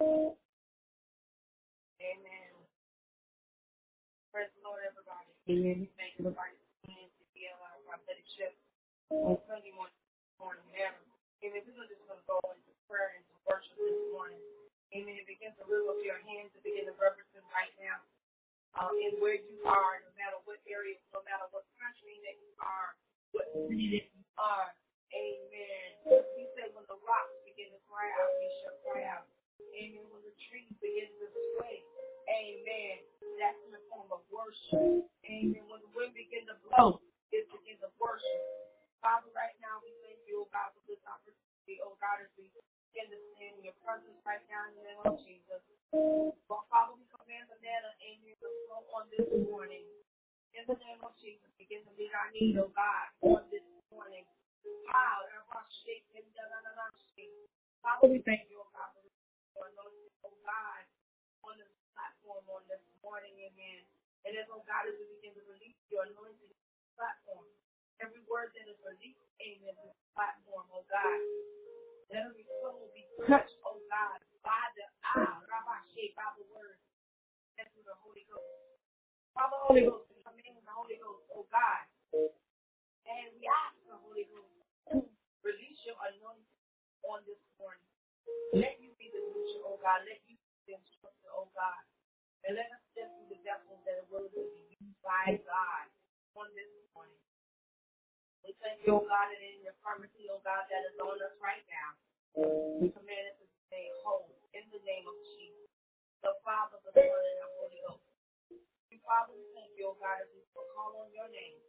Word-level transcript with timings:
Amen. 0.00 0.32
Praise 4.32 4.48
the 4.56 4.64
Lord, 4.64 4.80
everybody. 4.80 5.28
Amen. 5.44 5.84
Thank 6.00 6.16
you, 6.16 6.24
everybody, 6.32 6.56
for 6.56 6.88
tuning 6.88 7.04
in 7.04 7.12
to 7.12 7.52
uh, 7.60 7.76
prophetic 7.84 8.24
shift 8.32 8.56
on 9.12 9.36
Sunday 9.44 9.76
morning. 9.76 9.92
morning. 10.40 10.64
Amen. 10.72 10.96
Amen. 11.44 11.60
We're 11.76 11.84
just 11.84 12.00
going 12.08 12.16
to 12.16 12.24
go 12.24 12.40
into 12.48 12.72
prayer 12.88 13.12
and 13.12 13.28
to 13.28 13.36
worship 13.44 13.76
this 13.76 14.00
morning. 14.16 14.40
Amen. 14.96 15.20
Begin 15.28 15.52
to 15.60 15.68
lift 15.68 15.84
up 15.92 16.00
your 16.00 16.16
hands 16.24 16.48
and 16.56 16.64
begin 16.64 16.88
to 16.88 16.96
reverence 16.96 17.28
Him 17.36 17.44
right 17.52 17.76
now. 17.76 18.00
Um, 18.80 18.96
in 19.04 19.20
where 19.20 19.36
you 19.36 19.60
are, 19.68 20.00
no 20.00 20.10
matter 20.16 20.40
what 20.48 20.64
area, 20.64 20.96
no 21.12 21.20
matter 21.28 21.44
what 21.52 21.68
country 21.76 22.16
that 22.24 22.40
you 22.40 22.56
are, 22.56 22.96
what 23.36 23.52
city 23.52 24.00
that 24.00 24.08
you 24.16 24.24
are. 24.40 24.72
Amen. 25.12 25.88
He 26.40 26.48
said, 26.56 26.72
when 26.72 26.88
the 26.88 26.96
rocks 27.04 27.36
begin 27.44 27.68
to 27.74 27.80
cry 27.84 28.08
out, 28.16 28.32
he 28.40 28.48
shall 28.64 28.80
cry 28.80 29.04
out. 29.04 29.28
Amen. 29.76 30.04
When 30.12 30.22
the 30.24 30.34
trees 30.48 30.72
begin 30.80 31.10
to 31.20 31.26
sway, 31.56 31.84
amen. 32.28 32.96
That's 33.40 33.56
in 33.68 33.70
the 33.72 33.82
form 33.92 34.08
of 34.12 34.22
worship. 34.32 35.08
Amen. 35.24 35.62
When 35.68 35.80
the 35.80 35.92
wind 35.96 36.12
begin 36.16 36.44
to 36.50 36.56
blow, 36.68 37.00
it's 37.32 37.48
begin 37.52 37.80
to 37.84 37.90
worship. 38.00 38.42
Father, 39.00 39.32
right 39.32 39.56
now 39.64 39.80
we 39.80 39.92
thank 40.04 40.20
you, 40.28 40.44
oh 40.44 40.48
God, 40.52 40.72
for 40.76 40.82
this 40.84 41.00
opportunity, 41.08 41.80
oh 41.80 41.96
God, 41.96 42.20
as 42.20 42.28
we 42.36 42.52
begin 42.92 43.08
to 43.08 43.18
stand 43.32 43.56
in 43.60 43.72
your 43.72 43.78
presence 43.80 44.18
right 44.28 44.44
now 44.52 44.68
in 44.68 44.76
the 44.76 44.84
name 44.84 45.02
of 45.08 45.16
Jesus. 45.24 45.62
Well, 46.46 46.68
Father, 46.68 46.94
we 46.94 47.08
command 47.08 47.48
the 47.48 47.56
manna, 47.64 47.90
amen, 48.04 48.36
to 48.44 48.48
flow 48.68 48.84
on 48.92 49.08
this 49.08 49.28
morning. 49.48 49.82
In 50.52 50.68
the 50.68 50.76
name 50.76 51.00
of 51.00 51.16
Jesus, 51.22 51.48
begin 51.56 51.80
to 51.88 51.92
meet 51.96 52.12
our 52.12 52.28
need, 52.36 52.60
oh 52.60 52.68
God, 52.76 53.06
on 53.24 53.48
this 53.48 53.64
morning. 53.88 54.28
Father, 57.80 58.12
we 58.12 58.20
thank 58.24 58.44
you, 58.52 58.60
oh 58.60 58.68
God, 58.76 58.99
for 59.60 59.68
anointing, 59.76 60.08
oh 60.24 60.32
God, 60.40 60.84
on 61.44 61.60
this 61.60 61.68
platform 61.92 62.40
on 62.48 62.64
this 62.72 62.80
morning, 63.04 63.36
amen. 63.44 63.84
And 64.24 64.32
as, 64.40 64.48
oh 64.48 64.64
God, 64.64 64.88
as 64.88 64.96
we 64.96 65.04
begin 65.20 65.36
to 65.36 65.44
release 65.52 65.76
your 65.92 66.08
anointing 66.08 66.56
platform, 66.96 67.44
every 68.00 68.24
word 68.24 68.56
that 68.56 68.64
is 68.72 68.80
released, 68.80 69.20
amen, 69.44 69.76
this 69.84 70.00
platform, 70.16 70.64
oh 70.72 70.88
God, 70.88 71.20
let 72.08 72.24
every 72.24 72.48
soul 72.64 72.88
be 72.96 73.04
touched, 73.28 73.60
oh 73.68 73.76
God, 73.92 74.16
by 74.40 74.64
the 74.80 74.88
ah, 75.12 75.36
Rabbi 75.44 75.76
by 76.16 76.28
the 76.40 76.48
word, 76.48 76.80
and 77.60 77.68
through 77.76 77.84
the 77.84 77.96
Holy 78.00 78.24
Ghost. 78.32 78.48
Father, 79.36 79.60
Holy 79.68 79.84
Ghost, 79.84 80.08
we 80.08 80.24
come 80.24 80.40
in 80.40 80.56
the 80.56 80.72
Holy 80.72 80.96
Ghost, 80.96 81.28
oh 81.36 81.44
God, 81.52 81.84
and 83.04 83.28
we 83.36 83.44
ask 83.44 83.76
the 83.84 84.00
Holy 84.00 84.24
Ghost 84.32 84.48
release 85.44 85.76
your 85.84 85.96
anointing 86.08 86.48
on 87.04 87.20
this 87.28 87.40
morning. 87.60 87.88
Let 88.56 88.76
you 88.80 88.89
be 89.32 89.42
oh 89.66 89.78
God. 89.82 90.02
Let 90.06 90.20
you 90.28 90.36
be 90.36 90.50
the 90.68 90.74
instructor, 90.78 91.30
oh 91.34 91.48
God. 91.54 91.82
And 92.46 92.56
let 92.58 92.68
us 92.70 92.82
step 92.94 93.10
through 93.18 93.30
the 93.34 93.40
vessels 93.42 93.80
that 93.86 93.98
are 94.02 94.08
willing 94.10 94.32
to 94.34 94.42
be 94.54 94.62
used 94.78 95.00
by 95.02 95.36
God 95.46 95.86
on 96.38 96.48
this 96.54 96.70
morning. 96.94 97.18
We 98.46 98.54
thank 98.62 98.82
you, 98.86 98.98
oh 99.00 99.04
God, 99.06 99.28
that 99.32 99.42
in 99.42 99.62
your 99.64 99.76
pharmacy, 99.82 100.28
oh 100.30 100.42
God, 100.44 100.66
that 100.70 100.82
is 100.88 100.96
on 101.02 101.18
us 101.22 101.34
right 101.42 101.64
now. 101.70 101.90
We 102.80 102.88
command 102.94 103.26
it 103.32 103.36
to 103.42 103.46
stay 103.70 103.86
whole 104.04 104.30
in 104.56 104.64
the 104.72 104.82
name 104.86 105.06
of 105.08 105.16
Jesus, 105.36 105.70
the 106.22 106.32
Father, 106.46 106.78
the 106.86 106.92
Son, 106.94 107.04
and 107.06 107.38
the 107.42 107.50
Holy 107.58 107.80
Ghost. 107.86 108.06
We, 108.90 108.98
Father, 109.04 109.34
we 109.34 109.44
thank 109.56 109.72
you, 109.78 109.90
oh 109.92 109.98
God, 110.00 110.20
as 110.22 110.30
we 110.34 110.42
call 110.54 110.94
on 111.02 111.10
your 111.14 111.28
name. 111.32 111.60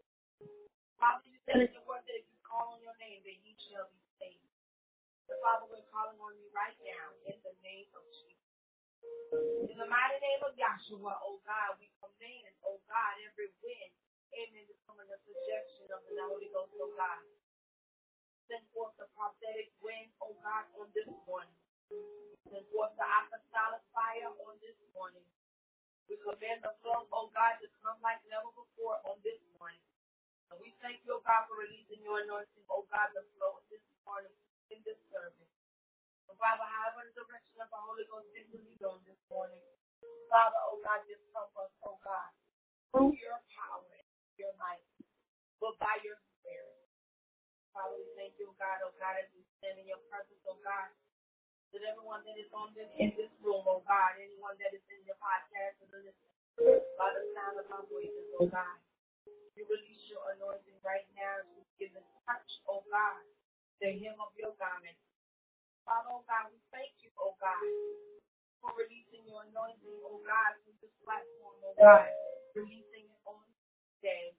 Father, 1.02 1.26
you 1.28 1.38
said 1.48 1.62
in 1.66 1.72
your 1.76 1.86
word 1.88 2.04
that 2.08 2.18
if 2.18 2.28
you 2.30 2.40
call 2.46 2.76
on 2.78 2.82
your 2.84 2.96
name, 3.02 3.22
that 3.26 3.38
ye 3.46 3.54
shall 3.70 3.90
be 3.92 4.02
saved. 4.22 4.50
So, 5.30 5.36
Father, 5.44 5.68
we're 5.72 5.86
calling 5.92 6.18
on 6.20 6.34
you 6.40 6.50
right 6.56 6.78
now 6.84 7.08
in 7.30 7.38
the 7.46 7.56
name 7.66 7.90
of 7.96 8.04
Jesus. 8.24 8.50
In 9.72 9.78
the 9.80 9.88
mighty 9.90 10.18
of 10.96 11.02
oh 11.04 11.40
God, 11.48 11.72
we 11.80 11.90
command, 12.02 12.54
oh 12.68 12.80
God, 12.88 13.14
every 13.26 13.52
wind, 13.64 13.94
amen, 14.36 14.66
to 14.68 14.76
come 14.88 15.00
in 15.02 15.08
the 15.10 15.20
subjection 15.24 15.88
of 15.94 16.02
the 16.06 16.16
Holy 16.28 16.50
Ghost, 16.52 16.74
oh 16.80 16.94
God. 16.96 17.22
Send 18.50 18.64
forth 18.76 18.96
the 19.00 19.08
prophetic 19.16 19.72
wind, 19.84 20.12
oh 20.24 20.36
God, 20.44 20.66
on 20.80 20.90
this 20.96 21.10
morning. 21.28 21.56
Send 22.50 22.66
forth 22.74 22.94
the 23.00 23.06
apostolic 23.08 23.84
fire 23.96 24.32
on 24.48 24.56
this 24.64 24.78
morning. 24.96 25.26
We 26.10 26.18
command 26.22 26.62
the 26.66 26.74
flow, 26.84 27.08
oh 27.14 27.30
God, 27.34 27.60
to 27.64 27.68
come 27.84 28.00
like 28.04 28.22
never 28.32 28.52
before 28.56 29.00
on 29.08 29.20
this 29.26 29.40
morning. 29.60 29.84
And 30.52 30.60
we 30.62 30.74
thank 30.84 31.02
you, 31.08 31.18
oh 31.20 31.24
God, 31.26 31.48
for 31.50 31.58
releasing 31.60 32.04
your 32.06 32.24
anointing, 32.26 32.66
oh 32.72 32.86
God, 32.92 33.12
the 33.18 33.26
flow 33.38 33.62
this 33.72 33.84
morning 34.08 34.34
in 34.74 34.80
this 34.88 35.00
service. 35.14 35.50
Father, 36.40 36.66
however 36.68 37.06
the 37.10 37.16
direction 37.26 37.60
of 37.62 37.70
the 37.72 37.80
Holy 37.82 38.06
Ghost 38.10 38.30
is 38.36 38.48
lead 38.56 38.82
on 38.88 39.00
this 39.08 39.20
morning. 39.30 39.62
Father, 40.32 40.62
oh 40.72 40.80
God, 40.84 41.02
just 41.10 41.24
help 41.36 41.54
us, 41.60 41.72
oh 41.86 41.98
God, 42.04 42.32
through 42.94 43.14
your 43.20 43.40
power 43.58 43.86
and 43.86 44.08
your 44.40 44.54
might, 44.62 44.86
but 45.62 45.76
by 45.82 45.98
your 46.06 46.18
spirit. 46.42 46.78
Father, 47.76 47.98
we 48.00 48.08
thank 48.18 48.36
you, 48.42 48.50
oh 48.52 48.58
God, 48.60 48.82
oh 48.86 48.94
God, 49.00 49.16
as 49.22 49.30
we 49.36 49.44
stand 49.62 49.80
in 49.82 49.88
your 49.90 50.02
presence, 50.12 50.42
oh 50.50 50.60
God, 50.64 50.90
that 51.76 51.84
everyone 51.88 52.24
that 52.28 52.38
is 52.40 52.50
on 52.56 52.72
this 52.78 52.90
in 53.00 53.14
this 53.20 53.32
room, 53.44 53.64
oh 53.68 53.84
God, 53.88 54.18
anyone 54.20 54.56
that 54.62 54.74
is 54.76 54.84
in 54.94 55.02
your 55.08 55.18
podcast 55.22 55.80
or 55.84 55.90
listening 55.94 56.16
by 56.98 57.10
the 57.16 57.24
sound 57.36 57.58
of 57.60 57.68
my 57.72 57.82
voices, 57.90 58.28
oh 58.40 58.48
God. 58.50 58.78
You 59.58 59.66
release 59.70 60.04
your 60.12 60.24
anointing 60.38 60.80
right 60.86 61.08
now 61.18 61.42
to 61.44 61.62
give 61.80 61.94
the 61.96 62.04
touch, 62.28 62.50
oh 62.70 62.84
God, 62.92 63.22
the 63.82 63.92
hem 64.02 64.18
of 64.22 64.34
your 64.38 64.54
garment. 64.60 64.98
Father, 65.88 66.12
oh 66.14 66.24
God, 66.30 66.52
we 66.54 66.60
thank 66.74 66.94
you, 67.04 67.12
oh 67.20 67.36
God, 67.42 67.64
for 68.62 68.72
releasing 68.78 69.26
your 69.28 69.44
anointing, 69.50 69.98
oh 70.08 70.22
God, 70.26 70.58
through 70.64 70.78
this 70.86 70.94
platform, 71.06 71.58
oh 71.66 71.76
God, 71.78 72.10
releasing 72.56 73.10
it 73.10 73.22
on 73.28 73.42
today. 74.00 74.34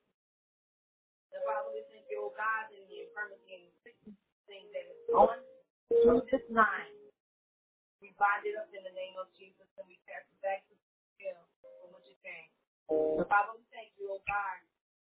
The 1.34 1.40
Father, 1.46 1.74
we 1.74 1.82
thank 1.90 2.06
you, 2.10 2.22
oh 2.30 2.34
God, 2.34 2.70
in 2.74 2.82
the 2.88 3.08
infirmity 3.08 3.66
and 3.66 3.72
sickness 3.84 4.18
thing 4.48 4.66
that 4.74 4.86
is 4.86 5.02
on 5.14 5.38
through 5.90 6.22
this 6.30 6.44
line. 6.52 6.96
We 8.02 8.12
bind 8.20 8.44
it 8.48 8.56
up 8.58 8.70
in 8.74 8.82
the 8.84 8.94
name 8.96 9.16
of 9.20 9.30
Jesus 9.36 9.66
and 9.78 9.86
we 9.88 9.98
cast 10.08 10.26
it 10.28 10.40
back 10.44 10.64
to 10.68 10.74
the 10.76 11.32
from 11.80 11.90
which 11.96 12.08
it 12.10 12.20
came. 12.24 12.50
Father, 13.28 13.56
we 13.56 13.64
thank 13.72 13.92
you, 13.98 14.10
oh 14.12 14.22
God, 14.28 14.58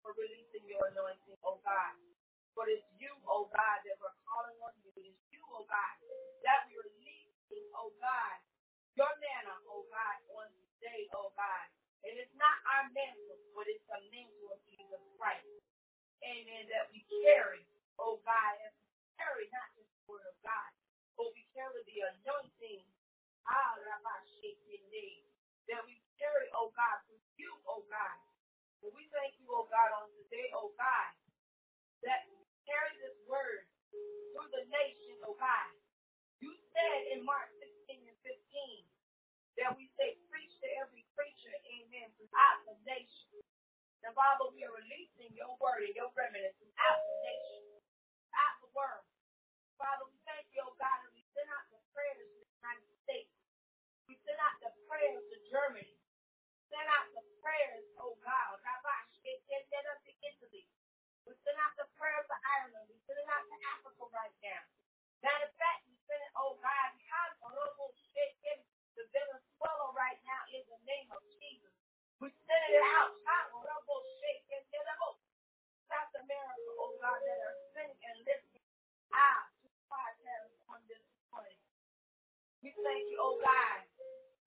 for 0.05 0.13
releasing 0.17 0.65
your 0.69 0.83
anointing, 0.93 1.37
oh 1.45 1.59
God. 1.65 1.95
For 2.55 2.67
it's 2.69 2.85
you, 3.01 3.11
oh 3.29 3.49
God, 3.53 3.77
that 3.87 3.97
we're 4.01 4.15
calling 4.27 4.57
on 4.63 4.73
you. 4.83 4.91
It 4.99 5.13
is 5.15 5.19
you, 5.33 5.41
oh 5.53 5.65
God, 5.67 5.95
that 6.45 6.67
we're 6.69 6.85
releasing, 6.85 7.65
oh 7.77 7.91
God, 8.01 8.37
your 8.97 9.13
manna, 9.21 9.55
oh 9.69 9.85
God, 9.89 10.17
on 10.39 10.49
today, 10.77 11.07
oh 11.15 11.31
God. 11.37 11.67
And 12.05 12.15
it's 12.19 12.33
not 12.37 12.57
our 12.75 12.87
mantle, 12.93 13.39
but 13.55 13.67
it's 13.69 13.83
the 13.89 13.99
mantle 14.11 14.49
of 14.53 14.61
Jesus 14.69 15.03
Christ. 15.19 15.49
Amen. 16.25 16.65
That 16.73 16.89
we 16.93 17.05
carry, 17.25 17.63
oh 18.01 18.19
God, 18.25 18.53
and 18.63 18.73
we 18.77 18.87
carry 19.19 19.45
not 19.53 19.69
just 19.77 19.89
the 19.93 20.03
word 20.09 20.25
of 20.29 20.37
God, 20.45 20.71
but 21.19 21.29
we 21.35 21.43
carry 21.55 21.81
the 21.87 21.99
anointing. 22.17 22.83
Ah, 23.47 23.75
that 25.69 25.81
we 25.87 25.95
carry, 26.19 26.47
oh 26.55 26.71
God, 26.75 26.97
through 27.07 27.21
you, 27.39 27.51
oh 27.69 27.83
God. 27.89 28.19
And 28.83 28.91
we 28.95 29.07
thank 29.15 29.35
you, 29.41 29.47
oh 29.51 29.67
God, 29.71 29.91
on 29.97 30.09
today, 30.25 30.49
oh 30.55 30.73
God, 30.77 31.11
that 32.05 32.27
carry 32.67 32.93
this 33.01 33.17
word 33.29 33.65
through 34.35 34.49
the 34.53 34.65
nation, 34.71 35.17
oh 35.25 35.35
God. 35.39 35.69
You 36.41 36.53
said 36.75 36.99
in 37.17 37.25
Mark 37.25 37.49
16 37.57 37.65
and 37.65 37.72
15 38.25 38.87
that 39.59 39.73
we 39.77 39.89
say, 39.99 40.17
preach 40.31 40.53
to 40.63 40.69
every 40.81 41.05
creature, 41.17 41.55
amen, 41.69 42.09
throughout 42.17 42.59
the 42.69 42.75
nation. 42.87 43.43
And 44.05 44.13
Father, 44.15 44.49
we 44.53 44.63
are 44.67 44.73
releasing 44.75 45.33
your 45.35 45.53
word 45.59 45.83
and 45.85 45.95
your 45.97 46.11
remnant 46.15 46.55
throughout 46.59 46.99
the 47.03 47.15
nation, 47.25 47.61
throughout 48.29 48.55
the 48.63 48.71
world. 48.75 49.05
Father, 49.79 50.05
we 50.09 50.17
thank 50.27 50.47
you, 50.53 50.63
oh 50.65 50.75
God, 50.79 50.99
and 51.07 51.13
we 51.15 51.23
send 51.35 51.49
out 51.51 51.65
the 51.73 51.81
prayers 51.95 52.27
to 52.29 52.41
the 52.45 52.53
United 52.61 52.89
States. 53.05 53.33
We 54.09 54.15
send 54.27 54.39
out 54.41 54.57
the 54.63 54.71
prayers 54.89 55.23
to 55.33 55.37
Germany. 55.49 55.95
Send 56.71 56.87
out 56.89 57.07
the 57.15 57.23
prayers, 57.43 57.85
oh 58.01 58.17
God, 58.23 58.43
to 60.05 60.11
Italy. 60.23 60.67
We 61.27 61.33
send 61.47 61.57
out 61.63 61.73
the 61.79 61.87
prayers 61.95 62.27
to 62.27 62.37
Ireland. 62.59 62.87
We 62.91 62.97
send 63.07 63.19
it 63.19 63.29
out 63.31 63.45
to 63.47 63.57
Africa 63.75 64.03
right 64.11 64.35
now. 64.43 64.63
Matter 65.23 65.47
of 65.49 65.55
fact, 65.55 65.87
we 65.87 65.95
send 66.07 66.21
it, 66.23 66.33
oh 66.37 66.59
God, 66.59 66.89
Venezuela 69.63 69.95
right 69.95 70.19
now 70.27 70.43
in 70.51 70.59
the 70.67 70.79
name 70.83 71.07
of 71.15 71.23
Jesus. 71.39 71.71
We 72.19 72.27
send 72.43 72.63
it 72.67 72.83
out. 72.99 73.15
Out. 73.23 73.53
South 75.93 76.25
America, 76.25 76.69
oh 76.81 76.97
God, 76.97 77.21
that 77.21 77.37
are 77.45 77.57
sending 77.77 78.01
and 78.01 78.17
listening 78.25 78.65
out 79.13 79.45
to 79.61 79.69
the 79.69 79.81
podcast 79.85 80.49
on 80.73 80.81
this 80.89 81.05
morning. 81.29 81.61
We 82.65 82.73
thank 82.81 83.13
you, 83.13 83.21
oh 83.21 83.37
God. 83.37 83.85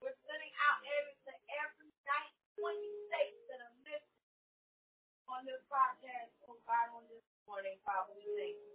We're 0.02 0.18
sending 0.26 0.50
out 0.66 0.82
every 0.82 1.14
to 1.30 1.32
every 1.62 1.90
night 2.02 2.34
20 2.58 2.82
states 3.06 3.38
that 3.46 3.62
are 3.62 3.76
listening 3.86 4.26
on 5.30 5.46
this 5.46 5.62
podcast, 5.70 6.34
oh 6.50 6.58
God, 6.66 6.98
on 6.98 7.06
this 7.14 7.22
morning, 7.46 7.78
Father. 7.86 8.10
We 8.18 8.26
thank 8.34 8.58
you. 8.58 8.74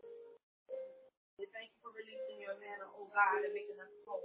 We 1.36 1.52
thank 1.52 1.76
you 1.76 1.80
for 1.84 1.92
releasing 1.92 2.40
your 2.40 2.56
manna, 2.56 2.88
oh 2.88 3.12
God, 3.12 3.44
and 3.44 3.52
making 3.52 3.84
us 3.84 3.92
whole. 4.08 4.24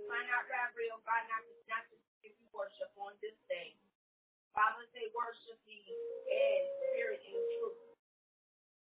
Find 0.00 0.28
out 0.32 0.46
oh 0.92 1.02
God, 1.04 1.24
not 1.28 1.42
to, 1.48 1.54
not 1.68 1.84
to 1.92 1.96
give 2.24 2.34
you 2.36 2.48
worship 2.52 2.92
on 3.00 3.14
this 3.24 3.36
day. 3.48 3.76
Father, 4.56 4.84
say 4.92 5.08
worship 5.14 5.58
thee 5.68 5.84
in 5.84 6.60
spirit 6.90 7.20
and 7.22 7.42
truth. 7.58 7.80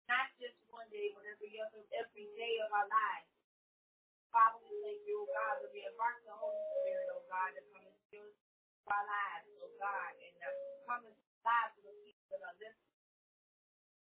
Not 0.09 0.27
just 0.41 0.57
one 0.71 0.87
day, 0.93 1.13
but 1.15 1.25
every 1.27 1.55
other 1.61 1.83
every 1.95 2.27
day 2.37 2.55
of 2.65 2.69
our 2.73 2.87
lives. 2.89 3.31
Father, 4.33 4.59
we 4.67 4.73
thank 4.83 5.01
you, 5.07 5.23
oh 5.25 5.29
God, 5.31 5.61
that 5.63 5.71
we 5.71 5.83
embark 5.87 6.19
the 6.27 6.35
Holy 6.35 6.61
Spirit, 6.81 7.07
oh 7.13 7.23
God, 7.31 7.51
to 7.55 7.61
come 7.71 7.85
and 7.87 7.97
fill 8.11 8.31
our 8.91 9.05
lives, 9.07 9.49
oh 9.63 9.71
God, 9.79 10.11
and 10.19 10.35
uh, 10.43 10.55
come 10.87 11.03
and 11.07 11.17
lives 11.45 11.75
of 11.81 11.85
the 11.87 11.95
people 12.03 12.27
that 12.35 12.43
are 12.45 12.57
listening. 12.59 12.99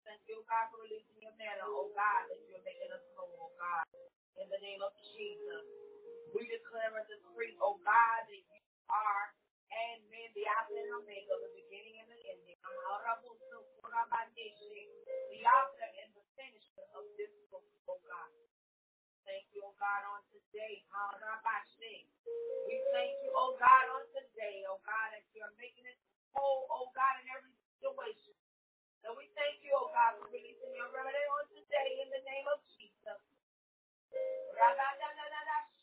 Thank 0.06 0.22
you, 0.30 0.40
God, 0.48 0.68
for 0.72 0.80
releasing 0.84 1.20
your 1.22 1.36
manner, 1.40 1.66
oh 1.68 1.90
God, 1.96 2.22
that 2.30 2.40
you're 2.50 2.64
making 2.64 2.92
us 2.94 3.04
whole, 3.16 3.50
oh 3.50 3.54
God. 3.58 3.86
In 4.40 4.48
the 4.52 4.60
name 4.62 4.80
of 4.84 4.92
Jesus. 5.16 5.66
We 6.34 6.46
declare 6.50 6.92
and 6.96 7.06
decree, 7.08 7.56
oh 7.62 7.78
God, 7.84 8.20
that 8.28 8.42
you 8.44 8.60
are 8.90 9.26
and 9.72 10.00
man, 10.12 10.30
the 10.36 10.44
Alpha 10.48 10.74
and 10.76 10.92
Omega, 11.02 11.34
the 11.40 11.50
beginning 11.56 11.96
and 12.02 12.10
the 12.12 12.20
ending. 12.30 12.58
The 12.60 12.68
author 15.44 15.90
and 16.02 16.10
the 16.16 16.24
finisher 16.38 16.86
of 16.96 17.04
this 17.18 17.32
book, 17.52 17.66
oh 17.90 18.00
God. 18.06 18.30
Thank 19.26 19.46
you, 19.54 19.62
oh 19.66 19.74
God, 19.78 20.02
on 20.12 20.22
today. 20.32 20.84
We 22.68 22.76
thank 22.94 23.14
you, 23.24 23.32
oh 23.34 23.56
God, 23.60 23.86
on 23.94 24.04
today, 24.14 24.64
oh 24.70 24.80
God, 24.86 25.08
that 25.14 25.24
you're 25.34 25.54
making 25.60 25.86
it 25.88 25.98
whole, 26.34 26.68
oh 26.72 26.90
God, 26.96 27.16
in 27.22 27.28
every 27.34 27.52
situation. 27.80 28.36
And 29.06 29.14
we 29.18 29.30
thank 29.38 29.62
you, 29.64 29.72
oh 29.76 29.90
God, 29.94 30.18
for 30.20 30.28
releasing 30.32 30.74
your 30.76 30.90
remedy 30.92 31.24
on 31.34 31.46
today 31.52 32.02
in 32.04 32.08
the 32.12 32.22
name 32.26 32.48
of 32.52 32.60
Jesus. 32.78 33.20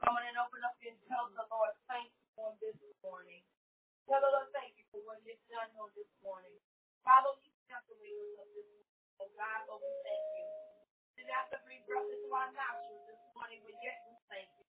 Come 0.00 0.16
on 0.16 0.24
and 0.24 0.38
open 0.40 0.62
up 0.64 0.78
your 0.80 0.94
tell 1.10 1.28
the 1.34 1.44
Lord 1.50 1.74
thank 1.90 2.08
you 2.08 2.28
on 2.40 2.54
this 2.62 2.78
morning. 3.04 3.42
Tell 4.08 4.22
the 4.22 4.32
Lord 4.32 4.48
thank 4.56 4.78
you 4.80 4.86
for 4.94 5.02
what 5.04 5.20
you've 5.26 5.42
done 5.52 5.68
on 5.76 5.90
this 5.98 6.08
morning. 6.24 6.56
Father, 7.04 7.34
you 7.44 7.52
to 7.68 7.74
us 7.76 7.84
this 7.90 7.98
morning, 8.38 8.84
oh 9.20 9.30
God, 9.36 9.60
but 9.68 9.78
we 9.82 9.92
thank 10.06 10.24
you. 10.38 10.46
You 11.18 11.24
have 11.34 11.48
to 11.52 11.58
breathe 11.66 11.84
breath 11.88 12.08
into 12.08 12.30
our 12.32 12.50
nostrils 12.54 13.04
this 13.10 13.22
morning, 13.36 13.60
but 13.66 13.76
yet 13.82 13.98
we 14.08 14.14
thank 14.32 14.48
you. 14.60 14.66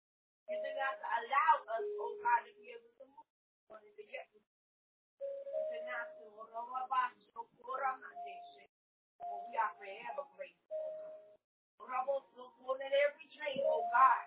You 0.51 0.57
have 0.61 0.99
to 1.01 1.09
allow 1.09 1.53
us, 1.79 1.87
oh 2.03 2.15
God, 2.23 2.43
to 2.47 2.53
be 2.61 2.71
able 2.75 2.93
to 3.01 3.05
move 3.11 3.29
this 3.29 3.63
morning, 3.71 3.93
but 3.97 4.09
yet 4.11 4.27
we. 4.35 4.41
Oh, 9.23 9.45
we 9.49 9.57
are 9.59 9.73
forever 9.79 10.25
grateful. 10.37 10.79
Let 12.79 12.93
every 12.93 13.27
dream, 13.33 13.63
oh 13.67 13.85
God, 13.93 14.27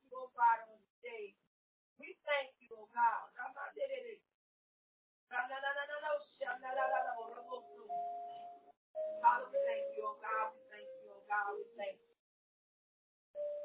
oh 0.17 0.29
God, 0.35 0.59
on 0.67 0.77
this 0.79 0.95
day. 1.03 1.35
We 1.99 2.15
thank 2.27 2.53
you, 2.63 2.69
oh 2.77 2.87
God. 2.91 3.31
Father, 9.21 9.47
we 9.51 9.59
thank 9.65 9.85
you, 9.95 10.03
oh 10.05 10.17
God. 10.19 10.53
We 10.55 10.61
thank 10.71 10.89
you, 11.03 11.09
oh 11.13 11.23
God. 11.29 11.47
We 11.57 11.65
thank 11.77 11.97
you. 12.01 12.15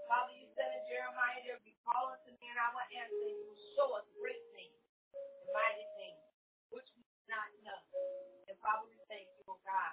Father, 0.09 0.35
you 0.39 0.47
said 0.59 0.71
in 0.77 0.83
Jeremiah, 0.91 1.41
there 1.47 1.61
be 1.65 1.75
call 1.87 2.13
unto 2.15 2.31
me 2.39 2.47
and 2.51 2.61
I 2.61 2.69
will 2.75 2.89
answer, 2.95 3.29
you 3.33 3.55
show 3.79 3.89
us 3.99 4.07
great 4.21 4.43
things 4.55 4.77
and 5.43 5.49
mighty 5.55 5.87
things, 5.99 6.21
which 6.75 6.89
we 6.97 7.03
do 7.05 7.21
not 7.31 7.49
know. 7.65 7.81
And 8.51 8.57
Father, 8.63 8.87
we 8.91 8.99
thank 9.11 9.29
you, 9.39 9.45
oh 9.49 9.61
God. 9.67 9.93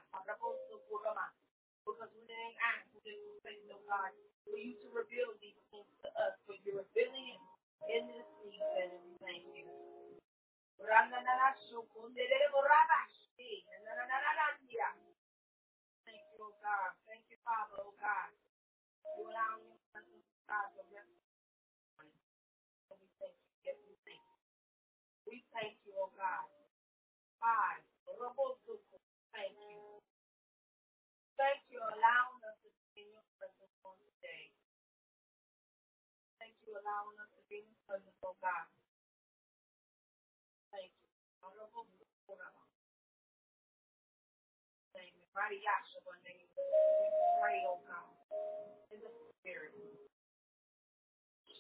Because 1.86 2.12
we 2.16 2.24
didn't 2.28 2.58
ask 2.64 2.86
for 2.96 3.02
this 3.04 3.20
faith, 3.44 3.66
oh 3.74 3.82
God, 3.90 4.12
for 4.48 4.58
you 4.58 4.74
to 4.84 4.88
reveal 4.96 5.34
these 5.44 5.60
things 5.74 5.90
to 6.06 6.10
us, 6.24 6.36
but 6.48 6.58
you're 6.64 6.80
revealing 6.84 7.38
in 7.92 8.04
this 8.08 8.28
season, 8.42 8.90
and 8.96 9.04
we 9.06 9.14
thank 9.24 9.44
you. 9.56 9.68
Thank 16.06 16.24
you, 16.34 16.40
oh 16.44 16.56
God. 16.64 16.92
Thank 17.08 17.24
you, 17.32 17.38
Father, 17.46 17.78
oh 17.84 17.94
God. 18.00 18.32
You 19.18 19.28
allow 19.30 19.54
me 19.64 19.76
to 19.94 20.00
God 20.50 20.68
to 20.76 20.82
rest 20.94 21.14
on 22.00 22.06
it. 22.08 22.22
And 22.92 23.00
we 23.02 23.08
thank 23.20 23.36
you. 23.38 23.54
Yes, 23.66 23.78
we 23.88 23.96
thank 24.08 24.24
you. 24.24 24.40
We 25.28 25.38
thank 25.56 25.76
you, 25.86 25.94
oh 26.00 26.12
God. 26.18 26.48
Five. 27.42 27.84
Thank 29.34 29.56
you. 29.58 30.00
Thank 31.40 31.62
you 31.72 31.80
allowing 31.82 32.42
us 32.46 32.58
to 32.64 32.70
be 32.96 33.04
in 33.04 33.08
your 33.14 33.26
presence 33.40 33.76
on 33.86 33.98
today. 34.18 34.52
Thank 36.40 36.56
you 36.68 36.73
allowing 36.84 37.18
us 37.24 37.32
to 37.40 37.44
be 37.48 37.64
in 37.64 37.72
God. 38.44 38.68
Thank 40.76 40.92
you. 40.92 41.08
Thank 44.96 45.14
Yahshua 45.64 46.16
name. 46.28 46.48
We 46.52 47.08
pray, 47.40 47.64
oh 47.68 47.80
God, 47.88 48.12
in 48.94 49.00
the 49.04 49.12
spirit. 49.40 49.74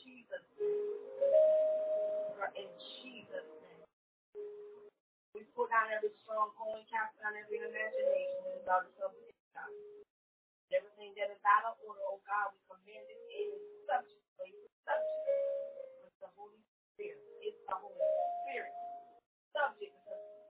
Jesus'. 0.03 0.49
In 2.57 2.69
Jesus' 3.01 3.49
name. 3.63 3.87
We 5.35 5.43
put 5.55 5.69
down 5.71 5.91
every 5.93 6.11
stronghold 6.23 6.81
and 6.81 6.87
cast 6.89 7.13
down 7.21 7.35
every 7.37 7.61
imagination 7.61 8.41
and 8.55 8.61
about 8.63 8.87
itself. 8.89 9.13
Everything 10.73 11.13
that 11.19 11.29
is 11.33 11.43
out 11.45 11.69
of 11.73 11.77
order, 11.85 12.01
oh 12.09 12.21
God, 12.25 12.55
we 12.55 12.59
command 12.67 13.05
it 13.07 13.21
in 13.29 13.49
subject, 13.85 14.22
with 14.39 16.15
the 16.21 16.29
Holy 16.37 16.61
Spirit. 16.95 17.21
It's 17.45 17.61
the 17.69 17.77
Holy 17.77 18.07
Spirit. 18.45 18.75
Subject 19.53 19.95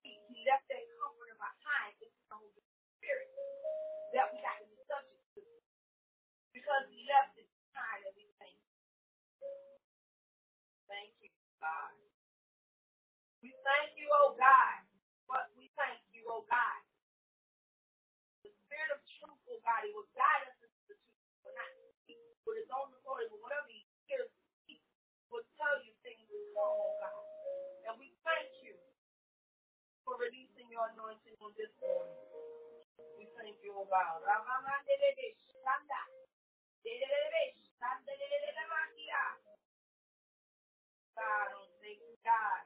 he, 0.04 0.20
left 0.48 0.68
that 0.72 0.84
comforter 1.00 1.38
behind. 1.40 1.94
It's 2.04 2.16
the 2.30 2.36
Holy 2.38 2.63
Spirit 3.00 3.30
that 4.16 4.28
we 4.34 4.40
got 4.44 4.58
to 4.62 4.66
be 4.68 4.80
subject 4.88 5.25
to. 5.38 5.44
Because 6.56 6.86
he 6.92 7.06
left 7.10 7.36
it 7.40 7.48
behind 7.74 8.02
and 8.08 8.16
we 8.18 8.28
thank 8.40 8.58
you. 8.60 8.74
You, 11.24 11.36
oh 11.36 11.58
God. 11.62 11.94
We 13.44 13.52
thank 13.66 13.92
you, 14.00 14.08
oh 14.13 14.34
God. 14.40 14.80
But 15.30 15.52
we 15.60 15.70
thank 15.80 16.00
you, 16.13 16.24
oh 16.30 16.46
God. 16.50 16.82
The 18.44 18.52
spirit 18.68 18.92
of 18.96 19.02
truth, 19.20 19.40
oh 19.48 19.60
will 19.96 20.10
guide 20.16 20.44
us 20.50 20.58
into 20.63 20.80
the 20.88 20.96
truth. 20.96 21.28
He 21.36 21.40
will 21.46 21.56
not 21.58 21.72
with 22.48 22.58
his 22.62 22.72
own 22.74 22.90
authority, 22.96 23.30
but 23.32 23.42
whatever 23.44 23.68
he 23.72 23.84
hears, 24.10 24.30
he 24.68 24.80
will 25.32 25.46
tell 25.60 25.78
you 25.84 25.94
things 26.06 26.26
is 26.30 26.46
wrong, 26.56 26.78
oh 26.80 26.96
God. 27.00 27.24
And 27.90 27.96
we 28.00 28.14
thank 28.26 28.52
you 28.64 28.76
for 30.06 30.16
releasing 30.20 30.68
your 30.72 30.88
anointing 30.96 31.38
on 31.42 31.52
this 31.60 31.72
morning. 31.84 32.18
We 33.20 33.28
thank 33.40 33.58
you, 33.64 33.74
oh 33.78 33.88
God. 33.90 34.22
God, 41.18 41.50
oh, 41.58 41.70
thank 41.82 42.00
you, 42.02 42.18
God. 42.26 42.64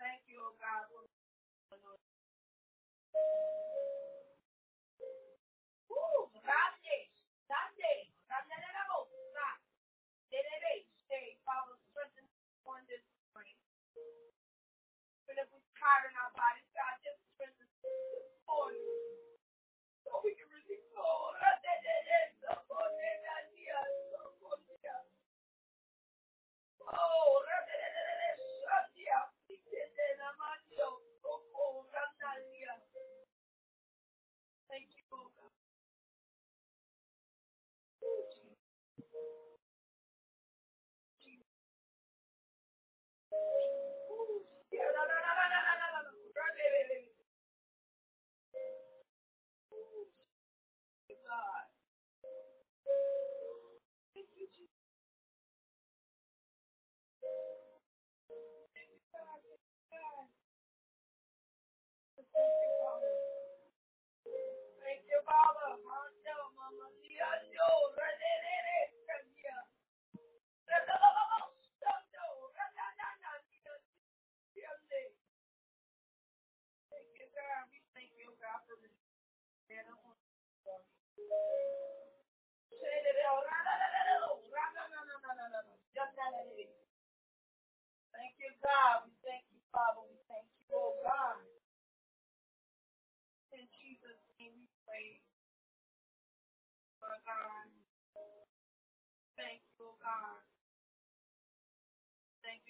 Thank 0.00 0.22
you, 0.30 0.38
oh 0.42 0.54
God, 0.60 0.84
for 0.92 1.04
anointing. 1.76 2.10
tired 15.80 16.10
in 16.10 16.16
our 16.18 16.32
bodies, 16.34 16.68
God 16.74 16.94
just 17.06 17.20
press 17.38 17.54
the 17.58 17.66
phone. 18.46 18.76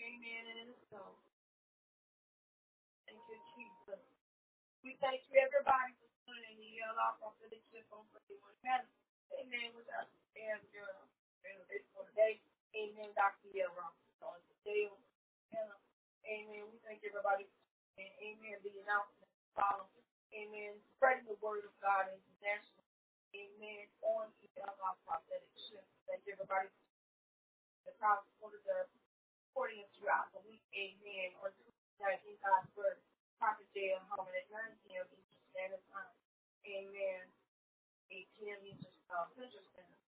Amen, 0.01 0.45
and 0.67 0.75
so. 0.91 1.15
Thank 3.07 3.21
you, 3.29 3.39
Jesus. 3.57 4.03
We 4.87 4.97
thank 5.03 5.25
you, 5.31 5.43
everybody, 5.43 5.95
for 5.99 6.09
tuning 6.27 6.55
in 6.55 6.59
the 6.63 6.71
yellow 6.79 7.17
prophetic 7.19 7.63
shift 7.73 7.91
on 7.95 8.07
31 8.15 8.55
Canada. 8.63 8.91
Amen. 9.35 9.75
With 9.75 9.89
our 9.95 10.07
and 10.39 10.63
uh, 10.79 11.03
this 11.71 11.83
for 11.95 12.07
today. 12.15 12.39
Amen. 12.79 13.11
Dr. 13.19 13.51
Yellow 13.55 13.91
on 14.23 14.39
today. 14.63 14.89
Amen. 16.29 16.65
We 16.71 16.79
thank 16.87 17.03
everybody. 17.05 17.49
And 17.99 18.13
amen. 18.23 18.59
The 18.63 18.73
announcement 18.87 19.31
follow. 19.59 19.89
Amen. 20.35 20.79
Spreading 20.97 21.27
the 21.27 21.39
word 21.43 21.67
of 21.67 21.75
God 21.83 22.09
internationally. 22.13 22.87
Amen. 23.35 23.85
On 24.07 24.31
the 24.41 24.49
yellow 24.55 24.95
prophetic 25.09 25.51
shift. 25.59 25.87
Thank 26.07 26.23
you, 26.29 26.39
everybody. 26.39 26.71
The 27.89 27.93
crowd 27.99 28.23
supporters 28.37 28.65
supporting 29.59 29.83
us 29.83 29.91
throughout 29.99 30.31
the 30.31 30.39
week. 30.47 30.63
Amen. 30.71 31.35
On 31.43 31.51
Tuesday, 31.59 32.23
in 32.31 32.39
God's 32.47 32.71
word. 32.79 33.03
Prophet 33.43 33.67
J. 33.75 33.99
M. 33.99 34.07
Harmon 34.07 34.31
at 34.39 34.47
9 34.55 34.63
p.m. 34.87 35.03
Eastern 35.19 35.43
Standard 35.51 35.83
Time. 35.91 36.15
Amen. 36.63 37.27
8 38.13 38.27
p.m. 38.39 38.61
Eastern 38.65 38.95
uh, 39.11 39.27
Central 39.35 39.65
Standard. 39.75 40.03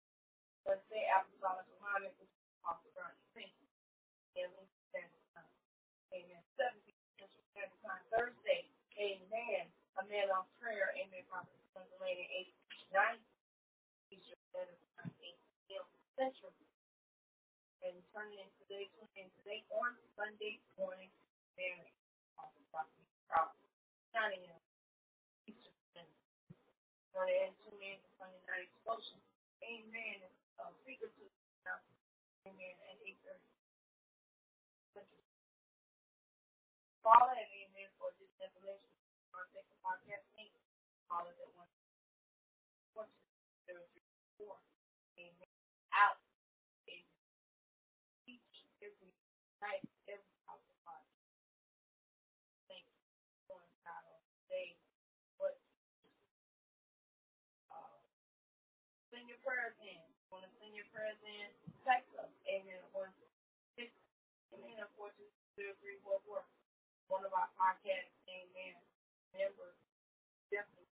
Wednesday, 0.69 1.05
Apostolic 1.17 1.67
Alignment, 1.81 2.15
is 2.21 2.31
Apostle 2.63 2.93
Bernie. 2.97 3.21
Thank 3.37 3.53
you. 3.61 3.69
p.m. 4.37 4.51
Eastern 4.61 4.85
Standard 4.93 5.25
Time. 5.37 5.55
Amen. 6.17 6.43
7 6.61 6.73
p.m. 6.87 7.03
Central 7.21 7.45
Standard 7.55 7.81
Time. 7.85 8.03
Thursday, 8.13 8.63
Amen. 9.01 9.65
A 9.99 10.03
man 10.09 10.29
on 10.35 10.45
prayer. 10.61 10.93
Amen. 11.01 11.25
Prophet 11.33 11.57
Delaney, 11.75 12.27
8 12.93 12.97
9 12.97 13.19
Eastern 14.15 14.41
Standard 14.53 14.83
Time. 14.99 15.13
8 15.23 15.37
p.m. 15.69 15.87
Central 16.19 16.53
and 17.89 18.05
turn 18.13 18.29
it 18.37 18.45
into 18.45 18.63
their 18.69 18.85
tune 19.01 19.33
today 19.41 19.65
on 19.73 19.97
Sunday 20.13 20.61
morning 20.77 21.09
very 21.57 21.89
often 22.37 22.61
problem. 22.69 23.57
Nine 24.13 24.45
AM 24.45 24.61
Eastern 25.49 25.73
Standard. 25.97 26.21
Gonna 27.17 27.33
add 27.49 27.57
tune 27.65 27.81
in 27.81 27.97
to 27.97 28.09
Sunday 28.21 28.45
night 28.45 28.69
explosion. 28.69 29.17
Amen. 29.65 30.21
Uh, 30.61 30.69
secret 30.85 31.17
to 31.17 31.25
Amen 32.45 32.77
at 32.93 33.01
eight 33.09 33.17
thirty. 33.25 33.41
Follow 37.01 37.33
and 37.33 37.49
amen 37.65 37.89
for 37.97 38.13
this 38.21 38.29
revelation. 38.37 38.93
Our 39.33 39.49
second 39.57 39.81
podcast. 39.81 40.29
Follow 41.09 41.33
that 41.33 41.53
one. 41.57 41.73
Four, 42.93 43.09
zero, 43.65 43.81
three, 43.97 44.05
four. 44.37 44.61
Amen. 45.17 45.49
Out. 45.97 46.21
Thank 49.63 49.83
you 49.85 49.99
uh, 57.73 57.99
send 59.13 59.27
your 59.29 59.41
prayers 59.45 59.75
in. 59.83 60.01
Want 60.31 60.45
to 60.47 60.51
send 60.61 60.75
your 60.77 60.87
prayers 60.95 61.19
in? 61.25 61.49
Text 61.87 62.11
us. 62.21 62.31
One 67.09 67.25
of 67.25 67.33
our. 67.33 67.49
Members. 69.37 69.79
Definitely. 70.51 70.91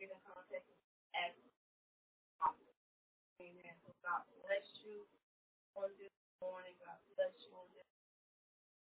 You 0.00 0.08
can 0.08 0.20
contact 0.24 0.64
us 0.68 0.80
at. 1.14 1.32
So 3.86 3.92
God 4.02 4.22
bless 4.42 4.66
you 4.84 5.04
on 5.76 5.90
this 6.00 6.15
morning. 6.42 6.76
God 6.82 6.98
bless 7.16 7.34
you 7.44 7.52
this. 7.76 7.88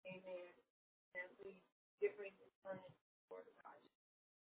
Amen. 0.08 0.52
And 1.18 1.28
please 1.40 1.60
get 2.02 2.16
ready 2.20 2.36
to 2.38 2.48
turn 2.64 2.80
it 2.80 2.94
toward 3.28 3.46
God. 3.64 3.80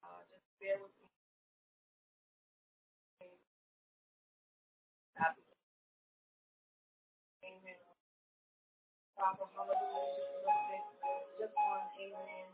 Uh, 0.05 0.21
just 0.31 0.45
bear 0.61 0.77
with 0.79 0.93
me. 0.99 1.09
Amen. 7.45 7.79
Father, 9.17 9.47
hallelujah. 9.53 10.81
Just 11.39 11.55
one, 11.55 11.87
amen. 11.99 12.47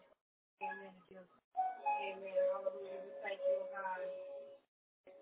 Amen. 0.64 0.96
Just, 1.10 1.32
amen. 2.02 2.44
Hallelujah. 2.54 3.00
We 3.04 3.12
thank 3.24 3.40
you, 3.46 3.62
God. 3.74 4.02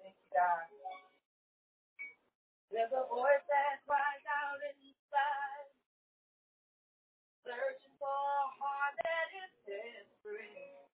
Thank 0.04 0.16
you, 0.18 0.30
God. 0.34 0.68
There's 2.72 2.94
a 2.94 3.06
voice 3.10 3.46
that 3.50 3.82
cries 3.88 4.26
out 4.28 4.60
inside, 4.66 4.93
searching 7.46 7.96
for 8.00 8.10
a 8.10 8.46
heart 8.60 8.96
that 9.04 9.28
is 9.44 9.54
desperate, 9.68 10.90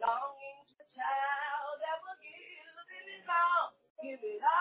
longing 0.00 0.60
for 0.68 0.84
a 0.84 0.88
child 0.96 1.72
that 1.80 1.98
will 2.04 2.20
give 2.22 3.08
it 3.08 3.24
all, 3.28 3.74
give 4.02 4.22
it 4.22 4.42
all. 4.44 4.59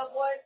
A 0.00 0.08
voice 0.12 0.39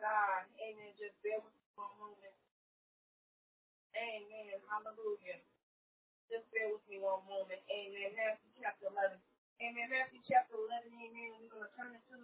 God. 0.00 0.46
Amen. 0.60 0.92
Just 0.98 1.16
bear 1.24 1.40
with 1.40 1.52
me 1.54 1.66
a 1.80 1.86
moment. 2.00 2.36
Amen. 3.96 4.58
Hallelujah. 4.68 5.40
Just 6.32 6.46
bear 6.54 6.68
with 6.72 6.84
me 6.88 7.00
one 7.02 7.24
moment. 7.28 7.60
Amen. 7.70 8.12
Matthew 8.16 8.50
chapter 8.60 8.88
11. 8.90 9.18
Amen. 9.62 9.88
Matthew 9.90 10.20
chapter 10.26 10.56
11. 10.58 10.90
Amen. 10.92 11.30
We're 11.40 11.52
going 11.52 11.68
to 11.68 11.74
turn 11.76 11.92
it 11.96 12.04
to 12.12 12.18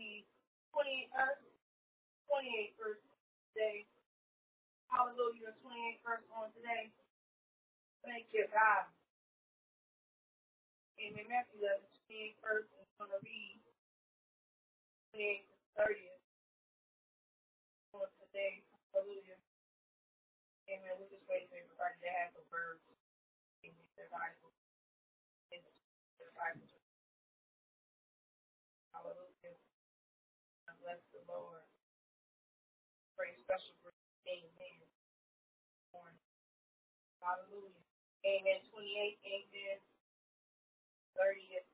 the 0.00 0.24
28th 0.74 1.12
verse. 1.14 1.44
28th 2.30 2.74
verse 2.78 3.02
today. 3.52 3.86
Hallelujah. 4.92 5.54
28th 5.64 6.02
verse 6.04 6.26
on 6.34 6.48
today. 6.56 6.90
Thank 8.04 8.30
you, 8.34 8.46
God. 8.52 8.88
Amen. 11.00 11.26
Matthew 11.30 11.60
11, 11.62 11.82
28th 12.10 12.38
verse. 12.44 12.68
I'm 13.00 13.08
going 13.08 13.12
to 13.14 13.20
read 13.24 13.58
28th 15.14 15.46
to 15.48 15.58
30th 15.80 16.22
on 17.96 18.08
today. 18.22 18.62
Hallelujah. 18.94 19.38
Amen. 20.70 20.94
We're 21.00 21.10
everybody 21.78 22.02
to 22.02 22.10
have 22.10 22.30
the 22.34 22.42
words. 22.50 22.82
Amen. 23.64 23.88
Their 23.96 24.10
Bible. 24.10 24.50
Their 26.18 26.32
Bible. 26.34 26.68
Hallelujah. 28.94 29.56
And 30.68 30.76
bless 30.82 31.00
the 31.14 31.22
Lord. 31.30 31.64
Pray 33.18 33.34
special 33.38 33.74
grace. 33.82 33.94
Amen. 34.28 34.82
Hallelujah. 37.22 37.84
Amen. 38.26 38.60
28. 38.72 39.18
Amen. 39.26 39.78
30th. 41.16 41.68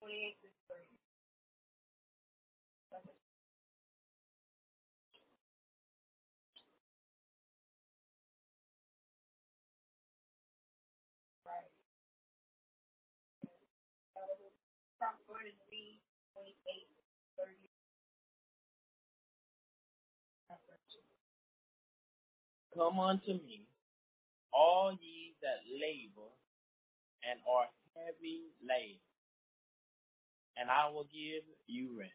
28 0.00 0.36
to 0.42 0.48
30. 0.70 0.93
Come 22.74 23.00
unto 23.00 23.32
me, 23.34 23.66
all 24.52 24.92
ye 25.00 25.34
that 25.42 25.58
labor 25.70 26.30
and 27.28 27.40
are 27.50 27.66
heavy 27.96 28.42
laden, 28.62 29.00
and 30.56 30.70
I 30.70 30.90
will 30.90 31.04
give 31.04 31.44
you 31.66 31.98
rest. 31.98 32.12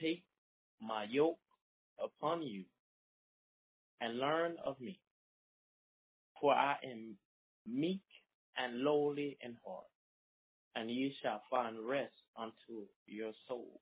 Take 0.00 0.24
my 0.80 1.04
yoke 1.10 1.38
upon 2.02 2.42
you 2.42 2.64
and 4.00 4.18
learn 4.18 4.56
of 4.64 4.80
me, 4.80 5.00
for 6.40 6.54
I 6.54 6.76
am 6.84 7.16
meek 7.66 8.02
and 8.58 8.80
lowly 8.80 9.38
in 9.42 9.56
heart, 9.66 9.86
and 10.76 10.90
ye 10.90 11.14
shall 11.22 11.42
find 11.50 11.78
rest 11.88 12.14
unto 12.38 12.86
your 13.06 13.32
souls. 13.48 13.80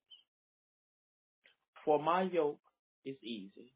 For 1.85 2.01
my 2.03 2.23
yoke 2.23 2.61
is 3.05 3.17
easy, 3.23 3.73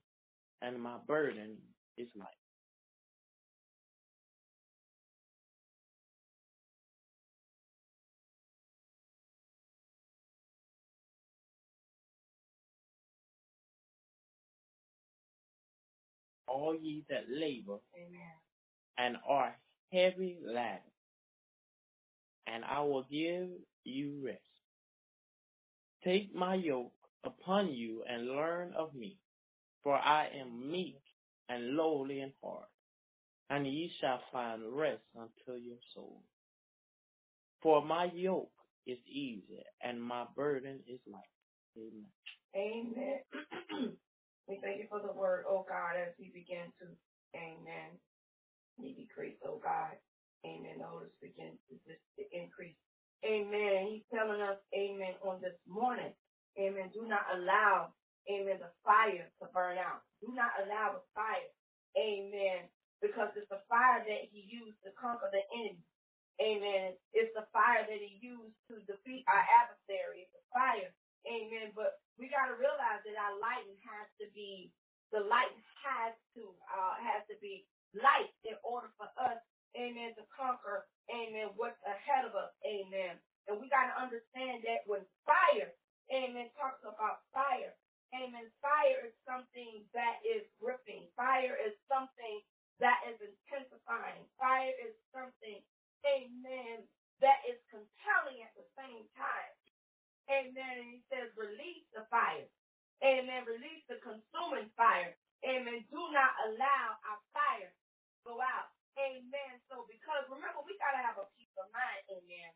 and 0.63 0.83
my 0.83 0.99
burden 1.07 1.59
is 1.99 2.09
light. 2.17 2.29
All 16.49 16.77
ye 16.81 17.05
that 17.11 17.25
labor 17.31 17.79
Amen. 17.97 18.35
and 18.99 19.17
are 19.29 19.57
heavy 19.93 20.39
laden, 20.45 20.81
and 22.47 22.65
I 22.65 22.81
will 22.83 23.05
give 23.11 23.51
you 23.85 24.23
rest. 24.25 24.41
Take 26.05 26.35
my 26.35 26.55
yoke 26.57 26.93
upon 27.25 27.73
you 27.73 28.05
and 28.09 28.27
learn 28.29 28.75
of 28.79 28.95
me, 28.95 29.19
for 29.83 29.97
I 29.97 30.29
am 30.41 30.71
meek 30.71 31.03
and 31.49 31.77
lowly 31.77 32.21
in 32.21 32.33
heart, 32.43 32.69
and 33.51 33.67
ye 33.67 33.93
shall 34.01 34.21
find 34.33 34.63
rest 34.77 35.03
unto 35.19 35.59
your 35.61 35.79
soul. 35.95 36.23
For 37.63 37.85
my 37.85 38.07
yoke 38.15 38.53
is 38.87 38.99
easy 39.09 39.63
and 39.83 40.03
my 40.03 40.27
burden 40.37 40.81
is 40.89 41.01
light. 41.07 41.23
Amen. 41.77 42.07
Amen. 42.57 43.21
we 44.49 44.61
thank 44.63 44.79
you 44.81 44.87
for 44.89 45.01
the 45.01 45.13
word, 45.13 45.45
oh 45.49 45.67
God, 45.69 45.97
as 45.97 46.15
we 46.19 46.31
begin 46.35 46.73
to, 46.81 46.87
amen. 47.37 47.99
We 48.79 48.95
decrease, 48.95 49.39
oh 49.47 49.61
God. 49.63 49.93
Amen. 50.47 50.79
The 50.79 50.87
Holy 50.87 51.07
begin 51.21 51.59
to, 51.69 51.75
just 51.87 52.03
to 52.19 52.25
increase. 52.33 52.77
Amen. 53.25 53.89
He's 53.91 54.05
telling 54.15 54.41
us, 54.41 54.59
amen, 54.75 55.15
on 55.23 55.41
this 55.43 55.59
morning. 55.67 56.13
Amen. 56.59 56.91
Do 56.95 57.07
not 57.09 57.23
allow, 57.35 57.95
amen, 58.31 58.61
the 58.61 58.73
fire 58.85 59.27
to 59.43 59.47
burn 59.53 59.79
out. 59.79 60.05
Do 60.23 60.33
not 60.33 60.53
allow 60.63 61.01
the 61.01 61.05
fire. 61.17 61.51
Amen. 61.99 62.69
Because 63.03 63.33
it's 63.37 63.49
the 63.51 63.63
fire 63.69 64.05
that 64.07 64.23
he 64.31 64.47
used 64.49 64.79
to 64.87 64.93
conquer 64.97 65.31
the 65.33 65.45
enemy. 65.57 65.85
Amen. 66.43 66.95
It's 67.15 67.35
the 67.35 67.47
fire 67.53 67.85
that 67.87 68.01
he 68.03 68.19
used 68.23 68.57
to 68.71 68.81
defeat 68.87 69.25
our 69.29 69.45
adversary. 69.63 70.27
It's 70.27 70.35
the 70.35 70.45
fire. 70.55 70.91
Amen. 71.29 71.75
But 71.75 71.99
we 72.19 72.31
got 72.31 72.51
to 72.51 72.57
realize 72.59 73.03
that 73.07 73.19
our 73.19 73.37
lighting 73.39 73.79
has 73.87 74.09
to 74.23 74.27
be, 74.35 74.73
the 75.15 75.23
light 75.23 75.55
has 75.87 76.15
to, 76.39 76.43
uh, 76.73 76.97
has 77.03 77.23
to 77.31 77.37
be 77.43 77.67
light 77.97 78.33
in 78.45 78.59
order 78.67 78.91
for 78.99 79.09
us, 79.17 79.41
amen, 79.79 80.13
to 80.19 80.25
conquer, 80.35 80.85
amen, 81.13 81.55
what's 81.57 81.79
ahead 81.87 82.27
of 82.29 82.35
us. 82.37 82.53
Amen. 82.67 83.17
And 83.49 83.57
we 83.63 83.71
got 83.73 83.89
to 83.89 83.97
understand 83.97 84.67
that 84.69 84.85
when 84.85 85.07
fire, 85.25 85.73
amen, 86.13 86.53
talks 86.59 86.83
about 86.85 87.25
fire, 87.33 87.73
amen, 88.15 88.49
fire 88.63 89.05
is 89.07 89.17
something 89.29 89.85
that 89.95 90.21
is 90.25 90.45
gripping. 90.61 91.09
Fire 91.17 91.57
is 91.61 91.75
something 91.91 92.41
that 92.81 93.01
is 93.11 93.19
intensifying. 93.21 94.25
Fire 94.41 94.75
is 94.83 94.95
something, 95.15 95.61
amen, 96.07 96.87
that 97.21 97.41
is 97.49 97.59
compelling 97.71 98.43
at 98.45 98.55
the 98.57 98.67
same 98.79 99.07
time. 99.17 99.53
Amen. 100.31 100.75
And 100.85 100.91
he 100.95 101.01
says, 101.11 101.33
release 101.35 101.85
the 101.97 102.07
fire. 102.13 102.47
Amen. 103.03 103.43
Release 103.49 103.83
the 103.91 103.99
consuming 104.05 104.71
fire. 104.79 105.17
Amen. 105.43 105.83
Do 105.91 106.03
not 106.15 106.33
allow 106.47 107.01
our 107.09 107.21
fire 107.35 107.73
to 107.73 108.17
go 108.23 108.39
out. 108.39 108.71
Amen. 109.01 109.59
So 109.67 109.89
because 109.91 110.29
remember, 110.31 110.63
we 110.63 110.79
gotta 110.79 111.03
have 111.03 111.19
a 111.19 111.27
peace 111.35 111.51
of 111.59 111.67
mind. 111.75 112.03
Amen. 112.13 112.51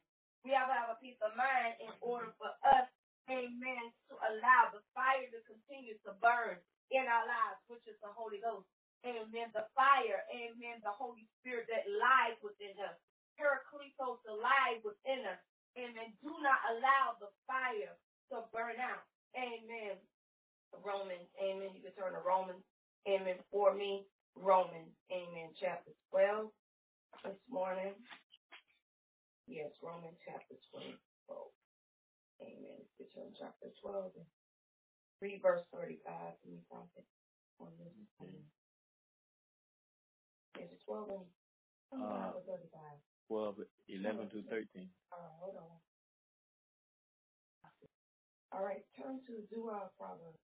We 0.47 0.55
have 0.55 0.71
to 0.71 0.77
have 0.77 0.93
a 0.95 1.01
peace 1.03 1.19
of 1.25 1.35
mind 1.35 1.81
in 1.83 1.91
order 2.05 2.31
for 2.39 2.53
us, 2.63 2.87
amen, 3.31 3.85
to 4.11 4.15
allow 4.19 4.73
the 4.73 4.83
fire 4.95 5.27
to 5.31 5.41
continue 5.47 5.99
to 6.07 6.15
burn 6.19 6.59
in 6.91 7.05
our 7.07 7.27
lives, 7.27 7.61
which 7.69 7.85
is 7.87 7.99
the 8.03 8.11
Holy 8.13 8.43
Ghost. 8.43 8.67
Amen. 9.03 9.51
The 9.55 9.67
fire, 9.75 10.23
amen, 10.31 10.79
the 10.83 10.95
Holy 10.95 11.27
Spirit 11.41 11.67
that 11.71 11.87
lies 11.91 12.39
within 12.43 12.75
us. 12.83 12.95
Paracletos 13.35 14.23
alive 14.31 14.83
within 14.87 15.27
us. 15.27 15.41
Amen. 15.75 16.15
Do 16.23 16.31
not 16.43 16.61
allow 16.71 17.19
the 17.19 17.31
fire 17.49 17.97
to 18.31 18.47
burn 18.53 18.79
out. 18.79 19.03
Amen. 19.35 19.99
Romans. 20.85 21.29
Amen. 21.41 21.75
You 21.75 21.83
can 21.83 21.95
turn 21.97 22.13
to 22.15 22.23
Romans. 22.23 22.63
Amen. 23.09 23.37
For 23.51 23.75
me. 23.75 24.07
Romans. 24.37 24.93
Amen. 25.11 25.51
Chapter 25.59 25.93
12 26.11 26.51
this 27.25 27.43
morning. 27.51 27.95
Yes, 29.47 29.73
Romans 29.83 30.19
chapter 30.25 30.55
12. 31.27 31.51
Amen. 32.43 32.83
You 32.99 33.07
can 33.15 33.31
chapter 33.39 33.71
12 33.81 34.13
and 34.19 34.27
read 35.21 35.41
verse 35.43 35.63
35 35.73 36.03
for 36.43 36.49
me, 36.51 36.59
prophet. 36.69 37.07
On 37.61 37.71
this. 37.79 37.95
Is 40.59 40.73
it 40.73 40.83
12 40.85 41.11
and 41.93 42.03
Uh, 42.03 42.33
35? 42.47 42.99
12, 43.29 43.57
11 43.89 44.31
to 44.31 44.43
13. 44.43 44.91
All 45.13 45.19
right, 45.21 45.39
hold 45.39 45.57
on. 45.57 45.81
All 48.53 48.65
right, 48.65 48.85
turn 48.97 49.21
to 49.27 49.47
do 49.49 49.69
our 49.69 49.89
Proverbs. 49.97 50.41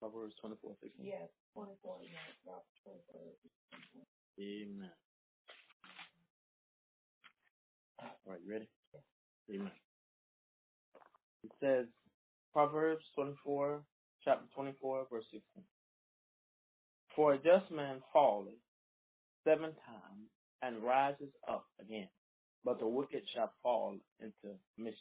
Proverbs 0.00 0.34
24, 0.40 0.76
16. 0.80 1.04
Yes, 1.04 1.28
24, 1.54 1.98
yeah, 2.04 2.20
about 2.44 2.64
24. 2.84 3.32
Amen. 4.38 4.92
All 8.00 8.08
right, 8.26 8.40
you 8.44 8.52
ready? 8.52 8.68
Amen. 9.54 9.72
It 11.44 11.50
says, 11.60 11.86
Proverbs 12.52 13.04
24, 13.14 13.82
chapter 14.24 14.46
24, 14.54 15.06
verse 15.10 15.24
16. 15.32 15.64
For 17.14 17.34
a 17.34 17.38
just 17.38 17.70
man 17.70 18.02
falleth 18.12 18.54
seven 19.44 19.72
times 19.86 20.28
and 20.62 20.82
rises 20.82 21.30
up 21.48 21.66
again, 21.80 22.08
but 22.64 22.78
the 22.80 22.88
wicked 22.88 23.22
shall 23.34 23.52
fall 23.62 23.96
into 24.20 24.56
mischief. 24.78 24.98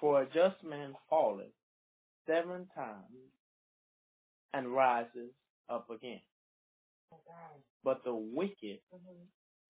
For 0.00 0.22
a 0.22 0.26
just 0.26 0.62
man 0.64 0.94
falleth 1.10 1.52
seven 2.26 2.68
times 2.74 3.32
and 4.54 4.68
rises 4.74 5.32
up 5.70 5.90
again. 5.90 6.20
But 7.84 8.04
the 8.04 8.14
wicked 8.14 8.80
Mm-hmm. 8.94 9.24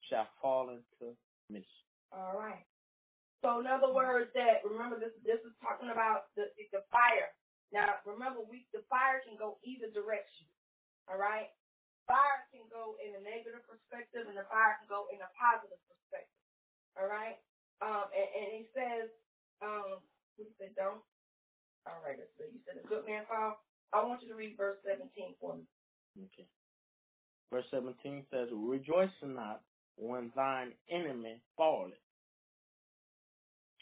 shall 0.08 0.28
fall 0.42 0.70
into 0.70 1.16
mischief. 1.48 1.86
All 2.12 2.36
right. 2.38 2.66
So 3.42 3.60
in 3.60 3.66
other 3.66 3.92
words, 3.92 4.30
that 4.34 4.60
remember 4.64 4.98
this 5.00 5.14
this 5.24 5.40
is 5.46 5.54
talking 5.62 5.88
about 5.90 6.34
the 6.36 6.50
the 6.72 6.82
fire. 6.92 7.32
Now 7.72 8.00
remember, 8.04 8.40
we 8.44 8.66
the 8.72 8.82
fire 8.90 9.22
can 9.24 9.36
go 9.38 9.56
either 9.64 9.88
direction. 9.92 10.46
All 11.08 11.16
right. 11.16 11.48
Fire 12.08 12.42
can 12.50 12.66
go 12.68 12.98
in 12.98 13.14
a 13.14 13.22
negative 13.22 13.62
perspective, 13.70 14.26
and 14.26 14.36
the 14.36 14.44
fire 14.50 14.76
can 14.82 14.88
go 14.90 15.06
in 15.14 15.22
a 15.22 15.30
positive 15.38 15.78
perspective. 15.86 16.42
All 16.98 17.06
right. 17.06 17.38
Um, 17.80 18.10
and, 18.12 18.28
and 18.34 18.48
he 18.52 18.62
says, 18.74 19.08
um, 19.62 20.02
he 20.36 20.44
said, 20.58 20.74
don't. 20.76 21.00
All 21.86 22.02
right. 22.04 22.18
So 22.36 22.44
you 22.50 22.58
said 22.66 22.82
a 22.82 22.86
good 22.86 23.06
man 23.06 23.24
fall. 23.30 23.62
I 23.94 24.02
want 24.04 24.20
you 24.22 24.28
to 24.28 24.36
read 24.36 24.58
verse 24.58 24.82
17 24.84 25.38
for 25.40 25.54
me. 25.56 25.64
Okay. 26.18 26.44
Verse 27.52 27.66
17 27.70 28.26
says, 28.30 28.48
Rejoice 28.52 29.10
not 29.22 29.64
when 29.96 30.32
thine 30.36 30.74
enemy 30.90 31.42
falleth, 31.56 31.98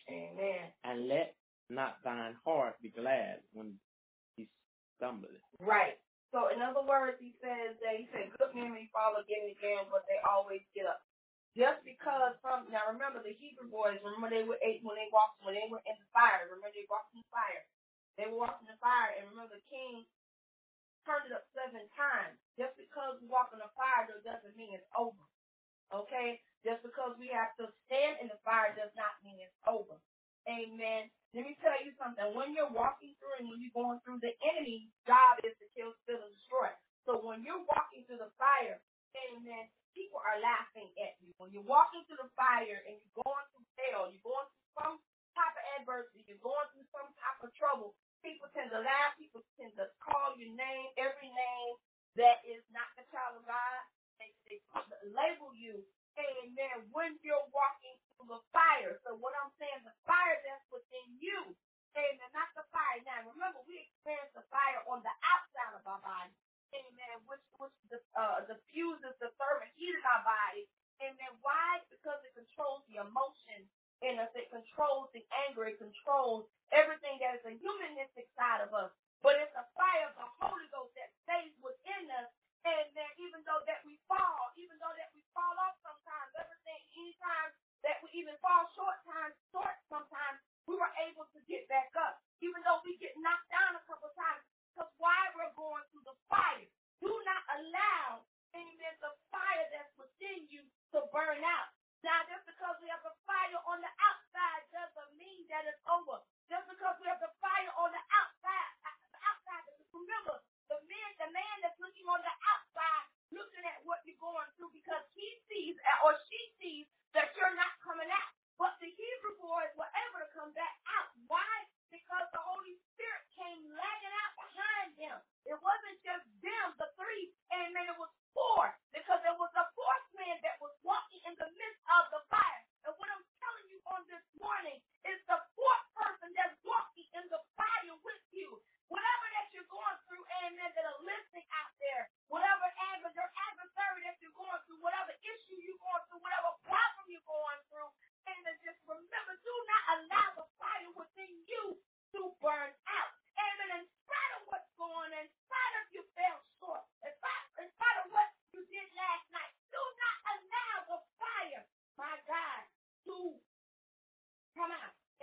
Amen. 0.09 0.73
and 0.85 1.09
let 1.09 1.37
not 1.69 2.03
thine 2.05 2.37
heart 2.45 2.81
be 2.83 2.91
glad 2.91 3.43
when 3.53 3.79
he 4.37 4.49
stumbleth. 4.97 5.43
Right. 5.61 6.01
So 6.33 6.49
in 6.53 6.61
other 6.63 6.85
words, 6.85 7.19
he 7.21 7.37
says 7.41 7.77
that 7.85 7.97
he 7.97 8.09
said 8.13 8.33
good 8.39 8.55
men 8.55 8.73
may 8.73 8.89
fall 8.93 9.17
again 9.17 9.49
and 9.49 9.55
again, 9.57 9.89
but 9.93 10.05
they 10.09 10.21
always 10.25 10.63
get 10.75 10.87
up. 10.87 11.01
Just 11.57 11.83
because 11.85 12.37
some 12.45 12.69
now 12.71 12.89
remember 12.93 13.23
the 13.25 13.33
Hebrew 13.35 13.69
boys, 13.71 13.99
remember 14.05 14.31
they 14.31 14.45
were 14.45 14.61
eight 14.63 14.85
when 14.85 14.97
they 14.97 15.09
walked 15.13 15.41
when 15.43 15.57
they 15.57 15.67
were 15.71 15.83
in 15.89 15.97
the 15.99 16.09
fire. 16.13 16.45
Remember 16.47 16.69
they 16.73 16.87
walked 16.91 17.15
in 17.17 17.21
the 17.25 17.31
fire. 17.33 17.65
They 18.19 18.27
were 18.29 18.39
walking 18.39 18.69
in 18.69 18.75
the 18.77 18.83
fire 18.83 19.15
and 19.17 19.31
remember 19.31 19.57
the 19.57 19.65
king 19.73 20.05
turned 21.09 21.33
it 21.33 21.35
up 21.37 21.49
seven 21.57 21.89
times. 21.97 22.37
Just 22.61 22.77
because 22.77 23.17
we 23.25 23.33
walk 23.33 23.57
in 23.57 23.65
the 23.65 23.73
fire 23.73 24.05
doesn't 24.13 24.57
mean 24.61 24.77
it's 24.77 24.89
over. 24.93 25.25
Okay? 25.93 26.41
Just 26.65 26.81
because 26.87 27.19
we 27.21 27.29
have 27.29 27.53
to 27.61 27.69
stand 27.87 28.23
in 28.25 28.29
the 28.33 28.41
fire 28.47 28.73
does 28.73 28.95
not 28.97 29.21
mean 29.21 29.37
it's 29.43 29.57
over. 29.69 30.01
Amen. 30.49 31.11
Let 31.35 31.45
me 31.49 31.59
tell 31.61 31.77
you 31.83 31.93
something. 31.99 32.33
When 32.37 32.55
you're 32.55 32.71
walking 32.73 33.17
through 33.19 33.37
and 33.43 33.49
when 33.51 33.61
you're 33.61 33.75
going 33.75 34.01
through, 34.07 34.23
the 34.23 34.33
enemy's 34.45 34.89
job 35.09 35.43
is 35.45 35.57
to 35.61 35.67
kill, 35.75 35.93
steal, 36.07 36.23
and 36.23 36.33
destroy. 36.33 36.71
So 37.05 37.21
when 37.21 37.43
you're 37.45 37.65
walking 37.67 38.07
through 38.07 38.23
the 38.23 38.33
fire, 38.39 38.81
amen, 39.17 39.69
people 39.93 40.21
are 40.23 40.39
laughing 40.41 40.89
at 41.01 41.19
you. 41.21 41.35
When 41.41 41.51
you're 41.53 41.67
walking 41.67 42.05
through 42.09 42.23
the 42.23 42.33
fire 42.39 42.81
and 42.87 42.97
you're 43.03 43.08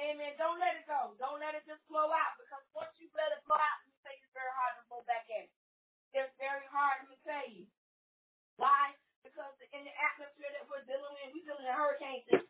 Amen. 0.05 0.37
Don't 0.37 0.61
let 0.61 0.77
it 0.77 0.85
go. 0.85 1.17
Don't 1.17 1.41
let 1.41 1.57
it 1.57 1.65
just 1.65 1.81
flow 1.89 2.13
out 2.13 2.37
because 2.37 2.61
once 2.77 2.93
you 3.01 3.09
let 3.17 3.33
it 3.33 3.41
flow 3.49 3.57
out, 3.57 3.79
you, 3.89 3.93
it's 4.05 4.29
very 4.37 4.53
hard 4.53 4.77
to 4.77 4.85
go 4.93 5.01
back 5.09 5.25
in. 5.33 5.49
It's 6.13 6.33
very 6.37 6.65
hard, 6.69 7.03
let 7.05 7.09
me 7.11 7.17
tell 7.25 7.47
you. 7.49 7.65
Why? 8.61 8.93
Because 9.25 9.53
in 9.73 9.83
the 9.85 9.95
atmosphere 9.97 10.51
that 10.55 10.67
we're 10.69 10.85
dealing 10.87 11.11
with, 11.17 11.33
we're 11.35 11.45
dealing 11.47 11.65
in 11.67 11.75
hurricane 11.75 12.21
season. 12.29 12.47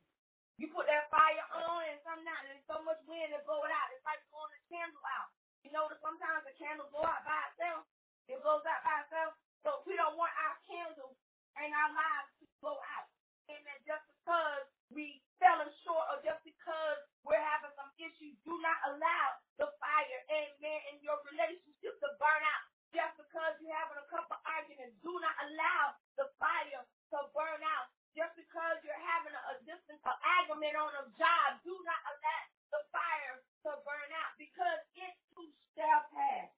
You 0.61 0.69
put 0.71 0.85
that 0.87 1.09
fire 1.09 1.45
on 1.57 1.83
and 1.89 1.99
sometimes 2.05 2.43
there's 2.47 2.67
so 2.69 2.79
much 2.85 3.01
wind 3.09 3.33
that 3.33 3.43
blow 3.47 3.63
it 3.65 3.73
out. 3.73 3.89
It's 3.95 4.05
like 4.05 4.21
blowing 4.29 4.53
a 4.53 4.61
candle 4.69 5.05
out. 5.17 5.29
You 5.65 5.71
know 5.73 5.89
that 5.89 5.99
sometimes 6.03 6.45
the 6.45 6.55
candle 6.59 6.87
blow 6.93 7.07
out 7.07 7.25
by 7.25 7.39
itself. 7.53 7.87
It 8.29 8.39
blows 8.45 8.63
out 8.67 8.83
by 8.85 8.97
itself. 9.07 9.33
So 9.65 9.81
we 9.89 9.97
don't 9.97 10.15
want 10.19 10.31
our 10.37 10.55
candle 10.69 11.17
and 11.57 11.71
our 11.73 11.91
lives 11.91 12.31
to 12.43 12.45
blow 12.61 12.77
out. 12.77 13.09
Amen. 13.49 13.79
Just 13.87 14.05
because 14.11 14.65
we 14.93 15.19
fell 15.41 15.61
short 15.83 16.05
or 16.13 16.17
just 16.21 16.41
because 16.45 16.99
we're 17.25 17.41
having 17.41 17.73
some 17.75 17.91
issues. 17.99 18.37
Do 18.45 18.55
not 18.61 18.77
allow 18.93 19.27
the 19.59 19.67
fire, 19.81 20.19
amen, 20.31 20.79
in 20.93 21.01
your 21.03 21.19
relationship 21.27 21.97
to 21.99 22.09
burn 22.21 22.43
out 22.45 22.63
just 22.93 23.17
because 23.19 23.57
you're 23.59 23.75
having 23.75 23.99
a 23.99 24.07
couple 24.13 24.37
arguments. 24.47 24.95
Do 25.03 25.13
not 25.19 25.35
allow 25.49 25.97
the 26.15 26.29
fire 26.39 26.83
to 26.85 27.19
burn 27.35 27.61
out 27.65 27.89
just 28.15 28.33
because 28.37 28.79
you're 28.85 29.03
having 29.03 29.33
a, 29.35 29.41
a 29.53 29.55
different 29.67 30.01
argument 30.23 30.75
on 30.79 30.93
a 31.03 31.05
job. 31.19 31.59
Do 31.65 31.75
not 31.83 32.01
allow 32.07 32.43
the 32.71 32.81
fire 32.93 33.35
to 33.67 33.71
burn 33.83 34.11
out 34.15 34.33
because 34.39 34.79
it 34.95 35.13
too 35.35 35.49
shall 35.75 36.05
pass. 36.13 36.51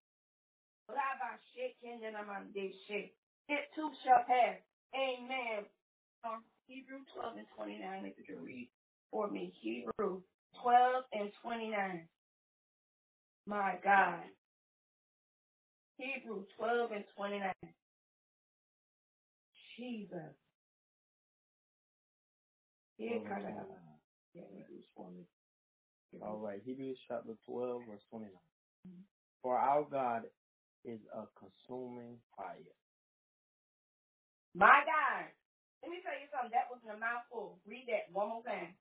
It 3.49 3.65
too 3.75 3.91
shall 4.03 4.23
pass. 4.27 4.59
Amen. 4.95 5.65
Um, 6.23 6.45
Hebrew 6.67 7.03
12 7.15 7.37
and 7.37 7.47
29, 7.55 8.05
if 8.05 8.17
you 8.19 8.25
can 8.25 8.43
read 8.43 8.69
for 9.11 9.29
me. 9.29 9.53
Hebrew 9.61 10.23
12 10.61 11.05
and 11.13 11.31
29. 11.43 12.09
My 13.47 13.79
God. 13.83 14.25
Hebrew 15.97 16.45
12 16.57 16.91
and 16.91 17.05
29. 17.17 17.53
Jesus. 19.77 20.35
Yeah, 22.97 23.19
Twelve 23.19 23.25
and 23.27 23.37
God, 23.37 23.45
I- 23.45 23.65
29. 23.65 23.99
yeah, 24.33 24.43
Hebrews 24.49 24.85
for 24.95 25.11
me. 25.11 25.27
All 26.21 26.37
right, 26.39 26.61
Hebrews 26.63 26.99
chapter 27.07 27.35
12, 27.45 27.85
verse 27.87 28.03
29. 28.09 28.33
Mhm. 28.87 29.05
For 29.41 29.57
our 29.57 29.83
God 29.85 30.23
is 30.85 31.01
a 31.13 31.27
consuming 31.37 32.21
fire. 32.37 32.75
My 34.55 34.83
God. 34.85 35.31
Let 35.81 35.91
me 35.91 36.01
tell 36.01 36.19
you 36.19 36.27
something. 36.31 36.51
That 36.51 36.69
was 36.71 36.81
in 36.83 36.91
a 36.91 36.97
mouthful. 36.97 37.61
Read 37.65 37.87
that 37.89 38.11
one 38.11 38.29
more 38.29 38.43
time. 38.43 38.77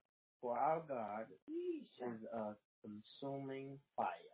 For 0.46 0.54
our 0.54 0.78
God 0.87 1.26
is 1.50 1.90
a 2.30 2.54
consuming 2.87 3.82
fire. 3.98 4.30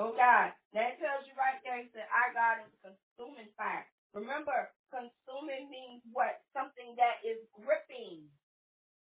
Oh 0.00 0.16
God, 0.16 0.56
that 0.72 0.96
tells 0.96 1.28
you 1.28 1.36
right 1.36 1.60
there. 1.68 1.84
that 1.92 2.08
"Our 2.08 2.32
God 2.32 2.64
is 2.64 2.72
a 2.80 2.96
consuming 2.96 3.52
fire." 3.60 3.84
Remember, 4.16 4.72
consuming 4.88 5.68
means 5.68 6.00
what? 6.16 6.40
Something 6.56 6.96
that 6.96 7.20
is 7.28 7.44
gripping, 7.52 8.32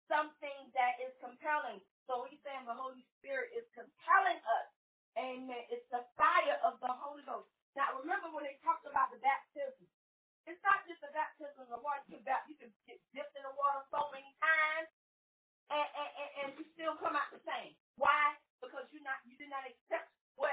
something 0.06 0.70
that 0.76 1.00
is 1.00 1.16
compelling. 1.24 1.80
So 2.04 2.28
he's 2.28 2.42
saying 2.44 2.66
the 2.68 2.76
Holy 2.76 3.00
Spirit 3.16 3.56
is 3.56 3.64
compelling 3.72 4.36
us. 4.44 4.68
Amen. 5.16 5.64
It's 5.72 5.88
the 5.88 6.04
fire 6.20 6.60
of 6.60 6.78
the 6.80 6.92
Holy 6.92 7.24
Ghost. 7.24 7.48
Now, 7.74 7.96
remember 7.96 8.28
when 8.36 8.44
they 8.44 8.60
talked 8.60 8.84
about 8.84 9.10
the 9.10 9.18
baptism? 9.18 9.88
It's 10.46 10.62
not 10.62 10.84
just 10.86 11.00
the 11.00 11.08
baptism 11.16 11.64
of 11.64 11.70
the 11.72 11.80
water. 11.80 12.04
You 12.08 12.20
can 12.56 12.74
get 12.86 13.00
dipped 13.16 13.36
in 13.36 13.42
the 13.44 13.56
water 13.56 13.86
so 13.90 14.10
many 14.12 14.28
times, 14.44 14.88
and, 15.72 15.88
and, 15.96 16.30
and, 16.44 16.48
you 16.58 16.64
still 16.76 16.96
come 17.00 17.16
out 17.16 17.30
the 17.32 17.40
same. 17.44 17.72
Why? 17.96 18.36
Because 18.60 18.84
you 18.92 19.00
not 19.04 19.20
you 19.24 19.36
did 19.40 19.48
not 19.52 19.64
accept 19.64 20.08
what 20.36 20.52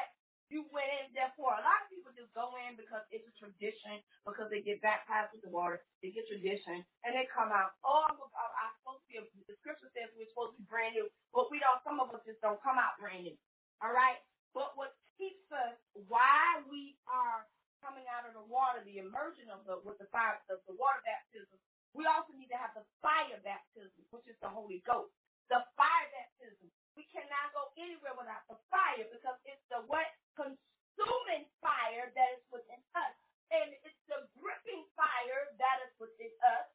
you 0.52 0.68
went 0.76 0.92
in 1.00 1.16
there 1.16 1.32
for. 1.40 1.52
A 1.56 1.64
lot 1.64 1.84
of 1.84 1.88
people 1.88 2.12
just 2.12 2.32
go 2.36 2.52
in 2.68 2.76
because 2.76 3.04
it's 3.08 3.24
a 3.28 3.36
tradition, 3.40 4.04
because 4.28 4.52
they 4.52 4.60
get 4.64 4.84
baptized 4.84 5.32
with 5.32 5.44
the 5.48 5.52
water, 5.52 5.80
they 6.04 6.12
get 6.12 6.28
tradition, 6.28 6.84
and 7.08 7.16
they 7.16 7.28
come 7.32 7.52
out. 7.56 7.76
Oh, 7.88 8.04
I'm, 8.08 8.20
I'm, 8.20 8.54
I'm 8.68 8.74
supposed 8.84 9.04
to 9.04 9.08
be. 9.08 9.18
A, 9.20 9.24
the 9.48 9.56
scripture 9.64 9.92
says 9.96 10.12
we're 10.16 10.28
supposed 10.32 10.56
to 10.56 10.64
be 10.64 10.68
brand 10.68 10.96
new, 10.96 11.08
but 11.32 11.48
we 11.52 11.60
don't. 11.64 11.80
Some 11.88 12.00
of 12.04 12.12
us 12.12 12.24
just 12.28 12.44
don't 12.44 12.60
come 12.64 12.80
out 12.80 13.00
brand 13.00 13.24
new. 13.28 13.38
All 13.84 13.96
right. 13.96 14.20
But 14.52 14.76
what 14.76 14.96
keeps 15.16 15.48
us, 15.56 15.80
why 15.96 16.60
we 16.68 17.00
are 17.08 17.48
coming 17.80 18.06
out 18.12 18.28
of 18.28 18.36
the 18.38 18.46
water, 18.46 18.84
the 18.84 19.00
immersion 19.02 19.50
of 19.50 19.64
the 19.66 19.80
with 19.82 19.98
the 19.98 20.08
fire, 20.14 20.38
the, 20.52 20.60
the 20.70 20.76
water 20.78 21.02
baptism, 21.08 21.58
we 21.96 22.08
also 22.08 22.34
need 22.36 22.50
to 22.52 22.60
have 22.60 22.74
the 22.76 22.86
fire 23.04 23.40
baptism, 23.44 24.04
which 24.12 24.28
is 24.28 24.38
the 24.42 24.50
Holy 24.52 24.84
Ghost. 24.88 25.14
The 25.52 25.64
fire 25.78 26.10
baptism. 26.16 26.72
We 26.96 27.08
cannot 27.12 27.52
go 27.56 27.72
anywhere 27.80 28.16
without 28.18 28.46
the 28.52 28.60
fire 28.72 29.08
because 29.12 29.38
it's 29.48 29.64
the 29.72 29.84
what? 29.88 30.08
Consuming 30.38 31.48
fire 31.64 32.12
that 32.16 32.30
is 32.40 32.44
within 32.52 32.82
us. 32.96 33.16
And 33.52 33.76
it's 33.84 34.02
the 34.08 34.28
gripping 34.40 34.86
fire 34.96 35.52
that 35.60 35.78
is 35.88 35.94
within 36.00 36.32
us. 36.46 36.68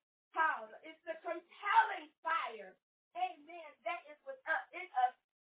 It's 0.84 1.00
the 1.08 1.16
compelling 1.24 2.08
fire. 2.22 2.76
Amen. 3.16 3.70
That 3.88 4.00
is 4.10 4.18
with 4.26 4.38
uh, 4.46 4.52
us 4.52 4.64
in 4.76 4.86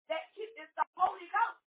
that 0.09 0.29
keeps 0.35 0.53
it's 0.57 0.73
the 0.77 0.85
Holy 0.97 1.27
Ghost 1.31 1.61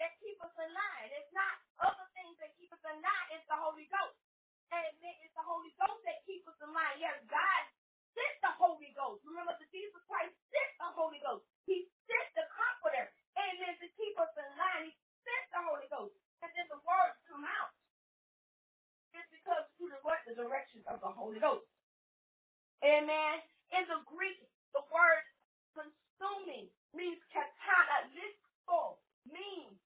that 0.00 0.14
keep 0.22 0.38
us 0.42 0.54
in 0.58 0.70
line. 0.72 1.10
It's 1.14 1.32
not 1.34 1.54
other 1.82 2.08
things 2.16 2.36
that 2.40 2.54
keep 2.58 2.72
us 2.72 2.82
in 2.86 2.98
line, 3.02 3.28
it's 3.34 3.46
the 3.50 3.58
Holy 3.58 3.86
Ghost. 3.90 4.18
Amen. 4.76 5.16
It's 5.24 5.36
the 5.36 5.46
Holy 5.46 5.72
Ghost 5.80 6.02
that 6.04 6.20
keeps 6.28 6.44
us 6.48 6.58
in 6.60 6.70
line. 6.76 7.00
Yes, 7.00 7.16
God 7.32 7.62
sent 8.12 8.36
the 8.44 8.52
Holy 8.60 8.92
Ghost. 8.96 9.24
Remember 9.24 9.56
that 9.56 9.70
Jesus 9.72 10.00
Christ 10.08 10.34
sent 10.52 10.72
the 10.80 10.90
Holy 10.92 11.20
Ghost. 11.24 11.44
He 11.64 11.88
sent 12.08 12.28
the 12.36 12.44
comforter. 12.52 13.08
Amen. 13.40 13.74
To 13.80 13.88
keep 13.96 14.14
us 14.20 14.32
in 14.36 14.48
line. 14.60 14.90
He 14.90 14.94
sent 15.24 15.44
the 15.52 15.62
Holy 15.64 15.88
Ghost. 15.88 16.14
And 16.44 16.52
then 16.56 16.68
the 16.68 16.80
words 16.84 17.16
come 17.28 17.44
out. 17.48 17.72
It's 19.16 19.28
because 19.32 19.64
through 19.80 19.92
the 19.96 20.00
what? 20.04 20.20
The 20.28 20.36
direction 20.36 20.84
of 20.90 21.00
the 21.00 21.10
Holy 21.12 21.40
Ghost. 21.40 21.66
Amen. 22.84 23.40
In 23.72 23.84
the 23.88 24.00
Greek, 24.04 24.38
the 24.76 24.84
word 24.92 25.24
consuming 25.72 26.68
means 26.92 27.20
katana, 27.32 28.12
literal, 28.12 29.00
means 29.28 29.78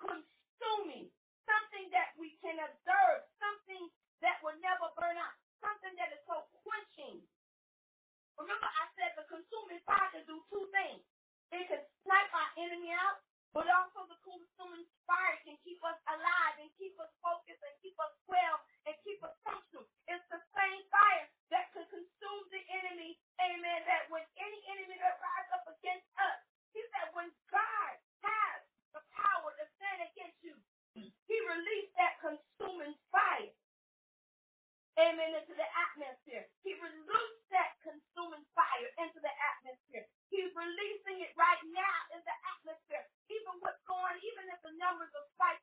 consuming. 0.00 1.12
Something 1.44 1.90
that 1.92 2.14
we 2.16 2.38
can 2.40 2.56
observe, 2.62 3.26
something 3.42 3.84
that 4.24 4.40
will 4.44 4.56
never 4.62 4.88
burn 4.96 5.16
out, 5.18 5.36
something 5.60 5.94
that 5.98 6.12
is 6.14 6.22
so 6.28 6.44
quenching. 6.64 7.20
Remember, 8.40 8.68
I 8.68 8.86
said 8.96 9.12
the 9.18 9.26
consuming 9.28 9.82
fire 9.84 10.08
can 10.14 10.24
do 10.24 10.40
two 10.48 10.64
things. 10.72 11.04
It 11.52 11.68
can 11.68 11.82
snipe 12.06 12.32
our 12.32 12.50
enemy 12.56 12.94
out, 12.96 13.20
but 13.52 13.68
also 13.68 14.08
the 14.08 14.16
consuming 14.24 14.88
fire 15.04 15.36
can 15.44 15.58
keep 15.66 15.82
us 15.84 15.98
alive 16.08 16.56
and 16.64 16.72
keep 16.80 16.96
us 16.96 17.12
focused 17.20 17.60
and 17.60 17.76
keep 17.84 17.96
us 18.00 18.14
well 18.30 18.56
and 18.88 18.96
keep 19.04 19.20
us 19.20 19.36
functional. 19.44 19.84
It's 20.08 20.24
the 20.32 20.40
same 20.56 20.82
fire 20.88 21.28
that 21.52 21.68
can 21.76 21.84
consume 21.92 22.44
the 22.54 22.64
enemy. 22.72 23.20
Amen. 23.44 23.84
That 23.84 24.08
when 24.08 24.24
any 24.40 24.60
enemy 24.72 24.96
that 25.02 25.20
rises 25.20 25.52
up 25.60 25.66
against 25.68 26.08
us, 26.16 26.38
he 26.72 26.80
said, 26.96 27.12
when 27.12 27.28
God 27.52 27.92
has 28.24 28.58
the 28.96 29.04
power 29.12 29.50
to 29.52 29.64
stand 29.76 30.08
against 30.08 30.40
you, 30.40 30.56
he 30.96 31.36
released 31.44 31.92
that 32.00 32.16
consuming 32.24 32.96
fire. 33.12 33.52
Amen. 35.00 35.32
Into 35.36 35.56
the 35.56 35.68
atmosphere. 35.76 36.44
He 36.64 36.76
released 36.80 37.46
that 37.52 37.76
consuming 37.84 38.44
fire 38.56 38.90
into 39.00 39.20
the 39.20 39.32
atmosphere. 39.56 40.04
He's 40.32 40.52
releasing 40.56 41.20
it 41.24 41.32
right 41.36 41.60
now 41.72 41.98
in 42.16 42.20
the 42.24 42.36
atmosphere. 42.56 43.04
Even 43.32 43.60
what's 43.60 43.80
going, 43.88 44.16
even 44.24 44.48
if 44.52 44.60
the 44.64 44.72
numbers 44.80 45.12
are 45.12 45.28
spiking 45.36 45.59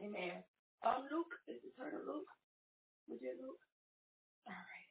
Amen. 0.00 0.44
Um, 0.84 1.08
Luke, 1.12 1.32
is 1.48 1.60
it 1.64 1.74
turn 1.76 1.92
to 1.92 1.98
Luke? 1.98 2.28
Would 3.08 3.20
you 3.22 3.34
Luke? 3.42 3.60
All 4.46 4.54
right. 4.54 4.86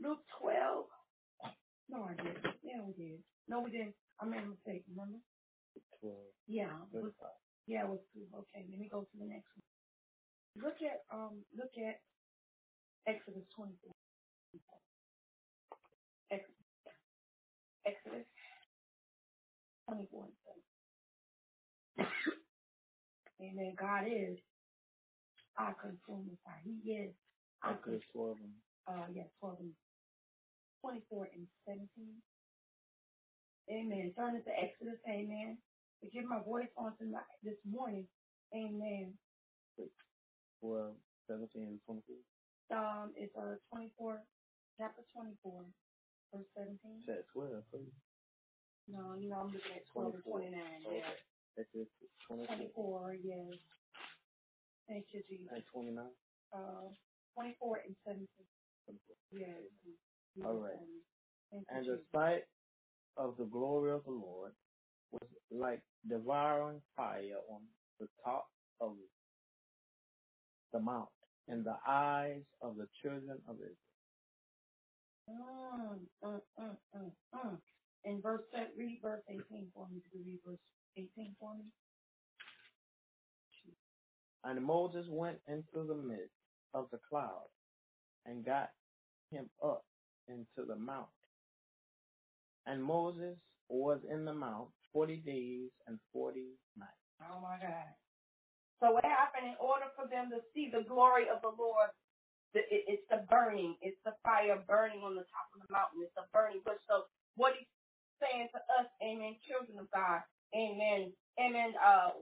Luke 0.00 0.24
12. 0.40 0.86
No, 1.90 2.04
I 2.04 2.14
didn't. 2.14 2.44
Yeah, 2.62 2.82
we 2.86 2.92
did. 2.94 3.24
No, 3.48 3.60
we 3.62 3.70
didn't. 3.72 3.94
I 4.20 4.26
made 4.26 4.42
a 4.44 4.46
mistake, 4.48 4.84
remember? 4.90 5.18
12, 6.00 6.16
Yeah. 6.46 6.84
it 6.92 7.02
was- 7.02 7.14
Yeah, 7.66 7.84
it 7.84 7.90
was 7.90 8.00
two. 8.14 8.28
Okay, 8.34 8.66
let 8.70 8.78
me 8.80 8.88
go 8.88 9.02
to 9.04 9.16
the 9.18 9.24
next 9.26 9.48
one. 9.56 10.64
Look 10.64 10.82
at 10.82 11.04
um 11.10 11.44
look 11.54 11.70
at 11.78 12.02
Exodus 13.06 13.44
twenty 13.56 13.76
four. 13.82 13.92
Exodus 16.30 16.56
Exodus 17.86 18.26
twenty 19.86 20.06
four 20.10 20.28
and. 23.42 23.58
Amen. 23.58 23.76
God 23.78 24.04
is 24.08 24.38
our 25.58 25.74
consuming 25.74 26.38
fire. 26.44 26.62
He 26.64 26.92
is 26.92 27.14
our 27.62 27.72
Exodus 27.74 28.02
12 28.12 28.38
and 28.40 28.54
uh 28.88 29.06
yeah, 29.12 29.24
twelve 29.40 29.60
and 29.60 29.74
twenty 30.82 31.02
four 31.10 31.26
and 31.26 31.48
seventeen. 31.66 32.22
Amen. 33.70 34.14
Turn 34.16 34.36
it 34.36 34.44
to 34.44 34.50
Exodus, 34.52 35.00
amen. 35.08 35.58
To 36.02 36.10
give 36.10 36.24
my 36.26 36.42
voice 36.42 36.68
on 36.76 36.96
tonight 36.98 37.24
this 37.42 37.58
morning. 37.64 38.08
Amen. 38.54 39.18
12, 40.60 40.96
17, 41.28 41.62
and 41.68 41.80
24. 41.82 42.16
Um 42.78 43.14
it's 43.16 43.36
uh 43.36 43.56
twenty 43.70 43.92
four 43.98 44.22
chapter 44.78 45.02
twenty 45.14 45.36
four, 45.42 45.64
verse 46.34 46.46
seventeen. 46.56 47.02
Said 47.06 47.24
12, 47.34 47.64
please. 47.70 47.92
No, 48.88 49.14
you 49.14 49.28
know, 49.30 49.36
I'm 49.36 49.52
looking 49.52 49.72
at 49.76 49.86
12 49.94 50.14
and 50.14 50.24
24. 50.24 50.40
29. 50.40 50.86
Okay. 50.86 50.98
Yeah. 50.98 51.31
Exodus 51.58 51.88
24 52.26 52.46
24, 52.56 53.14
yes. 53.14 53.58
Thank 54.88 55.06
you, 55.12 55.22
Jesus. 55.28 55.48
and 55.54 55.64
29. 55.72 56.16
Uh, 56.52 56.90
24 57.34 57.76
and 57.78 57.96
17. 58.06 58.28
24. 58.86 59.16
Yes. 59.32 59.62
All 60.44 60.54
right. 60.60 60.76
Thank 61.50 61.68
you, 61.70 61.76
And 61.76 61.86
the 61.86 61.96
Jesus. 61.98 62.08
sight 62.14 62.44
of 63.16 63.36
the 63.36 63.44
glory 63.46 63.92
of 63.92 64.04
the 64.04 64.10
Lord 64.10 64.56
was 65.10 65.30
like 65.50 65.84
devouring 66.06 66.82
fire 66.96 67.38
on 67.48 67.74
the 67.98 68.08
top 68.24 68.52
of 68.80 68.98
the 70.72 70.80
mount 70.80 71.12
in 71.48 71.64
the 71.64 71.78
eyes 71.86 72.44
of 72.60 72.76
the 72.76 72.88
children 73.02 73.42
of 73.46 73.56
Israel. 73.56 73.76
Mm, 75.28 76.10
mm, 76.22 76.42
mm, 76.58 76.78
mm, 76.94 77.16
mm. 77.34 77.62
In 78.04 78.22
verse, 78.22 78.44
uh, 78.54 78.72
read 78.76 79.00
verse 79.02 79.24
18 79.28 79.72
for 79.72 79.88
me. 79.88 80.02
You 80.12 80.24
read 80.24 80.42
verse 80.44 80.60
18 80.96 81.36
for 81.40 81.56
me? 81.56 81.72
And 84.44 84.64
Moses 84.64 85.06
went 85.10 85.42
into 85.46 85.86
the 85.86 85.96
midst 85.96 86.34
of 86.74 86.90
the 86.90 86.98
cloud 86.98 87.48
and 88.24 88.44
got 88.44 88.70
him 89.30 89.50
up 89.62 89.86
into 90.28 90.66
the 90.66 90.76
mount. 90.76 91.10
And 92.66 92.82
Moses 92.84 93.38
was 93.68 94.04
in 94.08 94.24
the 94.24 94.34
mount 94.34 94.72
forty 94.92 95.20
days 95.20 95.70
and 95.86 96.00
forty 96.12 96.60
nights. 96.76 96.92
Oh 97.20 97.40
my 97.40 97.58
God. 97.60 97.94
So 98.80 98.92
what 98.92 99.04
happened 99.04 99.48
in 99.48 99.56
order 99.60 99.86
for 99.96 100.08
them 100.08 100.30
to 100.30 100.40
see 100.54 100.70
the 100.70 100.84
glory 100.88 101.28
of 101.28 101.42
the 101.42 101.48
Lord? 101.50 101.90
It's 102.54 103.06
the 103.10 103.26
burning. 103.30 103.78
It's 103.82 104.00
the 104.04 104.16
fire 104.24 104.64
burning 104.66 105.00
on 105.00 105.16
the 105.16 105.24
top 105.24 105.48
of 105.54 105.60
the 105.66 105.72
mountain. 105.72 106.02
It's 106.02 106.14
the 106.14 106.28
burning 106.32 106.62
bush. 106.64 106.80
So 106.88 107.06
what 107.36 107.54
he's 107.58 107.68
saying 108.22 108.48
to 108.52 108.58
us, 108.80 108.88
amen, 109.02 109.38
children 109.48 109.78
of 109.78 109.90
God, 109.90 110.22
amen, 110.56 111.12
amen, 111.40 111.74
uh, 111.80 112.16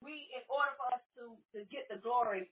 we, 0.00 0.30
in 0.36 0.44
order 0.48 0.72
for 0.78 0.88
us 0.94 1.04
to, 1.20 1.36
to 1.56 1.64
get 1.68 1.88
the 1.92 2.00
glory, 2.00 2.48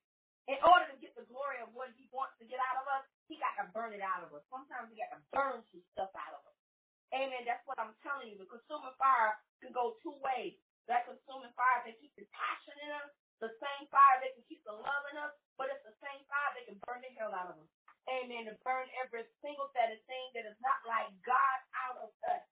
in 0.48 0.58
order 0.64 0.88
to 0.90 0.96
get 1.00 1.14
the 1.16 1.28
glory 1.28 1.60
of 1.62 1.70
what 1.76 1.92
he 1.96 2.08
wants 2.12 2.36
to 2.40 2.46
get 2.48 2.60
out 2.60 2.80
of 2.82 2.86
us, 2.88 3.04
he 3.28 3.36
got 3.38 3.54
to 3.60 3.68
burn 3.72 3.92
it 3.94 4.02
out 4.04 4.24
of 4.24 4.32
us. 4.34 4.42
Sometimes 4.48 4.88
he 4.92 4.96
got 4.98 5.12
to 5.14 5.20
burn 5.32 5.60
some 5.70 5.84
stuff 5.94 6.10
out 6.16 6.34
of 6.34 6.42
us. 6.44 6.58
Amen. 7.14 7.46
That's 7.46 7.62
what 7.68 7.78
I'm 7.78 7.94
telling 8.02 8.32
you. 8.32 8.36
The 8.40 8.48
consuming 8.50 8.96
fire 8.98 9.36
can 9.62 9.70
go 9.72 9.96
two 10.02 10.16
ways. 10.24 10.58
That 10.90 11.06
consuming 11.06 11.52
fire 11.54 11.84
can 11.86 11.94
keep 12.00 12.12
the 12.18 12.26
passion 12.34 12.76
in 12.82 12.90
us. 12.98 13.10
The 13.38 13.52
same 13.62 13.86
fire 13.92 14.18
that 14.24 14.34
can 14.34 14.44
keep 14.50 14.64
the 14.66 14.74
love 14.74 15.04
in 15.12 15.16
us, 15.20 15.30
but 15.60 15.70
it's 15.70 15.84
the 15.86 15.94
same 16.02 16.22
fire 16.26 16.52
that 16.58 16.66
can 16.66 16.80
burn 16.88 17.04
the 17.04 17.12
hell 17.14 17.30
out 17.36 17.54
of 17.54 17.60
us. 17.62 17.70
Amen. 18.10 18.48
To 18.50 18.56
burn 18.66 18.88
every 18.98 19.28
single 19.44 19.70
that 19.76 19.92
thing 20.08 20.26
that 20.34 20.48
is 20.48 20.58
not 20.64 20.80
like 20.88 21.12
God 21.22 21.58
out 21.86 21.98
of 22.02 22.10
us. 22.32 22.42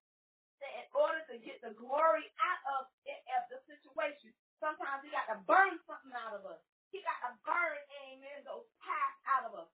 In 0.63 0.87
order 0.97 1.21
to 1.33 1.37
get 1.43 1.61
the 1.63 1.75
glory 1.77 2.27
out 2.41 2.63
of, 2.81 2.83
it, 3.05 3.21
of 3.37 3.45
the 3.53 3.59
situation, 3.69 4.33
sometimes 4.61 5.05
he 5.05 5.11
got 5.13 5.29
to 5.33 5.39
burn 5.45 5.77
something 5.85 6.15
out 6.17 6.37
of 6.37 6.45
us. 6.49 6.61
He 6.93 7.03
got 7.05 7.21
to 7.29 7.33
burn, 7.45 7.79
amen, 8.09 8.47
those 8.47 8.67
paths 8.81 9.21
out 9.29 9.45
of 9.51 9.53
us. 9.57 9.71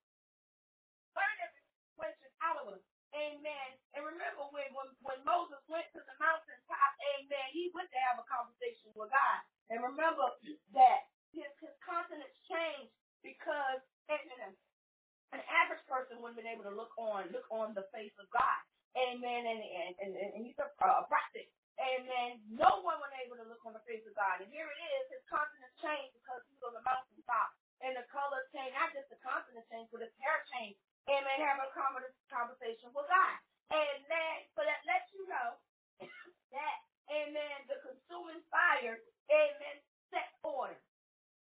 Burn 1.14 1.36
every 1.44 1.62
situation 1.86 2.30
out 2.42 2.58
of 2.62 2.66
us. 2.78 2.82
Amen. 3.14 3.70
And 3.94 4.02
remember 4.06 4.48
when, 4.52 4.68
when, 4.74 4.88
when 5.04 5.20
Moses 5.26 5.60
went 5.68 5.86
to 5.94 6.00
the 6.02 6.16
mountaintop, 6.20 6.92
amen, 7.16 7.46
he 7.52 7.70
went 7.76 7.90
to 7.92 8.00
have 8.10 8.18
a 8.20 8.26
conversation 8.28 8.90
with 8.96 9.12
God. 9.12 9.40
And 9.70 9.84
remember 9.84 10.32
that 10.74 11.00
his, 11.32 11.48
his 11.60 11.74
countenance 11.84 12.34
changed 12.48 12.94
because 13.22 13.80
an 15.32 15.42
average 15.48 15.82
person 15.88 16.20
wouldn't 16.20 16.38
have 16.38 16.44
been 16.44 16.52
able 16.52 16.68
to 16.68 16.76
look 16.76 16.92
on 17.00 17.28
look 17.32 17.48
on 17.50 17.74
the 17.74 17.84
face 17.92 18.14
of 18.20 18.28
God. 18.32 18.60
Amen. 18.98 19.42
And 19.46 19.60
and, 19.62 19.92
and, 20.02 20.12
and 20.16 20.42
he's 20.46 20.58
a, 20.58 20.68
a 20.68 21.04
prophet. 21.08 21.48
Amen. 21.80 22.42
No 22.52 22.84
one 22.84 23.00
was 23.00 23.12
able 23.24 23.40
to 23.40 23.46
look 23.48 23.64
on 23.64 23.72
the 23.74 23.84
face 23.88 24.04
of 24.04 24.14
God. 24.18 24.42
And 24.44 24.50
here 24.52 24.68
it 24.68 24.80
is, 25.00 25.16
his 25.18 25.24
countenance 25.30 25.74
changed 25.80 26.12
because 26.18 26.44
he 26.46 26.54
was 26.60 26.64
on 26.70 26.76
the 26.76 26.84
mountaintop. 26.84 27.50
And 27.80 27.96
the 27.96 28.04
color 28.12 28.44
changed, 28.52 28.76
not 28.76 28.92
just 28.92 29.08
the 29.08 29.18
countenance 29.24 29.66
changed, 29.72 29.90
but 29.90 30.04
his 30.04 30.12
hair 30.20 30.44
changed. 30.52 30.78
Amen. 31.08 31.38
Having 31.40 31.66
a 31.66 31.72
conversation 32.30 32.92
with 32.94 33.08
God. 33.08 33.36
Then, 34.08 34.36
so 34.56 34.62
that 34.66 34.82
lets 34.86 35.08
you 35.16 35.24
know 35.28 35.56
that, 36.56 36.78
amen, 37.10 37.66
the 37.68 37.80
consuming 37.82 38.42
fire, 38.52 39.00
amen, 39.32 39.76
set 40.12 40.28
order. 40.44 40.76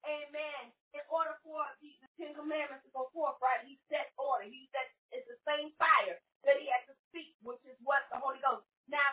Amen. 0.06 0.72
In 0.94 1.02
order 1.10 1.34
for 1.42 1.62
the, 1.82 1.90
Ten 2.18 2.34
Commandments 2.34 2.84
to 2.86 2.92
go 2.94 3.10
forth, 3.14 3.38
right, 3.42 3.62
he 3.66 3.78
set 3.90 4.10
order. 4.18 4.46
He 4.46 4.66
said 4.74 4.86
it's 5.14 5.26
the 5.30 5.38
same 5.46 5.70
fire 5.78 6.18
that 6.48 6.58
he 6.58 6.68
had 6.72 6.84
to 6.88 6.96
speak, 7.12 7.36
which 7.44 7.60
is 7.68 7.76
what 7.84 8.08
the 8.10 8.18
Holy 8.18 8.40
Ghost. 8.42 8.64
Now, 8.88 9.04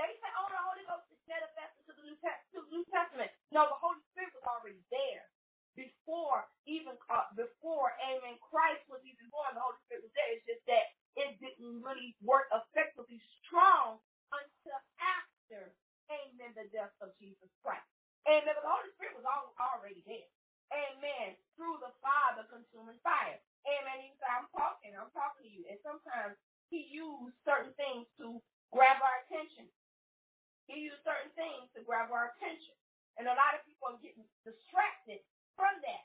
they 0.00 0.08
say, 0.24 0.30
oh, 0.40 0.48
the 0.48 0.62
Holy 0.64 0.84
Ghost 0.88 1.06
is 1.12 1.20
manifested 1.28 1.84
to 1.88 1.92
the 2.00 2.04
New, 2.08 2.18
Te- 2.24 2.42
to 2.56 2.58
the 2.64 2.70
New 2.72 2.86
Testament. 2.88 3.30
No, 3.52 3.68
the 3.68 3.78
Holy 3.80 4.00
Spirit 4.12 4.32
was 4.36 4.46
already 4.48 4.80
there 4.90 5.28
before 5.78 6.48
even 6.66 6.96
uh, 7.12 7.28
before 7.38 7.94
Amen 8.02 8.36
Christ 8.42 8.82
was 8.90 9.00
even 9.06 9.28
born. 9.30 9.54
The 9.54 9.62
Holy 9.62 9.78
Spirit 9.86 10.04
was 10.08 10.14
there. 10.18 10.30
It's 10.34 10.46
just 10.48 10.64
that 10.66 10.86
it 11.20 11.38
didn't 11.38 11.84
really 11.84 12.16
work 12.24 12.48
effectively 12.52 13.20
strong 13.44 14.00
until 14.32 14.78
after 15.00 15.72
Amen 16.10 16.52
the 16.58 16.66
death 16.74 16.94
of 17.04 17.14
Jesus 17.20 17.50
Christ. 17.62 17.86
Amen. 18.28 18.52
The 18.52 18.66
Holy 18.66 18.90
Spirit 18.98 19.16
was 19.16 19.26
all, 19.28 19.54
already 19.60 20.02
there. 20.08 20.30
Amen. 20.74 21.38
Through 21.56 21.78
the 21.82 21.92
Father 22.02 22.44
consuming 22.50 22.98
fire. 23.06 23.38
Amen. 23.66 23.98
He 24.04 24.10
said, 24.20 24.30
I'm 24.34 24.48
talking, 24.52 24.92
I'm 24.98 25.12
talking 25.14 25.46
to 25.46 25.50
you. 25.52 25.64
And 25.70 25.78
sometimes 25.86 26.36
he 26.70 26.86
used 26.90 27.36
certain 27.44 27.74
things 27.76 28.06
to 28.22 28.38
grab 28.72 29.02
our 29.02 29.26
attention. 29.26 29.66
He 30.70 30.86
used 30.86 31.02
certain 31.02 31.34
things 31.34 31.66
to 31.74 31.82
grab 31.82 32.14
our 32.14 32.32
attention. 32.38 32.74
And 33.18 33.26
a 33.26 33.34
lot 33.36 33.58
of 33.58 33.66
people 33.66 33.90
are 33.90 34.00
getting 34.00 34.24
distracted 34.46 35.20
from 35.58 35.74
that. 35.82 36.04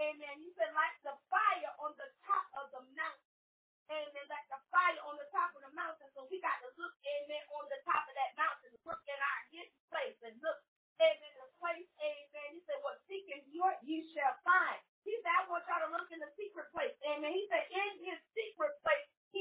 Amen. 0.00 0.36
He 0.40 0.52
said, 0.56 0.70
like 0.76 0.96
the 1.02 1.16
fire 1.32 1.72
on 1.80 1.96
the 1.96 2.08
top 2.28 2.46
of 2.60 2.68
the 2.76 2.82
mountain. 2.94 3.32
Amen. 3.88 4.26
Like 4.28 4.46
the 4.52 4.60
fire 4.68 5.00
on 5.08 5.16
the 5.16 5.28
top 5.32 5.52
of 5.56 5.64
the 5.64 5.72
mountain. 5.72 6.08
So 6.16 6.28
we 6.28 6.40
got 6.44 6.60
to 6.64 6.68
look, 6.76 6.94
amen, 7.04 7.42
on 7.56 7.64
the 7.72 7.80
top 7.88 8.04
of 8.08 8.14
that 8.16 8.36
mountain. 8.36 8.72
Look 8.84 9.00
in 9.08 9.16
our 9.18 9.40
hidden 9.52 9.80
place 9.88 10.18
and 10.24 10.36
look, 10.44 10.60
amen, 11.00 11.32
the 11.40 11.48
place, 11.62 11.88
amen. 12.02 12.48
He 12.56 12.60
said, 12.68 12.78
what 12.84 13.00
seeking 13.08 13.42
your 13.52 13.72
you 13.86 14.04
shall 14.12 14.36
find. 14.44 14.78
He 15.06 15.14
said, 15.24 15.32
I 15.34 15.48
want 15.50 15.66
y'all 15.66 15.82
to 15.86 15.92
look 15.92 16.10
in 16.14 16.20
the 16.22 16.30
secret 16.38 16.70
place. 16.70 16.94
Amen. 17.08 17.32
He 17.32 17.44
said, 17.50 17.64
in 17.72 17.92
his 18.06 18.20
secret 18.36 18.76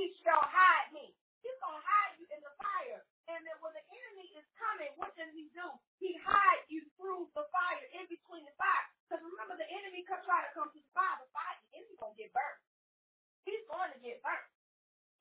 he 0.02 0.10
shall 0.26 0.42
hide 0.42 0.90
me. 0.98 1.14
He's 1.46 1.58
going 1.62 1.78
to 1.78 1.86
hide 1.86 2.18
you 2.18 2.26
in 2.34 2.42
the 2.42 2.54
fire. 2.58 3.06
And 3.30 3.46
then 3.46 3.58
when 3.62 3.70
the 3.78 3.86
enemy 3.86 4.34
is 4.34 4.46
coming, 4.58 4.90
what 4.98 5.14
does 5.14 5.30
he 5.30 5.54
do? 5.54 5.68
He 6.02 6.18
hides 6.18 6.66
you 6.74 6.82
through 6.98 7.30
the 7.38 7.46
fire, 7.54 7.86
in 7.94 8.10
between 8.10 8.42
the 8.42 8.56
fire. 8.58 8.86
Because 9.06 9.22
remember, 9.22 9.62
the 9.62 9.70
enemy 9.70 10.02
could 10.10 10.26
try 10.26 10.42
to 10.42 10.50
come 10.58 10.74
to 10.74 10.80
the 10.82 10.92
fire, 10.98 11.22
the 11.22 11.30
fire, 11.30 11.58
the 11.70 11.86
enemy 11.86 11.94
going 12.02 12.18
to 12.18 12.22
get 12.22 12.34
burned. 12.34 12.62
He's 13.46 13.62
going 13.70 13.94
to 13.94 14.00
get 14.02 14.26
burnt. 14.26 14.50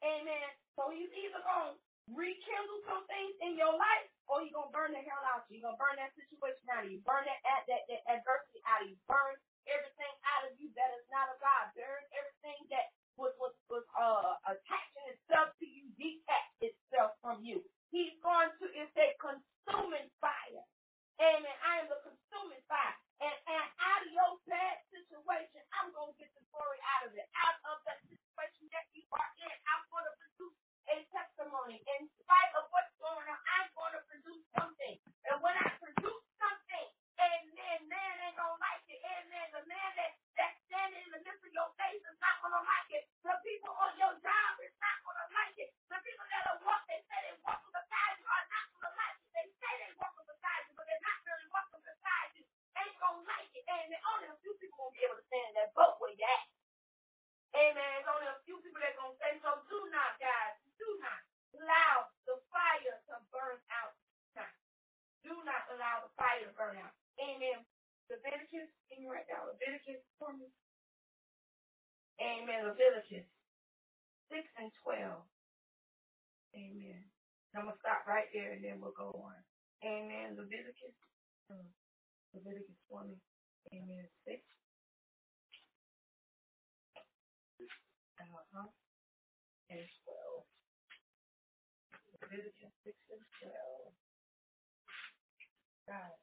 Amen. 0.01 0.49
So 0.81 0.89
he's 0.89 1.13
either 1.13 1.45
going 1.45 1.77
to 1.77 1.81
rekindle 2.17 2.81
some 2.89 3.05
things 3.05 3.37
in 3.45 3.61
your 3.61 3.77
life 3.77 4.09
or 4.33 4.41
he's 4.41 4.57
going 4.57 4.73
to 4.73 4.77
burn 4.77 4.97
the 4.97 5.05
hell 5.05 5.21
out 5.29 5.45
of 5.45 5.53
you. 5.53 5.61
He's 5.61 5.65
going 5.69 5.77
to 5.77 5.83
burn 5.83 6.01
that 6.01 6.17
situation 6.17 6.65
out 6.73 6.89
of 6.89 6.91
you. 6.91 7.05
Burn 7.05 7.29
that, 7.29 7.41
that, 7.45 7.69
that, 7.69 7.83
that 7.93 8.03
adversity 8.09 8.65
out 8.65 8.81
of 8.81 8.89
you. 8.89 8.97
Burn 9.05 9.37
everything 9.69 10.15
out 10.25 10.49
of 10.49 10.57
you 10.57 10.73
that 10.73 10.89
is 10.97 11.05
not 11.13 11.29
of 11.29 11.37
God. 11.45 11.69
Burn 11.77 12.01
everything 12.17 12.65
that 12.73 12.89
was, 13.21 13.37
was, 13.39 13.55
was 13.69 13.85
uh, 13.95 14.35
attaching 14.49 15.07
itself 15.15 15.53
to 15.61 15.67
you 15.69 15.93
detach 16.01 16.51
itself 16.65 17.15
from 17.21 17.45
you. 17.45 17.61
He's 17.93 18.17
going 18.25 18.51
to, 18.61 18.67
it's 18.73 18.97
a 18.97 19.15
consuming 19.21 20.09
fire. 20.25 20.65
Amen. 21.21 21.57
I 21.63 21.85
am 21.85 21.89
the 21.93 22.01
consuming 22.03 22.65
fire. 22.67 22.97
And, 23.23 23.37
and 23.47 23.67
out 23.85 24.03
of 24.03 24.11
your 24.11 24.33
bad 24.51 24.83
situation, 24.91 25.63
I'm 25.79 25.95
going 25.95 26.11
to 26.11 26.19
get 26.19 26.33
the 26.35 26.43
glory 26.51 26.81
out 26.99 27.07
of 27.07 27.15
it. 27.15 27.29
Out 27.39 27.59
of 27.71 27.79
that 27.87 28.01
situation 28.11 28.67
that 28.75 28.87
you 28.97 29.07
are 29.15 29.33
in, 29.47 29.55
I'm 29.71 29.85
going 29.93 30.09
to 30.09 30.15
produce 30.19 30.57
a 30.91 30.97
testimony. 31.15 31.79
In 32.01 32.11
spite 32.25 32.53
of 32.59 32.67
what's 32.75 32.91
going 32.99 33.29
on, 33.31 33.41
I'm 33.61 33.69
going 33.79 33.95
to 33.95 34.03
produce 34.11 34.45
something. 34.59 34.97
And 35.31 35.37
when 35.45 35.55
I 35.61 35.69
produce 35.79 36.25
something, 36.41 36.87
amen, 37.21 37.79
man 37.87 38.15
ain't 38.27 38.39
going 38.41 38.57
to 38.57 38.63
like 38.65 38.85
it. 38.91 39.01
Amen. 39.05 39.47
The 39.55 39.65
man 39.69 39.91
that, 40.01 40.13
that's 40.35 40.59
standing 40.67 41.05
in 41.07 41.11
the 41.15 41.23
midst 41.23 41.45
of 41.45 41.53
your 41.53 41.71
face 41.79 42.03
is 42.03 42.19
not 42.25 42.41
going 42.43 42.57
to 42.57 42.65
like 42.65 42.80
understand 55.31 55.55
that 55.55 55.71
but 55.79 55.95
with 56.03 56.19
at. 56.19 56.47
Amen. 57.55 57.91
It's 58.03 58.11
only 58.11 58.27
a 58.27 58.39
few 58.47 58.59
people 58.67 58.83
that 58.83 58.99
going 58.99 59.15
to 59.15 59.21
say, 59.23 59.33
so 59.43 59.63
do 59.71 59.79
not, 59.95 60.19
guys, 60.19 60.59
do 60.79 60.87
not 60.99 61.21
allow 61.55 62.11
the 62.27 62.37
fire 62.51 62.99
to 63.11 63.15
burn 63.31 63.59
out. 63.71 63.95
Do 65.23 65.35
not 65.47 65.63
allow 65.71 66.03
the 66.03 66.13
fire 66.19 66.43
to 66.49 66.53
burn 66.57 66.81
out. 66.81 66.95
Amen. 67.23 67.63
Leviticus, 68.11 68.71
can 68.91 69.05
you 69.05 69.13
write 69.13 69.29
down 69.31 69.47
Leviticus 69.47 70.03
20? 70.19 70.49
Amen. 72.23 72.67
Leviticus 72.67 73.29
6 74.33 74.41
and 74.59 74.71
12. 74.83 75.23
Amen. 76.57 77.03
I'm 77.55 77.69
going 77.69 77.77
to 77.77 77.83
stop 77.85 78.09
right 78.09 78.27
there 78.35 78.57
and 78.57 78.65
then 78.65 78.81
we'll 78.81 78.97
go 78.97 79.13
on. 79.15 79.39
Amen. 79.85 80.35
Leviticus. 80.41 80.97
Uh, 81.53 81.69
Leviticus 82.35 82.79
20. 82.91 83.15
Amen. 83.77 84.07
6 84.27 84.41
And 88.53 89.87
12. 90.05 90.47
Leviticus 92.23 92.75
6 92.85 92.97
and 93.11 93.27
12. 93.43 93.95
God. 95.89 96.17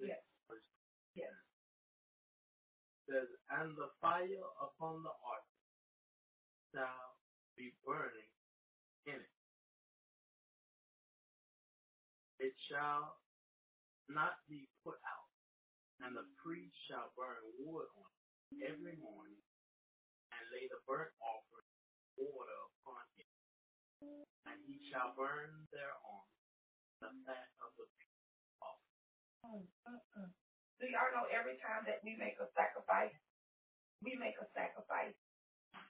Yes. 0.00 0.22
Yes. 1.14 1.34
says, 3.08 3.28
And 3.50 3.76
the 3.76 3.88
fire 4.00 4.46
upon 4.60 5.02
the 5.02 5.14
altar 5.14 5.58
shall 6.74 7.16
be 7.56 7.72
burning 7.86 8.30
in 9.06 9.14
it. 9.14 9.36
It 12.38 12.54
shall 12.70 13.16
not 14.08 14.34
be 14.48 14.68
put 14.84 14.98
out, 15.06 15.25
and 16.04 16.12
the 16.16 16.26
priest 16.42 16.74
shall 16.88 17.12
burn 17.16 17.40
wood 17.60 17.88
on 17.96 18.10
it 18.52 18.72
every 18.72 18.96
morning, 19.00 19.40
and 20.32 20.42
lay 20.52 20.68
the 20.68 20.80
burnt 20.86 21.12
offering 21.22 21.70
water 22.18 22.58
upon 22.80 23.04
it, 23.20 23.28
and 24.48 24.58
he 24.66 24.80
shall 24.90 25.14
burn 25.16 25.68
thereon 25.72 26.24
the 27.00 27.10
fat 27.26 27.48
of 27.60 27.70
the 27.76 27.86
mm, 29.46 29.62
mm. 29.62 30.30
Do 30.80 30.84
y'all 30.90 31.12
know 31.14 31.26
every 31.32 31.56
time 31.62 31.86
that 31.88 32.02
we 32.04 32.16
make 32.18 32.36
a 32.40 32.48
sacrifice, 32.52 33.14
we 34.02 34.16
make 34.18 34.36
a 34.40 34.48
sacrifice. 34.52 35.16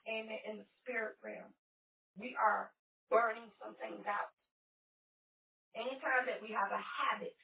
Amen. 0.07 0.39
In 0.47 0.55
the 0.63 0.69
spirit 0.83 1.19
realm, 1.23 1.51
we 2.19 2.37
are 2.39 2.71
burning 3.11 3.51
some 3.59 3.75
things 3.83 4.05
out. 4.07 4.31
Anytime 5.75 6.27
that 6.31 6.41
we 6.43 6.55
have 6.55 6.71
a 6.73 6.83
habit 6.83 7.37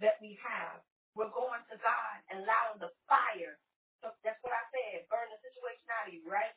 that 0.00 0.20
we 0.20 0.38
have, 0.44 0.80
we're 1.14 1.32
going 1.32 1.62
to 1.70 1.76
God 1.80 2.16
and 2.30 2.44
allowing 2.44 2.78
the 2.82 2.92
fire. 3.10 3.58
So 4.02 4.12
that's 4.22 4.38
what 4.44 4.54
I 4.54 4.64
said, 4.74 5.08
burn 5.10 5.26
the 5.32 5.40
situation 5.42 5.86
out 5.96 6.10
of 6.10 6.14
you, 6.14 6.22
right? 6.28 6.52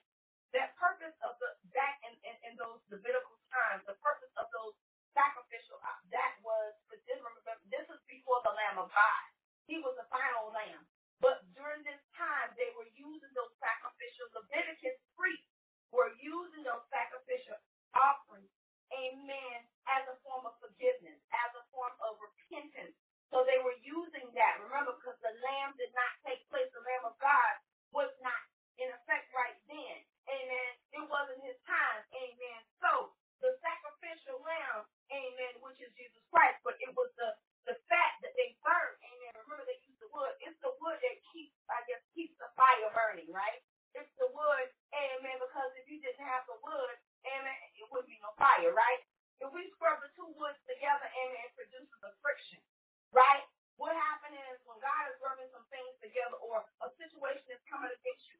That 0.53 0.75
purpose 0.77 1.15
of 1.25 1.37
the 1.41 1.49
back 1.73 1.97
in, 2.05 2.13
in, 2.27 2.35
in 2.51 2.53
those 2.59 2.81
Levitical 2.91 3.37
times, 3.53 3.85
the 3.87 3.97
purpose 4.03 4.31
of 4.39 4.47
those 4.53 4.75
sacrificial, 5.15 5.79
uh, 5.81 5.99
that 6.13 6.37
was, 6.43 6.75
this, 7.07 7.19
remember, 7.19 7.41
this 7.71 7.87
is 7.89 8.01
before 8.09 8.41
the 8.45 8.53
Lamb 8.53 8.79
of 8.81 8.89
God. 8.91 9.23
He 9.69 9.79
was 9.81 9.95
the 9.97 10.07
final 10.11 10.51
lamb. 10.53 10.83
But 11.23 11.45
during 11.57 11.81
this 11.87 12.01
time, 12.17 12.53
they 12.59 12.69
were 12.77 12.89
using 12.97 13.31
those 13.33 13.53
sacrificial 13.61 14.27
Leviticus 14.37 14.97
priests 15.17 15.49
were 15.91 16.11
using 16.19 16.63
those 16.65 16.83
sacrificial 16.91 17.57
offerings, 17.95 18.51
amen, 18.93 19.59
as 19.89 20.03
a 20.11 20.17
form 20.25 20.47
of 20.47 20.55
forgiveness, 20.59 21.19
as 21.33 21.51
a 21.57 21.63
form 21.73 21.93
of 22.03 22.19
repentance. 22.21 22.95
So 23.33 23.43
they 23.47 23.59
were 23.61 23.77
using 23.83 24.27
that. 24.37 24.53
Remember, 24.63 24.95
because 24.99 25.19
the 25.23 25.33
lamb 25.43 25.75
did 25.79 25.91
not 25.97 26.11
take 26.27 26.43
place, 26.51 26.69
the 26.73 26.83
Lamb 26.85 27.05
of 27.09 27.15
God 27.21 27.53
was 27.93 28.11
not 28.23 28.41
in 28.79 28.89
effect 28.93 29.29
right 29.35 29.57
then. 29.67 29.97
Amen. 30.29 30.71
It 30.95 31.03
wasn't 31.07 31.41
his 31.43 31.57
time. 31.67 32.01
Amen. 32.15 32.59
So 32.83 33.11
the 33.43 33.55
sacrificial 33.63 34.39
lamb, 34.43 34.87
amen, 35.11 35.53
which 35.63 35.79
is 35.83 35.91
Jesus 35.97 36.23
Christ, 36.31 36.59
but 36.63 36.77
it 36.83 36.91
was 36.95 37.11
the 37.19 37.29
the 37.67 37.75
fat 37.91 38.13
that 38.23 38.33
they 38.39 38.55
burned. 38.65 38.97
Amen. 39.03 39.33
Remember 39.45 39.65
they 39.67 39.77
used 39.85 39.99
the 40.01 40.09
wood. 40.15 40.33
It's 40.41 40.57
the 40.65 40.73
wood 40.81 40.97
that 41.03 41.17
keeps, 41.35 41.53
I 41.69 41.83
guess, 41.85 42.01
keeps 42.15 42.33
the 42.39 42.49
fire 42.57 42.89
burning, 42.95 43.29
right? 43.29 43.61
It's 43.97 44.11
the 44.21 44.29
wood, 44.33 44.67
amen, 44.93 45.37
because 45.41 45.71
if 45.79 45.89
you 45.89 45.97
didn't 46.03 46.25
have 46.25 46.45
the 46.49 46.57
wood, 46.61 46.95
amen, 47.25 47.57
it 47.79 47.87
wouldn't 47.89 48.11
be 48.11 48.19
no 48.21 48.33
fire, 48.37 48.73
right? 48.73 49.01
If 49.41 49.49
we 49.53 49.69
scrub 49.77 50.01
the 50.03 50.11
two 50.17 50.29
woods 50.37 50.59
together, 50.69 51.07
amen, 51.09 51.43
it 51.47 51.55
produces 51.57 51.99
a 52.05 52.11
friction, 52.21 52.61
right? 53.15 53.43
What 53.77 53.93
happened 53.93 54.35
is 54.37 54.57
when 54.65 54.79
God 54.81 55.03
is 55.13 55.17
rubbing 55.21 55.49
some 55.53 55.65
things 55.69 55.93
together 56.01 56.37
or 56.41 56.65
a 56.83 56.89
situation 56.97 57.45
is 57.53 57.61
coming 57.69 57.91
against 57.93 58.23
you 58.31 58.37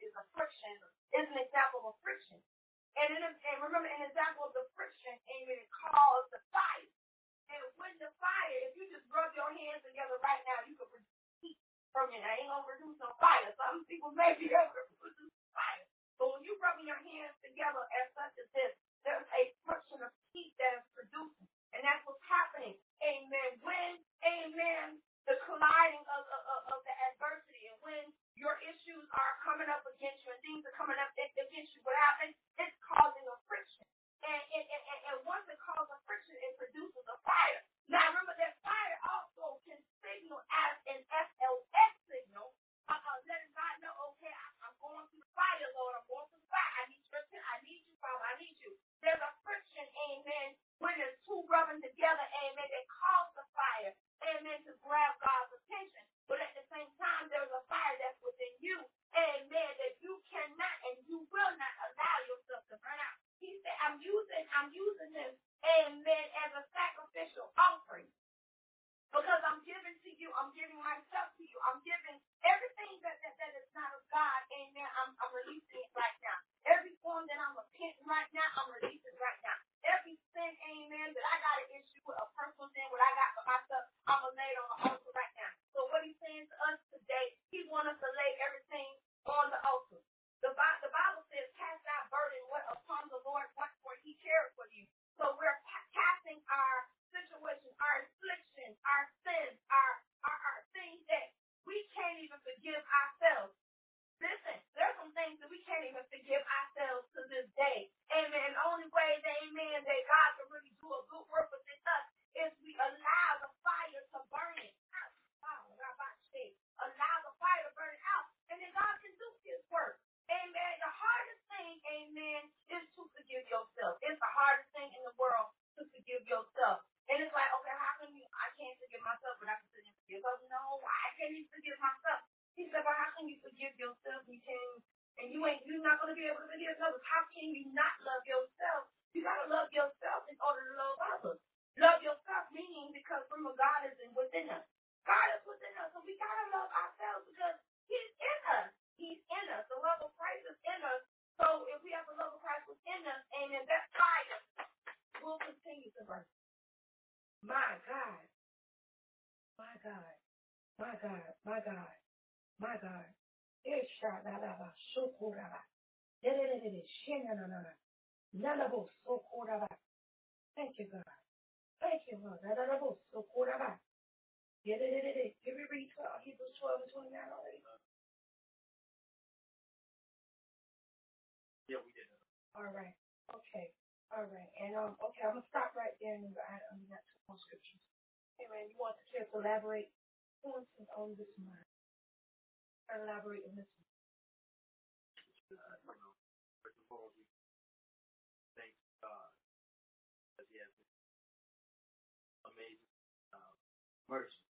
mercy, 204.10 204.44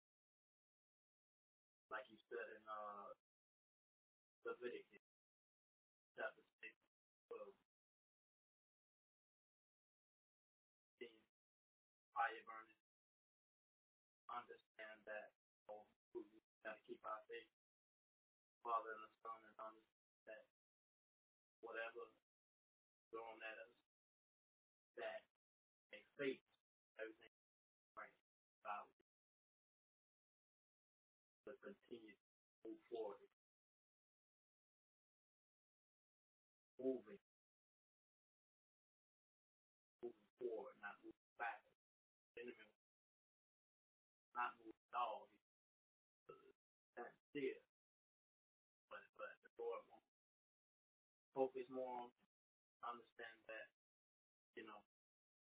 like 1.91 2.05
you 2.09 2.17
said 2.29 2.47
in 2.57 2.63
uh, 2.69 3.09
Leviticus 4.45 5.05
chapter 6.17 6.45
six, 6.61 6.73
twelve. 7.29 7.55
Being 11.01 11.21
fire 12.15 12.43
burning, 12.47 12.81
understand 14.29 14.97
that 15.09 15.33
oh, 15.71 15.85
we 16.15 16.23
gotta 16.63 16.79
keep 16.87 17.01
our 17.05 17.21
faith, 17.29 17.49
Father 18.63 18.93
and 18.93 19.16
forward, 40.41 40.75
not 40.81 40.97
moving 41.03 41.33
back. 41.41 41.61
The 42.35 42.45
enemy 42.47 42.67
not 44.37 44.53
move 44.61 44.77
at 44.77 44.95
all. 44.97 45.29
He's 46.29 47.13
still, 47.31 47.61
but 48.89 49.03
but 49.17 49.33
the 49.45 49.51
Lord 49.61 49.83
wants 49.91 50.09
focus 51.35 51.67
more 51.69 52.07
on 52.07 52.11
understand 52.85 53.37
that 53.49 53.67
you 54.55 54.65
know 54.65 54.81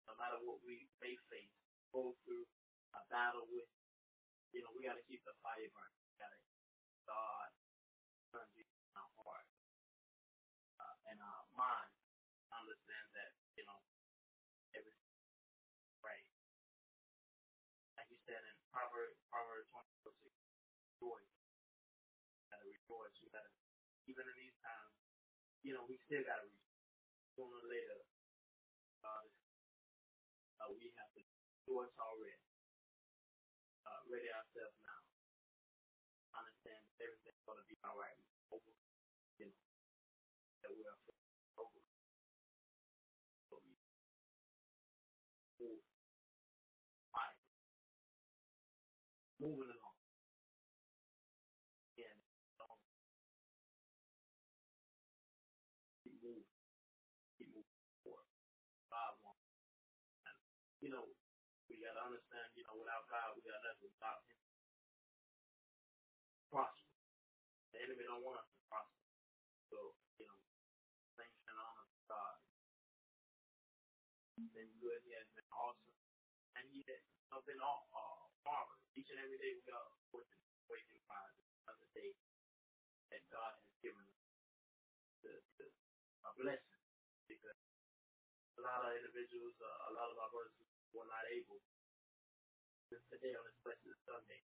no 0.08 0.14
matter 0.18 0.38
what 0.42 0.58
we 0.66 0.88
may 1.02 1.14
face, 1.30 1.54
go 1.94 2.16
through 2.26 2.46
a 2.98 3.02
battle 3.12 3.46
with, 3.50 3.68
you 4.54 4.62
know, 4.64 4.72
we 4.74 4.82
got 4.86 4.98
to 4.98 5.06
keep 5.06 5.22
the 5.26 5.34
fire 5.44 5.70
burning. 5.74 6.02
We 6.10 6.16
got 6.18 6.32
to 6.34 6.40
God 7.06 7.50
turns 8.30 8.52
you 8.58 8.66
in 8.66 8.94
our 8.98 9.12
heart 9.22 9.48
uh, 10.82 10.96
and 11.10 11.18
our 11.22 11.44
mind. 11.54 11.92
Understand 12.54 13.06
that 13.16 13.30
you 13.56 13.64
know 13.66 13.80
everything 14.76 15.14
right. 16.02 16.26
Like 17.98 18.10
you 18.10 18.18
said 18.26 18.42
in 18.42 18.56
Proverbs, 18.74 19.16
Proverbs 19.32 19.70
24, 19.72 20.12
rejoice. 21.00 21.32
You 22.36 22.48
gotta 22.52 22.68
rejoice. 22.68 23.16
You 23.24 23.28
gotta, 23.32 23.52
even 24.04 24.24
in 24.28 24.36
these 24.36 24.58
times, 24.60 24.92
you 25.64 25.72
know, 25.72 25.84
we 25.88 25.96
still 26.04 26.24
gotta 26.28 26.44
rejoice. 26.44 26.68
Sooner 27.36 27.56
or 27.56 27.68
later, 27.72 27.98
is, 28.04 29.32
uh, 30.60 30.68
we 30.76 30.92
have 31.00 31.10
to 31.16 31.22
rejoice 31.24 31.94
already. 31.96 32.44
Uh, 33.86 34.00
ready 34.12 34.28
ourselves 34.30 34.76
now. 34.84 35.00
Understand 36.36 36.80
that 36.84 36.96
everything's 37.06 37.42
gonna 37.48 37.64
be 37.68 37.76
all 37.84 37.96
right. 37.96 38.18
Over, 38.52 38.72
you 39.40 39.46
know, 39.48 39.60
that 40.62 40.70
we 40.74 40.82
are 40.84 40.98
over. 41.60 41.80
So 43.50 43.60
we 43.64 43.72
move, 45.60 45.80
fight, 47.12 47.36
moving 49.40 49.79
God, 63.10 63.34
we 63.34 63.42
got 63.42 63.58
nothing 63.66 63.90
without 63.90 64.22
Him. 64.22 64.38
Prosper. 66.46 66.94
The 67.74 67.78
enemy 67.82 68.06
don't 68.06 68.22
want 68.22 68.38
us 68.38 68.46
to 68.46 68.58
prosper. 68.70 69.02
So, 69.66 69.78
you 70.22 70.30
know, 70.30 70.38
thanks 71.18 71.34
and 71.50 71.58
honor 71.58 71.90
to 71.90 72.00
God. 72.06 72.38
He's 74.38 74.54
been 74.54 74.70
good. 74.78 75.02
He 75.02 75.10
has 75.18 75.26
been 75.34 75.50
awesome. 75.50 75.98
And 76.54 76.70
has 76.86 77.02
uh, 77.34 77.66
all, 77.66 77.82
uh, 77.90 78.30
marvelous. 78.46 78.78
Each 78.94 79.10
and 79.10 79.18
every 79.26 79.42
day 79.42 79.58
we 79.58 79.66
are 79.74 79.90
working, 80.14 80.42
waking 80.70 81.02
by 81.10 81.18
another 81.66 81.90
day 81.90 82.14
that 83.10 83.26
God 83.26 83.58
has 83.58 83.74
given 83.82 84.06
us 84.06 84.22
the, 85.26 85.34
the, 85.58 85.66
a 85.66 86.30
blessing. 86.38 86.82
Because 87.26 87.58
a 88.54 88.62
lot 88.62 88.86
of 88.86 88.94
individuals, 89.02 89.58
uh, 89.58 89.90
a 89.90 89.92
lot 89.98 90.14
of 90.14 90.16
our 90.22 90.30
brothers 90.30 90.62
were 90.94 91.10
not 91.10 91.26
able 91.34 91.58
today 92.90 93.30
on 93.38 93.46
this 93.46 93.54
blessed 93.62 93.86
Sunday. 94.02 94.42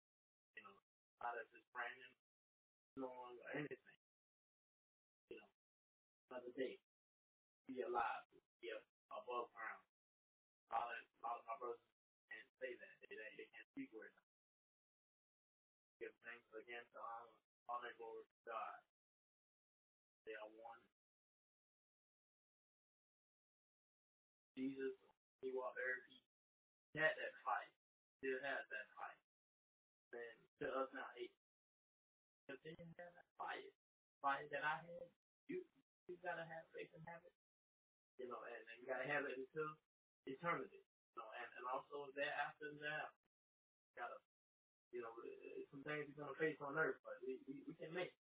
You 0.58 0.66
know, 0.66 0.74
not 1.22 1.38
as 1.38 1.46
it's 1.54 1.70
raining, 1.78 2.16
snowing, 2.98 3.38
or 3.38 3.50
anything. 3.54 4.00
You 5.30 5.38
know, 5.38 5.50
another 6.34 6.50
day, 6.58 6.82
be 7.70 7.86
alive, 7.86 8.26
be 8.58 8.74
above 8.74 9.54
ground. 9.54 9.86
A 10.74 10.74
lot 10.74 10.90
of, 10.90 11.06
a 11.06 11.22
lot 11.22 11.38
of 11.38 11.46
my 11.46 11.56
brothers 11.62 11.86
can't 12.34 12.50
say 12.58 12.74
that. 12.74 12.94
They, 13.06 13.14
they, 13.14 13.46
can't 13.54 13.70
speak 13.78 13.94
words. 13.94 14.18
Give 16.02 16.16
thanks 16.26 16.50
again 16.50 16.82
to 16.82 16.98
honor, 16.98 17.38
honor 17.70 17.94
glory 18.02 18.26
to 18.26 18.40
God. 18.50 18.80
They 20.26 20.34
are 20.34 20.50
one. 20.58 20.82
Jesus, 24.58 24.98
he 25.46 25.54
walked 25.54 25.78
every 25.78 26.02
he 26.92 27.00
had 27.00 27.14
that 27.14 27.34
fight. 27.46 27.61
Still 28.22 28.38
has 28.46 28.64
that 28.70 28.88
fight. 28.94 29.22
And 30.14 30.38
to 30.62 30.68
us 30.78 30.90
now, 30.94 31.10
hey, 31.18 31.30
if 32.52 32.60
they 32.64 32.76
have 32.78 33.14
that 33.18 33.30
fight, 33.40 33.72
fight 34.22 34.48
that 34.54 34.64
I 34.66 34.78
had, 34.84 35.08
you 35.50 35.66
you 36.08 36.16
gotta 36.22 36.46
have 36.46 36.66
faith 36.76 36.92
and 36.94 37.06
have 37.10 37.24
it. 37.26 37.36
You 38.22 38.28
know, 38.30 38.40
and, 38.46 38.62
and 38.72 38.78
you 38.82 38.88
gotta 38.88 39.08
have 39.10 39.26
it 39.26 39.36
until 39.38 39.72
eternity. 40.30 40.82
You 40.82 41.16
know, 41.20 41.30
and, 41.42 41.50
and 41.62 41.66
also 41.72 42.10
thereafter 42.16 42.72
that, 42.84 43.10
you 43.90 43.94
gotta 43.98 44.20
you 44.94 45.02
know, 45.04 45.12
uh, 45.12 45.62
some 45.72 45.84
things 45.84 46.08
we're 46.12 46.24
gonna 46.24 46.38
face 46.40 46.60
on 46.64 46.78
earth, 46.80 47.00
but 47.04 47.18
we, 47.26 47.40
we, 47.48 47.56
we 47.68 47.74
can 47.80 47.92
make 47.96 48.12
it. 48.12 48.26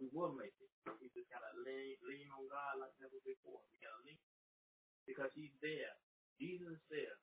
We 0.00 0.08
will 0.12 0.34
make 0.34 0.54
it. 0.58 0.70
We 1.00 1.08
just 1.14 1.30
gotta 1.30 1.52
lean 1.64 1.96
lean 2.06 2.28
on 2.34 2.44
God 2.50 2.80
like 2.82 2.94
never 3.00 3.18
before. 3.26 3.62
We 3.72 3.78
gotta 3.82 4.02
lean 4.06 4.20
because 5.06 5.32
He's 5.36 5.54
there. 5.62 5.94
Jesus 6.40 6.76
is 6.78 6.84
there. 6.90 7.16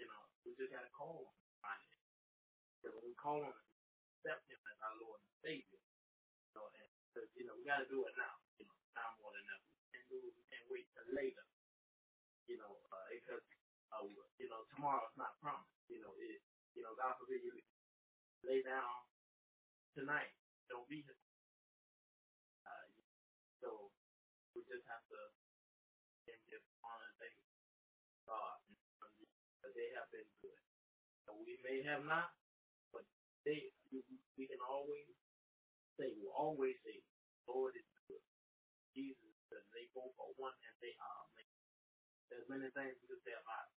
You 0.00 0.06
know, 0.08 0.22
we 0.46 0.54
just 0.58 0.72
gotta 0.72 0.90
call 0.94 1.28
on 1.28 1.47
When 1.64 3.04
we 3.04 3.14
call 3.18 3.42
on 3.42 3.52
Him, 3.52 3.68
accept 4.20 4.44
Him 4.50 4.60
as 4.70 4.78
our 4.84 4.96
Lord 5.02 5.20
and 5.22 5.36
Savior. 5.44 5.80
Know, 6.56 6.66
and 6.72 6.90
cause, 7.14 7.30
you 7.38 7.44
know, 7.46 7.54
we 7.58 7.64
gotta 7.68 7.86
do 7.90 8.02
it 8.06 8.14
now. 8.18 8.34
You 8.58 8.66
know, 8.68 8.76
time 8.96 9.14
more 9.22 9.32
than 9.34 9.44
ever. 9.46 9.66
We 9.68 9.84
can't 9.94 10.08
do 10.10 10.18
it. 10.22 10.34
We 10.34 10.44
can't 10.50 10.68
wait 10.72 10.86
till 10.94 11.08
later. 11.14 11.44
You 12.48 12.56
know, 12.60 12.72
uh, 12.92 13.06
because 13.12 13.44
uh, 13.94 14.04
you 14.40 14.48
know 14.50 14.62
tomorrow's 14.74 15.14
not 15.18 15.36
promised. 15.42 15.70
You 15.90 16.02
know, 16.02 16.12
it. 16.18 16.40
You 16.76 16.82
know, 16.86 16.94
God 16.98 17.16
forbid 17.20 17.42
you 17.44 17.54
lay 18.46 18.62
down 18.64 18.94
tonight. 19.96 20.32
Don't 20.70 20.86
be 20.88 21.02
here. 21.04 21.20
Uh, 22.66 22.86
so 23.62 23.68
we 24.54 24.62
just 24.68 24.84
have 24.88 25.04
to 25.12 25.20
give 26.50 26.62
honor 26.84 27.08
and 27.10 27.18
thank 27.20 27.36
God. 28.28 28.58
They 29.76 29.90
have 29.96 30.10
been 30.12 30.28
good 30.42 30.67
we 31.36 31.58
may 31.66 31.84
have 31.84 32.04
not, 32.06 32.32
but 32.94 33.04
they 33.46 33.70
we 33.92 34.46
can 34.48 34.62
always 34.64 35.08
say, 35.98 36.12
will 36.20 36.34
always 36.36 36.76
say, 36.86 37.00
Lord 37.48 37.74
is 37.76 37.88
good. 38.08 38.24
Jesus 38.96 39.34
says. 39.50 39.64
They 39.74 39.88
both 39.94 40.14
are 40.20 40.34
one 40.38 40.54
and 40.54 40.76
they 40.82 40.94
are 40.98 41.18
amazing. 41.32 41.66
There's 42.30 42.48
many 42.50 42.68
things 42.74 42.96
we 43.02 43.08
can 43.12 43.22
say 43.26 43.36
about 43.36 43.68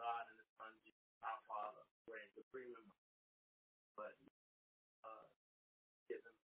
God 0.00 0.24
and 0.30 0.38
His 0.40 0.50
Son, 0.58 0.72
Jesus, 0.84 1.10
our 1.24 1.40
Father, 1.48 1.84
we're 2.08 2.20
in 2.22 2.30
supreme 2.36 2.72
But 3.96 4.14
uh, 5.04 5.26
give 6.08 6.22
them, 6.24 6.38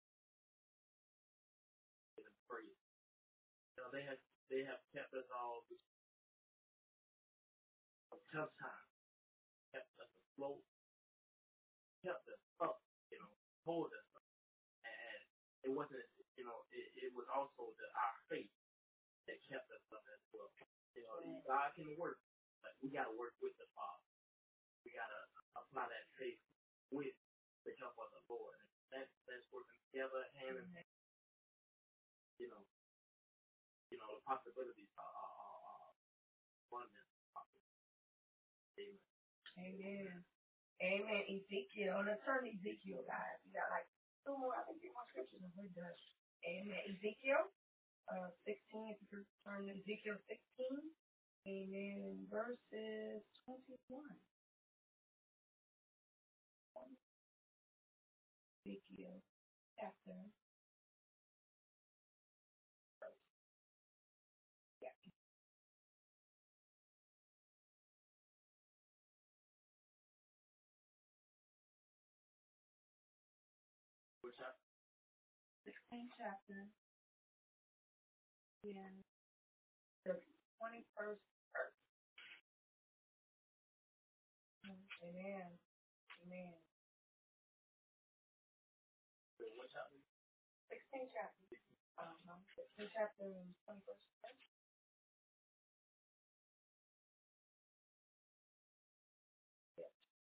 give 2.16 2.24
them 2.26 2.38
praise. 2.48 2.80
You 3.76 3.78
know, 3.84 3.90
they 3.94 4.04
have 4.08 4.20
they 4.52 4.62
have 4.68 4.82
kept 4.94 5.12
us 5.16 5.28
all 5.32 5.64
from 8.10 8.20
tough 8.34 8.52
times 8.60 8.81
us 10.42 10.58
kept 12.02 12.26
us 12.26 12.42
up, 12.58 12.82
you 13.14 13.18
know, 13.22 13.30
hold 13.62 13.86
us 13.94 14.08
up. 14.18 14.26
And 14.82 15.18
it 15.62 15.72
wasn't, 15.72 16.02
you 16.34 16.42
know, 16.42 16.66
it, 16.74 16.90
it 16.98 17.10
was 17.14 17.30
also 17.30 17.70
the 17.78 17.86
our 17.94 18.16
faith 18.26 18.50
that 19.30 19.38
kept 19.46 19.70
us 19.70 19.86
up 19.94 20.02
as 20.02 20.22
well. 20.34 20.50
You 20.98 21.06
know, 21.06 21.40
God 21.46 21.70
can 21.78 21.88
work, 21.96 22.18
but 22.60 22.74
we 22.82 22.90
got 22.90 23.06
to 23.06 23.14
work 23.14 23.38
with 23.38 23.54
the 23.56 23.68
Father. 23.72 24.02
We 24.82 24.90
got 24.92 25.06
to 25.08 25.22
apply 25.62 25.86
that 25.86 26.06
faith 26.18 26.42
with 26.90 27.14
the 27.62 27.72
help 27.78 27.94
of 28.02 28.10
the 28.10 28.22
Lord. 28.26 28.58
And 28.58 28.98
that, 28.98 29.06
that's 29.30 29.46
working 29.54 29.78
together 29.88 30.26
hand 30.42 30.58
in 30.58 30.66
mm-hmm. 30.66 30.82
hand. 30.82 30.98
You 32.42 32.50
know, 32.50 32.62
you 33.94 33.96
know, 34.02 34.10
the 34.18 34.24
possibilities 34.26 34.90
are, 34.98 35.06
are, 35.06 35.30
are, 35.38 35.94
are 36.34 36.54
abundant. 36.66 37.06
Amen. 38.82 38.98
Amen. 39.62 40.31
Amen. 40.82 41.22
Ezekiel. 41.30 42.02
Let's 42.02 42.18
turn 42.26 42.42
to 42.42 42.50
Ezekiel, 42.50 43.06
guys. 43.06 43.38
We 43.46 43.54
got 43.54 43.70
like 43.70 43.86
two 44.26 44.34
more, 44.34 44.50
I 44.58 44.66
think, 44.66 44.82
three 44.82 44.90
more 44.90 45.06
scriptures 45.14 45.38
and 45.38 45.54
we're 45.54 45.70
done. 45.78 45.94
Amen. 46.42 46.82
Ezekiel 46.90 47.46
uh, 48.10 48.34
16, 48.42 48.90
if 48.90 48.98
you 48.98 49.22
turn 49.46 49.70
to 49.70 49.72
Ezekiel 49.78 50.18
16. 50.26 50.42
Amen. 51.46 52.26
Verses 52.26 53.22
21. 53.46 54.02
Ezekiel 58.66 59.22
chapter. 59.78 60.41
Which 74.32 74.40
I, 74.40 74.56
16th 75.68 76.08
chapter. 76.16 76.72
Yeah. 78.64 78.96
The 80.08 80.16
21st 80.56 81.20
verse. 81.52 81.76
Amen. 85.04 85.60
Amen. 86.24 86.56
which 89.36 89.76
I, 89.76 89.84
16th 90.72 91.12
chapter. 91.12 91.44
Um, 92.00 92.16
16th 92.56 92.88
chapter 92.96 93.28
and 93.28 93.52
21st 93.68 94.04
verse. 94.24 94.40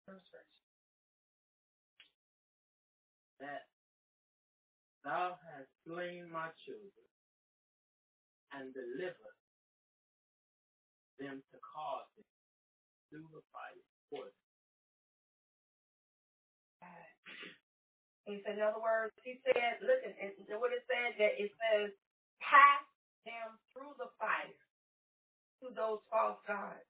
Verse. 0.04 0.43
Thou 5.04 5.38
hast 5.44 5.70
slain 5.86 6.30
my 6.32 6.50
children 6.66 7.08
and 8.52 8.74
delivered 8.74 9.38
them 11.20 11.42
to 11.52 11.58
cause 11.60 12.08
them 12.16 12.26
through 13.10 13.28
the 13.32 13.42
fire. 13.52 13.84
He 18.24 18.40
said, 18.44 18.56
in 18.56 18.64
other 18.64 18.80
words, 18.80 19.12
he 19.24 19.40
said, 19.44 19.80
listen, 19.84 20.16
and 20.16 20.60
what 20.60 20.72
it 20.72 20.84
said 20.88 21.18
that 21.20 21.36
it 21.36 21.52
says, 21.60 21.92
pass 22.40 22.84
them 23.28 23.60
through 23.72 23.92
the 24.00 24.08
fire 24.16 24.56
to 25.62 25.72
those 25.76 26.00
false 26.08 26.40
gods. 26.48 26.88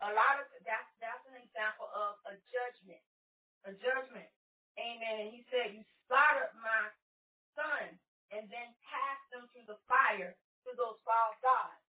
A 0.00 0.12
lot 0.12 0.40
of 0.40 0.48
that's 0.64 0.90
that's 1.00 1.24
an 1.28 1.36
example 1.40 1.88
of 1.92 2.16
a 2.32 2.34
judgment, 2.48 3.04
a 3.68 3.72
judgment. 3.76 4.28
Amen. 4.78 5.26
And 5.26 5.30
he 5.34 5.42
said, 5.50 5.74
you 5.74 5.82
slaughtered 6.06 6.54
my 6.60 6.92
son 7.58 7.96
and 8.30 8.46
then 8.46 8.68
pass 8.86 9.18
them 9.34 9.50
through 9.50 9.66
the 9.66 9.80
fire 9.90 10.36
to 10.66 10.70
those 10.78 10.98
false 11.02 11.38
gods. 11.42 11.82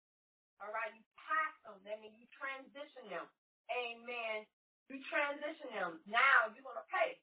All 0.63 0.71
right, 0.75 0.91
you 0.95 1.03
pass 1.19 1.55
them. 1.67 1.79
That 1.87 1.99
means 2.03 2.19
you 2.19 2.27
transition 2.35 3.11
them. 3.11 3.27
Amen. 3.71 4.47
You 4.91 4.99
transition 5.11 5.71
them. 5.75 6.03
Now 6.07 6.51
you're 6.55 6.67
gonna 6.67 6.87
pay 6.91 7.19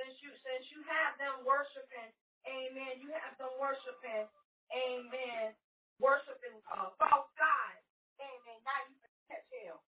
since 0.00 0.16
you 0.24 0.32
since 0.40 0.64
you 0.72 0.80
have 0.88 1.16
them 1.20 1.44
worshiping, 1.44 2.08
amen, 2.48 3.04
you 3.04 3.12
have 3.12 3.36
them 3.36 3.52
worshiping, 3.60 4.24
amen, 4.72 5.52
worshiping 6.00 6.56
uh, 6.72 6.88
false 6.96 7.28
gods, 7.36 7.84
amen. 8.16 8.58
Now 8.64 8.80
you 8.88 8.96
can 8.96 9.12
catch 9.28 9.46
hell. 9.60 9.84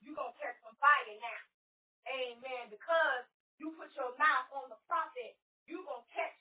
You're 0.00 0.16
gonna 0.16 0.36
catch 0.40 0.56
some 0.64 0.76
fire 0.80 1.16
now, 1.20 1.42
amen, 2.08 2.72
because 2.72 3.24
you 3.60 3.70
put 3.76 3.92
your 3.94 4.16
mouth 4.16 4.48
on 4.56 4.72
the 4.72 4.80
prophet, 4.88 5.36
you're 5.68 5.84
gonna 5.84 6.08
catch 6.10 6.34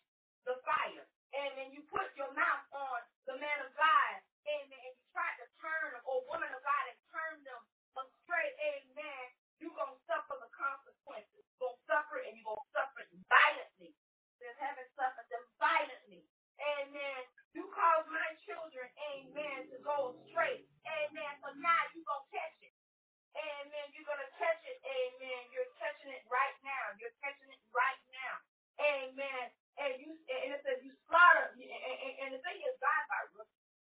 the 0.48 0.56
fire, 0.66 1.06
amen. 1.36 1.76
You 1.76 1.84
put 1.92 2.10
your 2.16 2.32
mouth 2.34 2.66
on 2.74 3.00
the 3.28 3.36
man 3.38 3.60
of 3.62 3.70
God, 3.76 4.14
amen, 4.48 4.80
and 4.80 4.94
you 4.96 5.06
try 5.14 5.30
to 5.44 5.46
turn 5.62 5.94
them 5.94 6.04
or 6.08 6.24
woman 6.32 6.50
of 6.50 6.62
God 6.64 6.84
and 6.90 6.98
turn 7.12 7.36
them 7.44 7.62
astray, 8.00 8.48
amen. 8.64 9.26
You 9.60 9.70
gonna 9.76 10.00
suffer 10.08 10.40
the 10.40 10.50
consequences. 10.56 11.44
You're 11.60 11.60
gonna 11.68 11.84
suffer 11.86 12.18
and 12.24 12.34
you're 12.40 12.48
gonna 12.48 12.72
suffer 12.72 13.04
violently. 13.28 13.92
There's 14.40 14.56
heaven 14.58 14.88
suffered 14.96 15.28
them 15.28 15.44
violently. 15.60 16.24
Amen. 16.60 17.22
You 17.56 17.68
cause 17.76 18.06
my 18.08 18.30
children, 18.48 18.88
amen, 19.12 19.68
to 19.74 19.78
go 19.84 20.16
straight. 20.32 20.64
Amen. 20.88 21.32
So 21.44 21.52
now 21.60 21.82
you're 21.92 22.08
gonna 22.08 22.30
catch 22.32 22.56
it. 22.64 22.76
Amen. 23.36 23.86
You're 23.96 24.08
gonna 24.08 24.32
catch 24.40 24.62
it. 24.68 24.80
Amen. 24.84 25.42
You're 25.54 25.70
catching 25.80 26.12
it 26.12 26.24
right 26.32 26.56
now. 26.64 26.96
You're 27.00 27.16
catching 27.24 27.50
it 27.52 27.62
right 27.76 28.02
now. 28.12 28.36
Amen. 28.80 29.44
And 29.80 29.92
you 30.02 30.12
and 30.16 30.56
it 30.56 30.62
says 30.66 30.80
you 30.84 30.92
slaughter. 31.08 31.56
And, 31.56 31.64
and, 31.64 32.14
and 32.28 32.30
the 32.36 32.42
thing 32.44 32.60
is, 32.64 32.76
God 32.80 33.02
got 33.12 33.28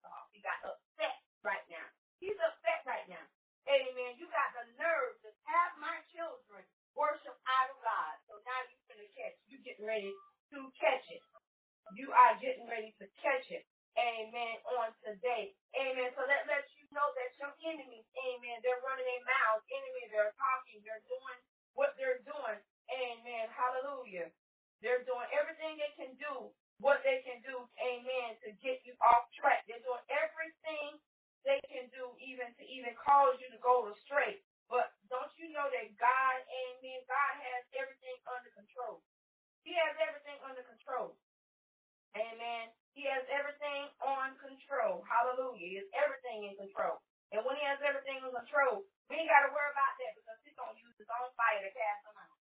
off. 0.09 0.29
He 0.33 0.41
got 0.45 0.61
upset 0.65 1.17
right 1.43 1.65
now. 1.71 1.87
He's 2.21 2.37
upset 2.39 2.85
right 2.87 3.07
now. 3.09 3.25
Amen. 3.67 4.15
You 4.21 4.31
got 4.31 4.51
the 4.55 4.67
nerve 4.79 5.19
to 5.27 5.29
have 5.51 5.75
my 5.83 5.99
children 6.15 6.63
worship 6.95 7.35
idol 7.45 7.79
God. 7.83 8.15
So 8.31 8.39
now 8.47 8.61
you're 8.71 8.87
gonna 8.89 9.11
catch. 9.17 9.37
You 9.51 9.59
getting 9.65 9.87
ready 9.89 10.13
to 10.55 10.59
catch 10.79 11.07
it. 11.11 11.23
You 11.95 12.11
are 12.11 12.35
getting 12.43 12.67
ready 12.67 12.91
to 12.99 13.07
catch 13.23 13.47
it. 13.55 13.63
Amen. 13.97 14.59
On 14.79 14.91
today. 15.07 15.55
Amen. 15.79 16.11
So 16.19 16.27
that 16.27 16.47
lets 16.51 16.69
you 16.77 16.87
know 16.95 17.09
that 17.17 17.33
your 17.37 17.53
enemies, 17.69 18.09
amen, 18.17 18.65
they're 18.65 18.81
running 18.81 19.05
their 19.05 19.25
mouths. 19.29 19.65
Enemies, 19.69 20.09
they're 20.13 20.35
talking. 20.41 20.81
They're 20.85 21.05
doing 21.05 21.39
what 21.77 21.93
they're 22.01 22.25
doing. 22.25 22.59
Amen. 22.89 23.45
Hallelujah. 23.53 24.33
They're 24.81 25.05
doing 25.05 25.29
everything 25.33 25.77
they 25.81 25.93
can 25.97 26.13
do, 26.21 26.53
what 26.85 27.01
they 27.05 27.25
can 27.25 27.41
do, 27.41 27.65
amen, 27.81 28.37
to 28.45 28.53
get 28.61 28.85
you 28.85 28.93
off 29.01 29.29
track. 29.33 29.65
They're 29.65 29.81
doing 29.83 30.05
everything 30.13 31.01
they 31.49 31.61
can 31.73 31.89
do 31.97 32.13
even 32.21 32.53
to 32.61 32.65
even 32.69 32.93
cause 33.01 33.41
you 33.41 33.49
to 33.53 33.61
go 33.65 33.89
astray. 33.89 34.45
But 34.69 34.93
don't 35.09 35.33
you 35.41 35.49
know 35.55 35.65
that 35.73 35.89
God, 35.97 36.37
amen, 36.45 37.01
God 37.09 37.33
has 37.41 37.63
everything 37.73 38.19
under 38.29 38.53
control. 38.53 39.01
He 39.65 39.73
has 39.79 39.97
everything 40.05 40.37
under 40.45 40.63
control. 40.69 41.17
Amen. 42.17 42.73
He 42.97 43.05
has 43.13 43.25
everything 43.29 43.93
on 44.01 44.33
control. 44.41 45.05
Hallelujah. 45.05 45.69
He 45.69 45.77
has 45.85 45.91
everything 46.01 46.49
in 46.49 46.55
control. 46.57 47.05
And 47.35 47.45
when 47.45 47.61
he 47.61 47.65
has 47.69 47.77
everything 47.85 48.25
in 48.25 48.33
control, 48.33 48.89
we 49.13 49.21
ain't 49.21 49.29
got 49.29 49.45
to 49.45 49.53
worry 49.53 49.69
about 49.69 49.95
that 50.01 50.13
because 50.17 50.39
he's 50.41 50.57
going 50.57 50.73
to 50.73 50.81
use 50.81 50.97
his 50.97 51.11
own 51.13 51.29
fire 51.37 51.61
to 51.61 51.73
cast 51.77 52.01
them 52.09 52.17
out. 52.17 52.39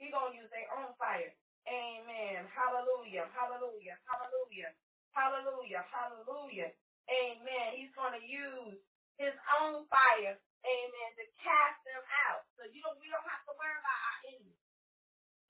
He's 0.00 0.14
going 0.14 0.32
to 0.32 0.38
use 0.40 0.48
their 0.48 0.70
own 0.80 0.96
fire. 0.96 1.30
Amen. 1.68 2.48
Hallelujah. 2.48 3.28
Hallelujah. 3.36 4.00
Hallelujah. 4.08 4.70
Hallelujah. 5.12 5.82
Hallelujah. 5.92 6.70
Amen. 7.12 7.68
He's 7.76 7.92
going 7.92 8.16
to 8.16 8.24
use 8.24 8.80
his 9.20 9.36
own 9.60 9.84
fire. 9.92 10.34
Amen. 10.64 11.08
To 11.20 11.24
cast 11.44 11.78
them 11.84 12.02
out. 12.30 12.48
So 12.56 12.64
you 12.70 12.80
don't 12.80 12.96
we 13.02 13.10
don't 13.12 13.28
have 13.28 13.44
to 13.44 13.54
worry 13.60 13.76
about 13.76 14.00
our 14.08 14.18
enemies. 14.32 14.62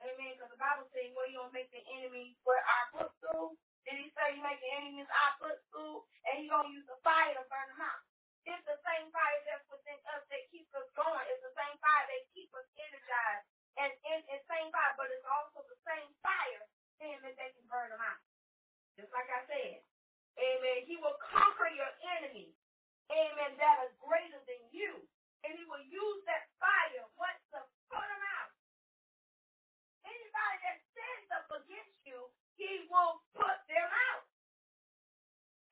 Amen. 0.05 0.37
Because 0.37 0.53
the 0.53 0.61
Bible 0.61 0.85
says, 0.93 1.09
well, 1.17 1.29
you 1.29 1.41
don't 1.41 1.55
make 1.67 1.83
the 1.83 1.85
enemy 1.99 2.39
where 2.47 2.63
our 2.63 2.87
footstool. 2.95 3.59
Did 3.91 3.99
he 3.99 4.09
say 4.15 4.39
you 4.39 4.43
make 4.47 4.63
the 4.63 4.73
enemies 4.79 5.11
our 5.11 5.35
footstool? 5.43 6.07
And 6.31 6.43
he's 6.43 6.51
going 6.51 6.71
to 6.71 6.75
use 6.75 6.87
the 6.87 6.99
fire 7.03 7.35
to 7.35 7.43
burn 7.51 7.69
them 7.75 7.83
out. 7.83 8.03
It's 8.47 8.63
the 8.67 8.79
same 8.87 9.11
fire 9.11 9.41
that's 9.51 9.67
within 9.71 9.99
us 10.15 10.23
that 10.31 10.43
keeps 10.55 10.71
us 10.79 10.87
going. 10.95 11.25
It's 11.31 11.43
the 11.43 11.55
same 11.59 11.77
fire 11.83 12.07
that 12.07 12.23
keeps 12.35 12.55
us 12.55 12.69
energized. 12.79 13.47
And 13.77 13.91
it's 14.15 14.27
the 14.31 14.41
same 14.47 14.71
fire, 14.71 14.95
but 14.97 15.11
it's 15.11 15.27
also 15.27 15.67
the 15.67 15.79
same 15.85 16.09
fire, 16.25 16.63
amen, 17.03 17.35
that 17.37 17.51
can 17.59 17.67
burn 17.69 17.91
them 17.93 18.01
out. 18.01 18.23
Just 18.97 19.13
like 19.13 19.29
I 19.29 19.43
said. 19.51 19.83
Amen. 20.39 20.87
He 20.89 20.97
will 21.01 21.17
conquer 21.33 21.71
your 21.73 21.91
enemies. 22.19 22.55
Amen. 23.13 23.57
That 23.61 23.77
are 23.85 23.93
greater 24.01 24.41
than 24.49 24.63
you. 24.73 25.03
And 25.45 25.55
he 25.59 25.65
will 25.69 25.83
use 25.87 26.21
that 26.29 26.49
fire, 26.61 27.05
what, 27.19 27.35
to 27.55 27.61
put 27.91 28.05
them 28.07 28.25
out. 28.41 28.51
Anybody 30.07 30.57
that 30.67 30.79
stands 30.95 31.29
up 31.37 31.49
against 31.63 31.99
you, 32.07 32.19
he 32.61 32.87
will 32.91 33.21
put 33.37 33.59
them 33.71 33.91
out. 34.13 34.25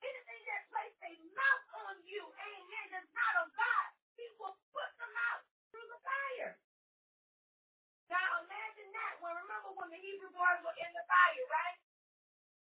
Anything 0.05 0.42
that 0.49 0.62
plays 0.72 0.95
remember 9.45 9.76
when 9.78 9.90
the 9.92 10.01
Hebrew 10.01 10.32
boys 10.34 10.61
were 10.64 10.76
in 10.82 10.90
the 10.97 11.05
fire, 11.07 11.47
right? 11.53 11.78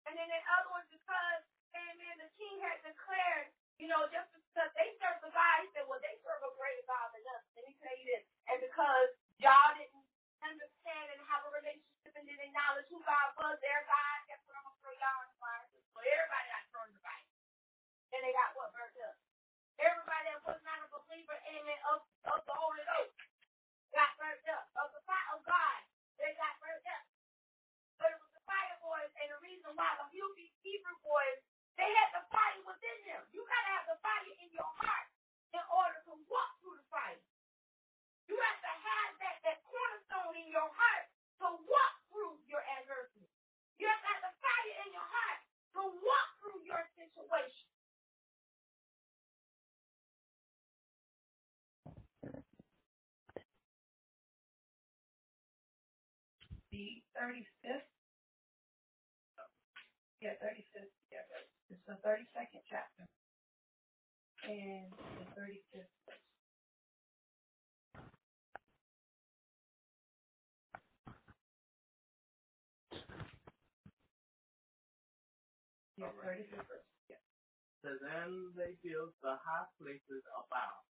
And 0.08 0.14
then 0.16 0.28
the 0.30 0.42
other 0.58 0.70
one 0.72 0.86
because, 0.90 1.42
amen, 1.76 2.14
the 2.22 2.30
king 2.40 2.56
had 2.64 2.80
declared, 2.86 3.52
you 3.78 3.86
know, 3.90 4.06
just 4.12 4.28
because 4.32 4.70
they 4.78 4.94
serve 5.02 5.20
a 5.24 5.30
God, 5.30 5.56
he 5.64 5.68
said, 5.76 5.86
well, 5.90 6.00
they 6.02 6.16
serve 6.24 6.40
a 6.42 6.52
greater 6.56 6.84
God 6.88 7.10
than 7.12 7.22
us. 7.36 7.44
Let 7.58 7.64
me 7.68 7.74
tell 7.82 7.94
you 7.94 8.06
this. 8.08 8.24
And 8.50 8.58
because 8.64 9.10
y'all 9.42 9.74
didn't 9.76 10.04
understand 10.44 11.06
and 11.14 11.20
have 11.30 11.44
a 11.46 11.52
relationship 11.52 12.12
and 12.16 12.24
didn't 12.26 12.48
acknowledge 12.52 12.88
who 12.90 13.00
God 13.04 13.28
was, 13.40 13.56
their 13.60 13.82
God, 13.88 14.16
guess 14.30 14.40
what 14.48 14.56
I'm 14.58 14.66
going 14.66 14.76
to 14.78 14.82
throw 14.84 14.94
y'all 14.96 15.22
in 15.26 15.30
the 15.32 15.38
fire. 15.40 15.64
So 15.70 15.98
everybody 16.00 16.46
got 16.50 16.64
thrown 16.72 16.88
in 16.90 16.96
the 16.96 17.04
fire. 17.04 17.28
And 18.16 18.20
they 18.24 18.32
got 18.34 18.54
what 18.58 18.72
burned 18.74 18.98
up. 19.04 19.16
Everybody 19.80 20.24
that 20.32 20.40
was 20.44 20.60
not 20.66 20.80
a 20.84 20.88
believer, 20.92 21.36
amen, 21.50 21.80
of, 21.92 22.00
of 22.34 22.40
the 22.46 22.56
Holy 22.56 22.84
Ghost 22.84 23.16
got 23.94 24.10
burnt 24.20 24.42
up. 24.52 24.66
Of 24.76 24.88
the 24.94 25.02
fire 25.08 25.30
of 25.36 25.42
God, 25.46 25.80
they 26.20 26.30
got 26.36 26.54
burnt 26.62 26.84
up. 26.86 26.96
But 28.00 28.10
it 28.14 28.18
was 28.22 28.32
the 28.34 28.44
fire 28.46 28.78
boys, 28.82 29.12
and 29.22 29.28
the 29.30 29.40
reason 29.46 29.70
why 29.78 29.90
the 30.02 30.06
Hebrew 30.66 30.98
boys, 31.06 31.38
they 31.78 31.88
had 31.88 32.10
the 32.16 32.24
fire 32.32 32.60
within 32.66 32.98
them. 33.06 33.22
You 33.32 33.42
gotta 33.46 33.70
have 33.78 33.86
the 33.90 33.98
fire 34.02 34.34
in 34.42 34.50
your 34.52 34.68
heart 34.82 35.08
in 35.54 35.64
order 35.70 35.98
to 36.10 36.14
walk 36.30 36.52
through 36.62 36.78
the 36.80 36.86
fire. 36.90 37.20
You 38.28 38.36
have 38.38 38.60
to 38.62 38.72
have 38.74 39.10
that, 39.22 39.36
that 39.46 39.58
cornerstone 39.66 40.34
in 40.38 40.48
your 40.52 40.68
heart 40.70 41.06
to 41.44 41.48
walk 41.68 41.94
through 42.12 42.38
your 42.50 42.62
adversity. 42.80 43.28
You 43.78 43.86
have 43.90 44.02
to 44.02 44.08
have 44.14 44.22
the 44.26 44.34
fire 44.42 44.74
in 44.86 44.90
your 44.94 45.08
heart 45.08 45.40
to 45.78 45.82
walk 46.02 46.28
through 46.42 46.60
your 46.66 46.82
situation. 46.98 47.68
The 56.80 57.02
35th 57.20 57.88
yeah, 60.22 60.34
35th. 60.42 60.92
Yeah, 61.12 61.20
it's 61.68 61.82
the 61.86 61.94
32nd 61.94 62.62
chapter. 62.70 63.08
And 64.42 64.92
the 65.16 65.24
35th 65.38 65.90
verse. 66.06 66.18
Yeah, 75.96 76.12
35th 76.12 76.68
verse. 76.68 76.86
Yeah. 77.08 77.16
So 77.82 77.90
then 78.02 78.54
they 78.56 78.74
built 78.82 79.14
the 79.22 79.36
high 79.42 79.68
places 79.78 80.24
about, 80.26 80.89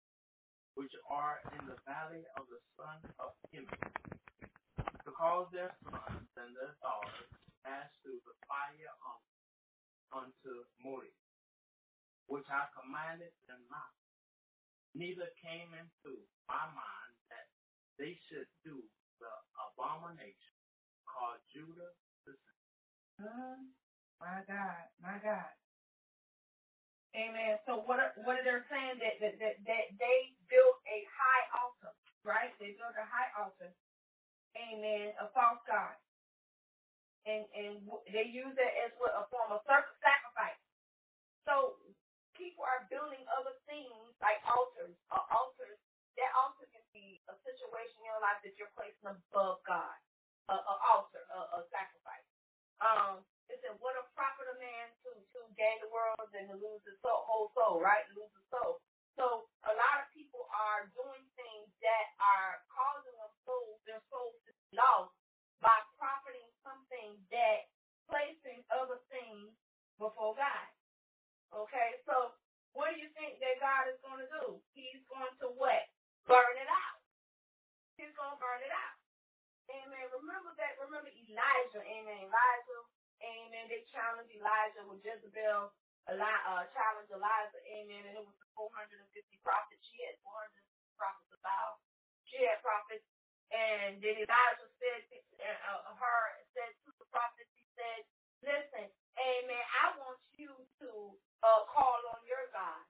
which 0.76 0.94
are 1.10 1.40
in 1.58 1.68
the 1.68 1.78
valley 1.86 2.24
of 2.38 2.48
the 2.50 2.62
son 2.78 3.00
of 3.20 3.32
Hinnom, 3.52 3.84
to 5.06 5.12
cause 5.18 5.48
their 5.54 5.74
sons 5.86 6.30
and 6.38 6.52
their 6.56 6.76
daughters 6.82 7.32
pass 7.66 7.90
through 8.02 8.22
the 8.26 8.36
fire 8.48 8.96
unto 10.14 10.54
Moriah, 10.84 11.24
which 12.28 12.48
I 12.52 12.68
commanded 12.76 13.32
them 13.48 13.64
not. 13.72 13.94
Neither 14.96 15.30
came 15.40 15.72
into 15.72 16.20
my 16.48 16.68
mind 16.68 17.14
that 17.32 17.48
they 18.00 18.20
should 18.28 18.48
do 18.66 18.76
the 19.20 19.34
abomination 19.72 20.58
called 21.08 21.40
Judah 21.54 21.96
the 22.28 22.34
sin. 23.20 23.72
My 24.20 24.44
God, 24.48 24.86
my 25.00 25.18
God. 25.24 25.54
Amen. 27.18 27.60
So 27.68 27.82
what 27.88 28.00
are, 28.00 28.14
what 28.24 28.38
are 28.40 28.46
they 28.46 28.60
saying 28.70 29.00
that, 29.02 29.16
that 29.22 29.36
that 29.42 29.56
that 29.68 29.86
they 29.98 30.20
built 30.50 30.78
a 30.90 31.00
high 31.10 31.46
altar, 31.62 31.94
right? 32.24 32.54
They 32.60 32.78
built 32.78 32.96
a 32.98 33.08
high 33.08 33.32
altar. 33.40 33.72
Amen. 34.58 35.14
A 35.22 35.28
false 35.36 35.62
god 35.68 35.96
and 37.28 37.46
and 37.54 37.84
they 38.10 38.26
use 38.30 38.56
it 38.58 38.74
as 38.86 38.92
what 38.98 39.14
a 39.14 39.28
form 39.30 39.52
of 39.54 39.62
sacrifice. 39.68 40.62
So 41.48 41.78
people 42.38 42.66
are 42.66 42.88
building 42.92 43.24
other 43.34 43.56
things 43.70 44.14
like 44.22 44.40
altars 44.48 44.98
or 45.12 45.22
altars. 45.34 45.80
That 46.20 46.32
altar 46.38 46.68
can 46.72 46.84
be 46.94 47.22
a 47.32 47.36
situation 47.48 48.04
in 48.04 48.10
your 48.12 48.22
life 48.22 48.42
that 48.44 48.56
you're 48.60 48.74
placing 48.76 49.08
above 49.08 49.64
God, 49.66 49.98
a, 50.52 50.56
a 50.58 50.76
altar, 50.94 51.24
a, 51.32 51.40
a 51.58 51.62
sacrifice. 51.72 52.28
Um, 52.84 53.24
it 53.52 53.76
"What 53.84 54.00
a 54.00 54.08
profit 54.16 54.48
a 54.48 54.56
man 54.58 54.86
to 55.04 55.12
to 55.12 55.40
gain 55.60 55.78
the 55.84 55.92
world 55.92 56.32
and 56.32 56.48
to 56.50 56.58
lose 56.58 56.84
his 56.88 56.96
soul, 57.04 57.28
whole 57.28 57.52
soul, 57.54 57.84
right? 57.84 58.08
Lose 58.16 58.32
his 58.32 58.48
soul." 58.48 58.80
So 59.20 59.52
a 59.68 59.74
lot 59.76 60.02
of 60.02 60.08
people 60.16 60.48
are 60.56 60.88
doing 60.96 61.24
things 61.36 61.68
that 61.84 62.06
are 62.18 62.64
causing 62.72 63.14
them 63.20 63.34
souls, 63.44 63.80
their 63.84 64.02
souls 64.08 64.40
to 64.48 64.52
be 64.56 64.80
lost 64.80 65.12
by 65.60 65.76
profiting 66.00 66.48
something 66.64 67.20
that 67.30 67.68
placing 68.08 68.64
other 68.72 69.00
things 69.12 69.52
before 70.00 70.34
God. 70.36 70.68
Okay, 71.52 72.00
so 72.08 72.34
what 72.74 72.96
do 72.96 72.98
you 73.00 73.12
think 73.16 73.40
that 73.44 73.60
God 73.60 73.92
is 73.92 74.00
going 74.04 74.24
to 74.24 74.30
do? 74.32 74.46
He's 74.74 75.04
going 75.12 75.32
to 75.44 75.52
what? 75.60 75.84
Burn 76.28 76.56
it 76.56 76.70
out. 76.72 77.00
He's 78.00 78.14
going 78.16 78.34
to 78.34 78.40
burn 78.40 78.64
it 78.64 78.72
out. 78.72 78.98
Amen. 79.72 80.06
Remember 80.16 80.52
that. 80.60 80.80
Remember 80.80 81.12
Elijah. 81.12 81.84
Amen. 81.84 82.28
Elijah. 82.28 82.82
Amen. 83.24 83.70
They 83.72 83.86
challenged 83.94 84.34
Elijah 84.36 84.84
with 84.90 85.02
Jezebel. 85.06 85.72
Eli- 86.12 86.46
uh, 86.50 86.66
challenged 86.76 87.14
Elijah. 87.14 87.62
Amen. 87.70 88.04
And 88.12 88.16
it 88.20 88.26
was 88.26 88.36
the 88.42 88.50
450 88.58 89.00
prophets. 89.46 89.84
She 89.94 90.04
had 90.06 90.18
400 90.26 90.52
prophets 91.00 91.32
about. 91.38 91.80
She 92.28 92.42
had 92.44 92.60
prophets. 92.66 93.06
And 93.54 94.02
then 94.04 94.18
Elijah 94.20 94.70
said 94.82 95.02
to 95.14 95.18
uh, 95.46 95.94
her, 95.96 96.22
said 96.58 96.74
to 96.88 96.92
the 97.00 97.08
prophets, 97.14 97.50
he 97.56 97.64
said, 97.78 98.02
listen, 98.44 98.88
amen, 99.16 99.66
I 99.86 99.94
want 100.02 100.20
you 100.36 100.52
to 100.82 100.90
uh, 101.46 101.64
call 101.70 102.02
on 102.12 102.22
your 102.28 102.46
God. 102.52 102.82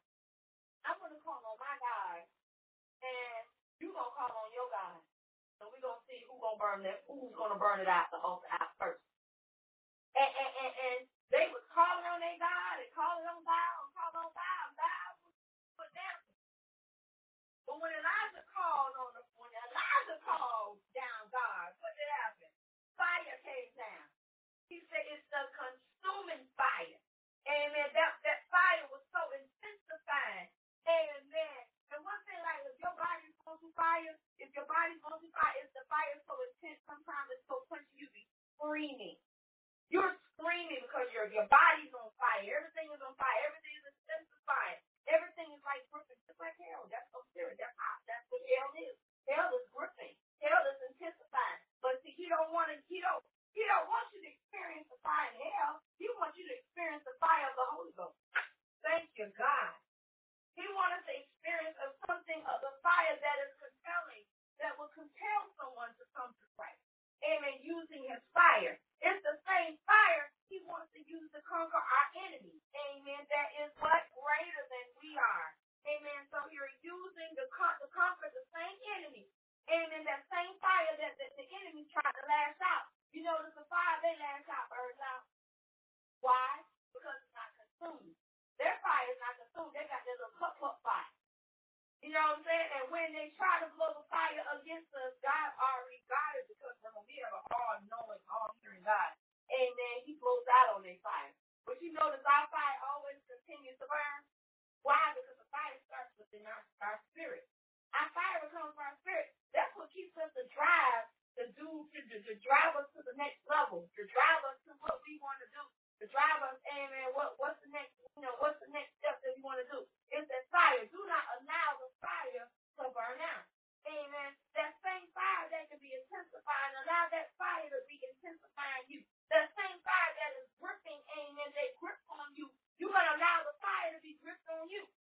I'm 0.87 0.97
going 1.03 1.13
to 1.13 1.21
call 1.23 1.41
on 1.43 1.57
my 1.59 1.75
God, 1.83 2.21
and 3.03 3.41
you're 3.81 3.93
going 3.95 4.09
to 4.11 4.17
call 4.17 4.33
on 4.33 4.51
your 4.55 4.69
God. 4.71 4.99
So 5.59 5.69
we're 5.71 5.83
going 5.83 5.99
to 5.99 6.05
see 6.07 6.21
who's 6.27 6.41
going 6.41 6.57
to 6.57 6.61
burn 6.63 6.79
that, 6.87 7.03
who's 7.09 7.35
going 7.35 7.53
to 7.53 7.59
burn 7.61 7.81
it 7.83 7.89
out, 7.91 8.09
the 8.13 8.19
altar 8.23 8.49
out 8.57 8.73
first. 8.79 9.03
And, 10.15 10.27
and, 10.27 10.73
and, 10.75 11.01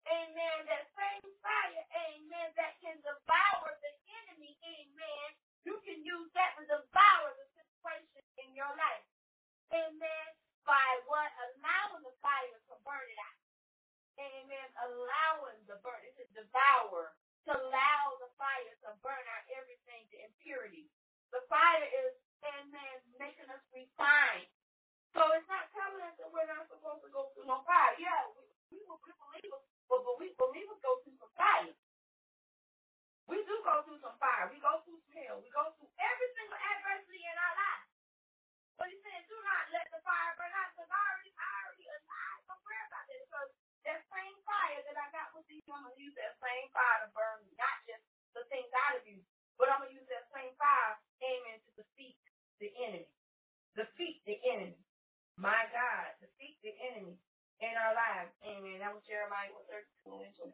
Amen. 0.08 0.58
That 0.66 0.86
same 0.96 1.28
fire, 1.44 1.84
amen, 2.10 2.48
that 2.58 2.78
can 2.82 2.96
devour 3.04 3.68
the 3.82 3.92
enemy, 4.24 4.56
amen. 4.64 5.28
You 5.68 5.76
can 5.86 6.00
use 6.02 6.30
that 6.34 6.56
to 6.58 6.64
devour 6.66 7.28
the 7.36 7.46
situation 7.54 8.24
in 8.40 8.56
your 8.56 8.70
life. 8.78 9.06
Amen. 9.74 10.26
By 10.66 10.90
what? 11.10 11.30
Allowing 11.50 12.04
the 12.06 12.14
fire 12.22 12.58
to 12.70 12.74
burn 12.86 13.06
it 13.08 13.20
out. 13.20 13.40
Amen. 14.20 14.68
Allowing 14.84 15.60
the 15.70 15.78
burn, 15.84 16.00
it 16.04 16.14
to 16.20 16.26
devour 16.36 17.14
to 17.48 17.50
allow 17.56 18.04
the 18.20 18.30
fire 18.36 18.74
to 18.86 18.90
burn 19.02 19.24
out 19.32 19.44
everything, 19.56 20.04
the 20.12 20.20
impurity. 20.26 20.88
The 21.32 21.42
fire 21.48 21.86
is, 22.06 22.14
amen, 22.44 22.96
making 23.20 23.48
us 23.50 23.62
refine. 23.72 24.46
So 25.14 25.22
it's 25.36 25.48
not 25.48 25.70
telling 25.76 26.02
us 26.04 26.16
that 26.20 26.30
we're 26.32 26.48
not 26.50 26.66
supposed 26.68 27.04
to 27.06 27.10
go 27.12 27.30
through 27.34 27.48
no 27.48 27.62
fire. 27.68 27.94
Yeah, 28.00 28.30
we, 28.34 28.44
we, 28.74 28.78
we 28.82 29.12
believers, 29.16 29.64
but, 29.88 30.00
but 30.04 30.16
we 30.18 30.32
believers 30.36 30.80
go 30.82 31.00
through 31.04 31.18
some 31.20 31.34
fire. 31.38 31.72
We 33.30 33.40
do 33.46 33.56
go 33.62 33.82
through 33.86 34.02
some 34.02 34.18
fire. 34.18 34.50
We 34.50 34.58
go 34.62 34.82
through 34.84 35.00
some 35.06 35.14
hell. 35.16 35.38
We 35.42 35.50
go 35.54 35.70
through 35.78 35.90
every 36.00 36.30
single 36.36 36.58
adversity 36.58 37.22
in 37.24 37.36
our 37.38 37.54
life. 37.56 37.86
But 38.78 38.88
he 38.90 38.98
said, 39.04 39.22
do 39.30 39.36
not 39.46 39.64
let 39.70 39.86
the 39.94 40.00
fire 40.02 40.34
burn 40.40 40.52
out 40.56 40.70
because 40.74 40.90
I 40.90 41.02
already, 41.14 41.32
I 41.36 41.50
already, 41.68 41.86
I 41.90 42.26
don't 42.48 42.62
worry 42.66 42.82
about 42.90 43.06
that 43.06 43.20
because 43.22 43.50
that 43.86 44.00
same 44.10 44.36
fire 44.48 44.80
that 44.88 44.96
I 44.98 45.06
got 45.14 45.28
with 45.36 45.46
these, 45.46 45.64
I'm 45.70 45.84
going 45.86 45.94
to 45.94 46.00
use 46.02 46.16
that 46.18 46.34
same 46.42 46.66
fire 46.74 46.98
to 47.06 47.08
burn 47.14 47.38
not 47.60 47.76
just 47.86 48.02
the 48.34 48.42
things 48.50 48.70
out 48.88 48.98
of 48.98 49.04
you, 49.06 49.20
but 49.60 49.70
I'm 49.70 49.84
going 49.84 49.94
to 49.94 49.98
use 50.00 50.08
that 50.10 50.26
same 50.34 50.52
fire, 50.58 50.94
amen, 51.22 51.58
to 51.68 51.70
defeat 51.78 52.18
the 52.58 52.70
enemy. 52.82 53.10
Defeat 53.78 54.22
the 54.26 54.38
enemy. 54.50 54.78
My 55.38 55.68
God, 55.72 56.08
defeat 56.20 56.58
the 56.64 56.74
enemy 56.92 57.16
in 57.62 57.74
our 57.78 57.94
lives. 57.96 58.32
Amen. 58.44 58.80
That 58.82 58.92
was 58.92 59.04
Jeremiah 59.08 59.52
32 59.70 60.26
and 60.26 60.34
25. 60.36 60.52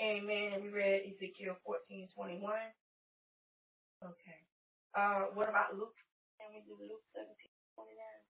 Amen. 0.00 0.62
We 0.64 0.70
read 0.72 1.06
Ezekiel 1.08 1.56
14, 1.66 2.08
21. 2.14 2.72
Okay. 4.14 4.40
Uh, 5.18 5.34
what 5.34 5.50
about 5.50 5.74
Luke? 5.74 5.98
Can 6.38 6.54
we 6.54 6.62
do 6.62 6.78
Luke 6.78 7.02
17, 7.10 7.34
29? 7.74 8.22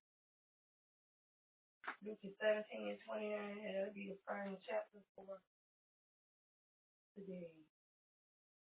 Luke 2.00 2.24
17 2.24 2.96
and 2.96 3.00
29, 3.04 3.60
and 3.60 3.76
that'll 3.76 3.92
be 3.92 4.08
the 4.08 4.16
final 4.24 4.56
chapter 4.64 5.04
for 5.12 5.36
today. 7.12 7.52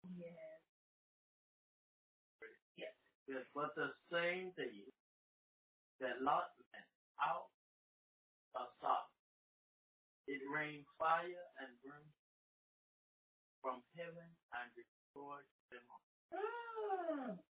Yes. 0.07 0.63
Yes. 2.79 2.95
Yes, 3.27 3.43
but 3.59 3.75
the 3.75 3.91
same 4.15 4.55
day 4.55 4.87
that 5.99 6.23
Lot 6.23 6.55
went 6.71 6.91
out 7.19 7.51
of 8.55 8.71
Sodom, 8.79 9.11
it 10.31 10.47
rained 10.47 10.87
fire 10.95 11.43
and 11.59 11.75
brimstone 11.83 12.31
from 13.59 13.83
heaven 13.99 14.31
and 14.55 14.67
destroyed 14.79 15.51
them 15.75 15.83
all. 15.91 16.07
Mm. 16.31 17.52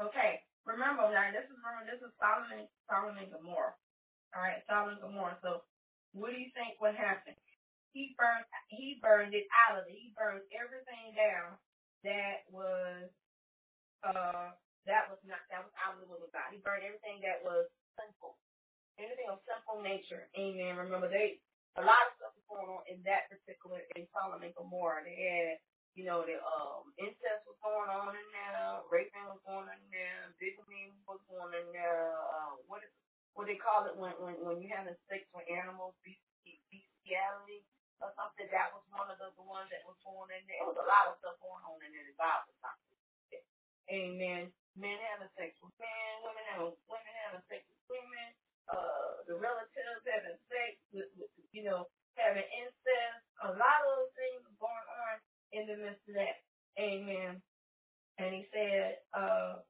Okay. 0.00 0.40
Remember 0.64 1.10
now, 1.10 1.28
this 1.34 1.44
is 1.50 1.58
remember 1.58 1.84
this 1.90 2.00
is 2.00 2.12
Solomon, 2.22 2.64
Sodom 2.88 3.18
and 3.18 3.28
Gomorrah. 3.34 3.74
All 4.32 4.42
right, 4.42 4.62
Sodom 4.70 4.96
and 4.96 5.02
Gomorrah. 5.02 5.38
So, 5.42 5.64
what 6.14 6.30
do 6.32 6.38
you 6.38 6.52
think 6.54 6.78
what 6.78 6.94
happened? 6.94 7.36
He 7.92 8.14
burned. 8.16 8.46
He 8.72 8.98
burned 9.02 9.34
it 9.34 9.48
out 9.52 9.76
of 9.80 9.88
it. 9.90 9.96
He 9.96 10.14
burned 10.16 10.46
everything 10.54 11.12
down 11.18 11.58
that 12.06 12.46
was 12.50 13.10
uh 14.06 14.54
that 14.86 15.10
was 15.10 15.20
not 15.26 15.42
that 15.50 15.64
was 15.64 15.74
out 15.82 15.98
of 15.98 16.00
the 16.02 16.08
will 16.10 16.22
of 16.22 16.32
God. 16.34 16.50
He 16.54 16.62
burned 16.62 16.86
everything 16.86 17.20
that 17.26 17.42
was 17.42 17.68
sinful, 17.98 18.38
anything 19.00 19.28
of 19.30 19.42
sinful 19.46 19.82
nature. 19.84 20.28
Amen. 20.38 20.78
Remember, 20.78 21.08
they 21.10 21.40
a 21.78 21.84
lot 21.84 22.08
of 22.10 22.16
stuff 22.18 22.34
was 22.36 22.46
going 22.50 22.68
on 22.70 22.84
in 22.90 23.00
that 23.08 23.30
particular 23.32 23.80
in 23.96 24.06
Sodom 24.12 24.42
and 24.44 24.54
Gomorrah. 24.56 25.04
They 25.06 25.16
had 25.18 25.50
you 25.98 26.04
know, 26.08 26.24
the 26.24 26.40
um 26.40 26.92
incest 26.96 27.44
was 27.44 27.58
going 27.60 27.90
on 27.92 28.14
in 28.16 28.28
there, 28.32 28.80
raping 28.88 29.28
was 29.28 29.42
going 29.44 29.68
on 29.68 29.76
in 29.76 29.90
there, 29.92 30.32
bigamy 30.40 30.92
was 31.04 31.20
going 31.28 31.52
in 31.56 31.68
there. 31.74 32.12
Uh, 32.16 32.56
what 32.70 32.80
is 32.84 32.92
what 33.36 33.48
they 33.48 33.58
call 33.60 33.84
it 33.88 33.96
when 33.96 34.14
when 34.20 34.36
when 34.40 34.56
you 34.62 34.68
having 34.72 34.96
sex 35.10 35.24
with 35.36 35.48
animals, 35.52 35.96
bestiality 36.04 37.64
or 38.00 38.12
something? 38.16 38.48
That 38.52 38.72
was 38.72 38.84
one 38.92 39.08
of 39.12 39.18
the, 39.20 39.32
the 39.36 39.44
ones 39.44 39.68
that 39.74 39.84
was 39.84 39.98
going 40.04 40.32
in 40.32 40.42
there. 40.48 40.62
It 40.64 40.68
was 40.68 40.80
a 40.80 40.88
lot 40.88 41.12
of 41.12 41.18
stuff 41.20 41.36
going 41.44 41.64
on 41.64 41.80
in 41.84 41.92
there. 41.92 42.06
The 42.08 42.16
Bible 42.16 42.54
something. 42.62 43.44
Amen. 43.92 44.52
Men 44.78 44.96
having 45.12 45.28
sex 45.36 45.52
with 45.60 45.74
men, 45.76 46.12
women 46.24 46.44
having 46.54 46.72
women 46.88 47.14
having 47.28 47.44
sex 47.52 47.60
with 47.68 47.84
women, 47.92 48.28
uh, 48.72 49.26
the 49.28 49.36
relatives 49.36 50.02
having 50.08 50.38
sex 50.48 50.72
with, 50.96 51.10
with 51.20 51.32
you 51.52 51.66
know 51.68 51.90
having 52.16 52.46
incest. 52.56 53.20
A 53.44 53.52
lot 53.58 53.78
of 53.84 53.90
those 54.00 54.14
things 54.16 54.46
going 54.56 54.88
on 54.88 55.14
in 55.52 55.68
the 55.68 55.76
midst 55.76 56.04
of 56.08 56.16
that. 56.16 56.42
Amen. 56.80 57.40
And 58.18 58.30
he 58.34 58.44
said, 58.52 59.00
uh, 59.16 59.60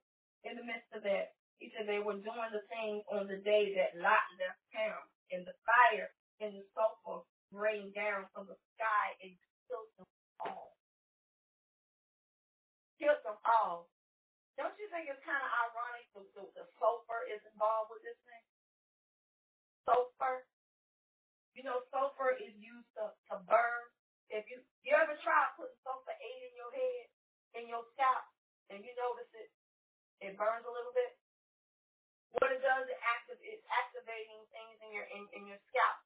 in 0.46 0.58
the 0.58 0.66
midst 0.66 0.90
of 0.94 1.02
that, 1.06 1.34
he 1.62 1.70
said 1.70 1.86
they 1.86 2.02
were 2.02 2.18
doing 2.18 2.50
the 2.50 2.66
thing 2.70 3.06
on 3.10 3.30
the 3.30 3.38
day 3.42 3.70
that 3.78 3.98
Lot 3.98 4.26
left 4.38 4.62
town, 4.74 5.02
and 5.30 5.46
the 5.46 5.54
fire 5.62 6.10
and 6.42 6.58
the 6.58 6.66
sulfur 6.74 7.22
rained 7.54 7.94
down 7.94 8.26
from 8.34 8.50
the 8.50 8.58
sky 8.74 9.06
and 9.22 9.30
killed 9.70 9.90
them 9.94 10.10
all. 10.42 10.74
Killed 12.98 13.22
them 13.22 13.38
all. 13.46 13.86
Don't 14.58 14.74
you 14.76 14.90
think 14.90 15.06
it's 15.06 15.22
kind 15.22 15.38
of 15.38 15.50
ironic 15.70 16.06
the, 16.12 16.22
the, 16.34 16.44
the 16.58 16.64
sulfur 16.82 17.24
is 17.30 17.40
involved 17.54 17.94
with 17.94 18.02
this 18.02 18.18
thing? 18.26 18.46
Sulfur. 19.86 20.44
You 21.54 21.62
know, 21.62 21.84
sulfur 21.94 22.34
is 22.36 22.52
used 22.58 22.90
to, 22.98 23.12
to 23.30 23.34
burn 23.46 23.82
if 24.32 24.48
you 24.50 24.58
you 24.82 24.92
ever 24.96 25.14
try 25.22 25.52
putting 25.56 25.76
sulfur 25.84 26.16
eight 26.18 26.42
in 26.50 26.54
your 26.56 26.72
head, 26.74 27.06
in 27.60 27.64
your 27.68 27.84
scalp, 27.96 28.24
and 28.72 28.82
you 28.82 28.92
notice 28.98 29.30
it, 29.36 29.50
it 30.24 30.32
burns 30.40 30.66
a 30.66 30.72
little 30.72 30.94
bit. 30.96 31.12
What 32.40 32.52
it 32.52 32.60
does, 32.64 32.86
it 32.88 33.00
active 33.04 33.40
it's 33.44 33.64
activating 33.70 34.42
things 34.52 34.76
in 34.84 34.90
your 34.94 35.06
in, 35.12 35.22
in 35.36 35.42
your 35.48 35.60
scalp, 35.72 35.98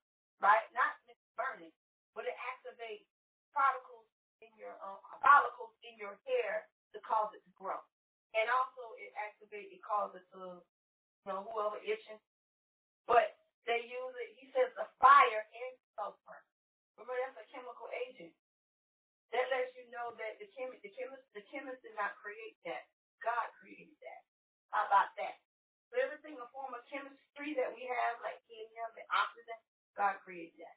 right? 0.43 0.65
Not 0.77 0.97
burning, 1.37 1.73
but 2.17 2.25
it 2.27 2.37
activates 2.41 3.07
particles 3.53 4.09
in 4.43 4.51
your 4.59 4.75
um, 4.83 4.99
follicles 5.23 5.75
in 5.85 5.97
your 6.01 6.17
hair 6.27 6.67
to 6.97 6.99
cause 7.05 7.31
it 7.37 7.45
to 7.45 7.53
grow, 7.57 7.79
and 8.35 8.47
also 8.51 8.97
it 9.01 9.13
activates 9.17 9.71
it 9.75 9.83
causes 9.85 10.25
to 10.35 10.61
you 10.63 11.29
know 11.29 11.45
whoever 11.51 11.79
itching, 11.85 12.21
but 13.09 13.37
they 13.69 13.85
use 13.87 14.15
it. 14.23 14.31
He 14.41 14.49
says 14.55 14.73
the 14.79 14.89
fire 15.03 15.43
and 15.53 15.75
sulfur. 15.99 16.41
Remember, 16.97 17.17
that's 17.21 17.41
a 17.45 17.49
chemical 17.53 17.89
agent. 18.09 18.33
That 19.35 19.49
lets 19.51 19.75
you 19.75 19.87
know 19.91 20.15
that 20.21 20.39
the 20.39 20.49
chemist, 20.55 20.83
the 20.87 20.93
chemist, 20.95 21.25
the 21.35 21.45
chemist 21.51 21.83
did 21.83 21.97
not 21.99 22.15
create 22.23 22.59
that. 22.69 22.87
God 23.25 23.51
created 23.59 23.97
that. 24.05 24.23
How 24.71 24.87
about 24.87 25.11
that? 25.19 25.41
So 25.91 25.99
everything, 26.03 26.39
a 26.39 26.47
form 26.55 26.75
of 26.77 26.85
chemistry 26.91 27.57
that 27.59 27.71
we 27.75 27.87
have, 27.89 28.21
like 28.23 28.39
helium 28.47 28.91
and 28.95 29.09
oxygen, 29.11 29.59
God 29.99 30.19
created 30.23 30.59
that. 30.63 30.77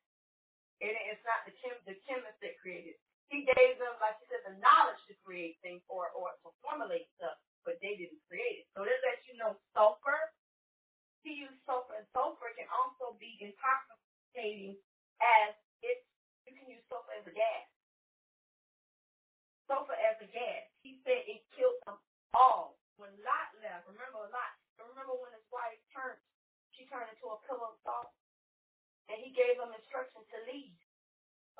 And 0.83 0.91
it's 1.11 1.23
not 1.23 1.47
the 1.47 1.55
chem, 1.63 1.75
the 1.87 1.95
chemist 2.07 2.39
that 2.43 2.59
created. 2.59 2.97
it. 2.97 3.01
He 3.31 3.47
gave 3.47 3.79
them, 3.79 3.95
like 4.03 4.19
he 4.21 4.25
said, 4.31 4.43
the 4.47 4.57
knowledge 4.59 4.99
to 5.09 5.15
create 5.25 5.59
things 5.63 5.83
or 5.89 6.11
or 6.15 6.35
to 6.45 6.49
formulate 6.63 7.07
stuff, 7.19 7.37
but 7.65 7.79
they 7.83 7.95
didn't 7.99 8.21
create 8.29 8.63
it. 8.63 8.67
So 8.75 8.83
that 8.85 8.99
lets 9.05 9.23
you 9.29 9.35
know 9.39 9.57
sulfur. 9.75 10.19
He 11.23 11.35
used 11.45 11.59
sulfur, 11.67 11.99
and 11.99 12.07
sulfur 12.15 12.51
can 12.57 12.67
also 12.71 13.15
be 13.19 13.37
intoxicating 13.41 14.79
as 15.21 15.53
it's 15.85 16.05
you 16.49 16.57
can 16.57 16.65
use 16.65 16.81
sulfur 16.89 17.13
as 17.13 17.25
a 17.29 17.33
gas. 17.37 17.65
Sulfur 19.69 19.93
as 19.93 20.17
a 20.17 20.29
gas. 20.33 20.65
He 20.81 20.97
said 21.05 21.21
it 21.29 21.45
killed 21.53 21.77
them 21.85 22.01
all. 22.33 22.81
When 22.97 23.13
Lot 23.21 23.53
left, 23.61 23.85
remember 23.85 24.25
Lot, 24.27 24.53
remember 24.81 25.13
when 25.15 25.31
his 25.31 25.45
wife 25.53 25.77
turned, 25.93 26.19
she 26.73 26.89
turned 26.89 27.07
into 27.13 27.29
a 27.31 27.39
pillow 27.47 27.71
of 27.71 27.79
salt? 27.85 28.11
And 29.07 29.21
he 29.21 29.31
gave 29.31 29.55
them 29.61 29.71
instructions 29.71 30.25
to 30.33 30.39
leave. 30.49 30.75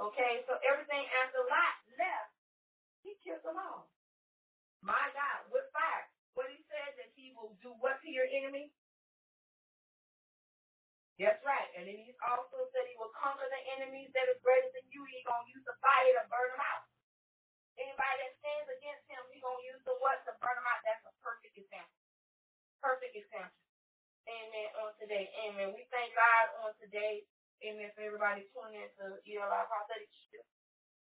Okay, 0.02 0.44
so 0.50 0.58
everything 0.66 1.06
after 1.24 1.40
Lot 1.46 1.76
left, 1.96 2.34
he 3.06 3.16
killed 3.24 3.46
them 3.46 3.62
all. 3.62 3.88
My 4.82 5.12
God, 5.16 5.48
with 5.54 5.70
fire. 5.72 6.10
What 6.34 6.50
he 6.52 6.60
said 6.72 6.96
that 7.00 7.12
he 7.16 7.36
will 7.36 7.56
do 7.60 7.76
what 7.84 8.00
to 8.04 8.10
your 8.10 8.28
enemy? 8.32 8.72
That's 11.22 11.42
right. 11.46 11.70
And 11.78 11.86
then 11.86 12.00
he 12.02 12.16
also 12.26 12.66
said 12.74 12.88
he 12.90 12.98
will 12.98 13.14
conquer 13.14 13.46
the 13.52 13.62
enemies 13.78 14.10
that 14.18 14.26
are 14.32 14.40
greater 14.42 14.72
than 14.74 14.88
you. 14.90 15.06
He's 15.12 15.28
going 15.28 15.46
to 15.46 15.52
use 15.54 15.66
the 15.68 15.78
fire 15.84 16.14
to 16.18 16.26
burn 16.32 16.50
them 16.56 16.64
out. 16.64 16.86
Anybody 17.80 18.16
that 18.26 18.34
stands 18.44 18.70
against 18.72 19.06
him, 19.10 19.22
he's 19.34 19.44
going 19.44 19.60
to 19.62 19.68
use 19.70 19.84
the 19.88 19.96
what 20.04 20.22
to 20.28 20.34
burn 20.44 20.56
them 20.58 20.68
out. 20.70 20.82
That's 20.86 21.04
a 21.08 21.14
perfect 21.24 21.56
example. 21.58 21.98
Perfect 22.84 23.16
example. 23.18 23.56
Amen 24.30 24.70
on 24.86 24.92
today. 25.02 25.28
Amen. 25.48 25.74
We 25.74 25.86
thank 25.90 26.14
God 26.14 26.46
on 26.68 26.72
today. 26.78 27.26
Amen. 27.66 27.90
For 27.98 28.06
everybody 28.06 28.46
tuning 28.54 28.86
in 28.86 28.90
to 29.02 29.18
ELI 29.26 29.64
Prophetic 29.70 30.12
Shift 30.30 30.50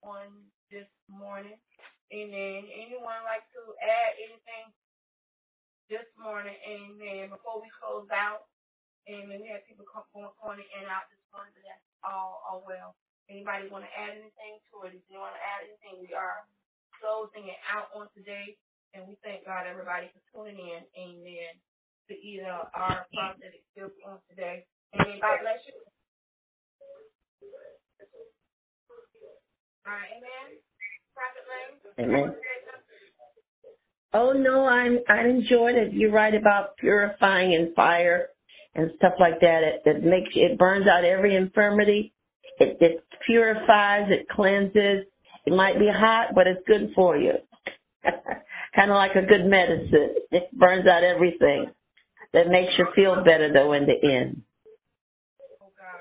on 0.04 0.28
this 0.72 0.90
morning. 1.10 1.58
Amen. 2.14 2.66
Anyone 2.70 3.22
like 3.28 3.46
to 3.58 3.62
add 3.82 4.12
anything 4.22 4.66
this 5.90 6.08
morning? 6.20 6.56
Amen. 6.68 7.30
Before 7.34 7.62
we 7.62 7.70
close 7.78 8.08
out, 8.14 8.48
amen. 9.10 9.44
We 9.44 9.50
have 9.52 9.66
people 9.68 9.86
come, 9.90 10.08
going, 10.16 10.32
going 10.40 10.64
in 10.64 10.84
and 10.84 10.92
out 10.92 11.08
this 11.12 11.22
morning, 11.34 11.52
but 11.56 11.66
that's 11.68 11.84
all, 12.04 12.44
all 12.46 12.62
well. 12.64 12.96
Anybody 13.32 13.72
want 13.72 13.88
to 13.88 13.92
add 13.96 14.16
anything 14.20 14.60
to 14.72 14.84
it? 14.88 14.96
If 14.96 15.04
you 15.08 15.20
want 15.20 15.36
to 15.36 15.44
add 15.44 15.64
anything, 15.64 16.04
we 16.04 16.12
are 16.12 16.44
closing 17.00 17.48
it 17.48 17.60
out 17.72 17.92
on 17.96 18.12
today. 18.16 18.60
And 18.94 19.08
we 19.10 19.18
thank 19.26 19.48
God, 19.48 19.66
everybody, 19.66 20.12
for 20.14 20.22
tuning 20.30 20.60
in. 20.60 20.84
Amen. 20.94 21.54
To 22.12 22.14
either 22.14 22.52
our 22.76 23.08
prophetic 23.10 23.64
gift 23.74 23.96
on 24.06 24.20
today. 24.30 24.68
Amen. 24.94 25.18
God 25.24 25.40
bless 25.42 25.64
you. 25.66 25.80
All 29.88 29.96
right. 29.96 30.12
Amen. 30.16 30.60
Prophet 31.16 31.46
Lane. 31.48 31.74
Amen. 32.00 32.36
Oh 34.14 34.32
no, 34.32 34.66
I'm 34.66 35.00
I 35.10 35.26
enjoyed 35.26 35.76
it. 35.76 35.94
You're 35.94 36.12
right 36.12 36.36
about 36.36 36.78
purifying 36.78 37.54
in 37.54 37.74
fire 37.76 38.28
and 38.76 38.92
stuff 38.98 39.14
like 39.20 39.40
that. 39.42 39.62
It, 39.64 39.82
it 39.86 40.04
makes 40.04 40.30
it 40.36 40.58
burns 40.58 40.88
out 40.88 41.04
every 41.04 41.36
infirmity. 41.36 42.14
It, 42.60 42.78
it 42.82 43.04
purifies. 43.26 44.10
It 44.10 44.28
cleanses. 44.30 45.06
It 45.46 45.54
might 45.54 45.80
be 45.80 45.90
hot, 45.92 46.30
but 46.36 46.48
it's 46.48 46.62
good 46.68 46.92
for 46.96 47.18
you. 47.18 47.34
kind 48.76 48.92
of 48.92 48.96
like 48.96 49.16
a 49.16 49.22
good 49.22 49.46
medicine. 49.46 50.16
It 50.32 50.52
burns 50.58 50.88
out 50.88 51.04
everything. 51.04 51.68
That 52.34 52.48
makes 52.50 52.74
you 52.78 52.88
feel 52.96 53.24
better 53.24 53.52
though 53.54 53.74
in 53.74 53.86
the 53.86 53.94
end. 54.02 54.42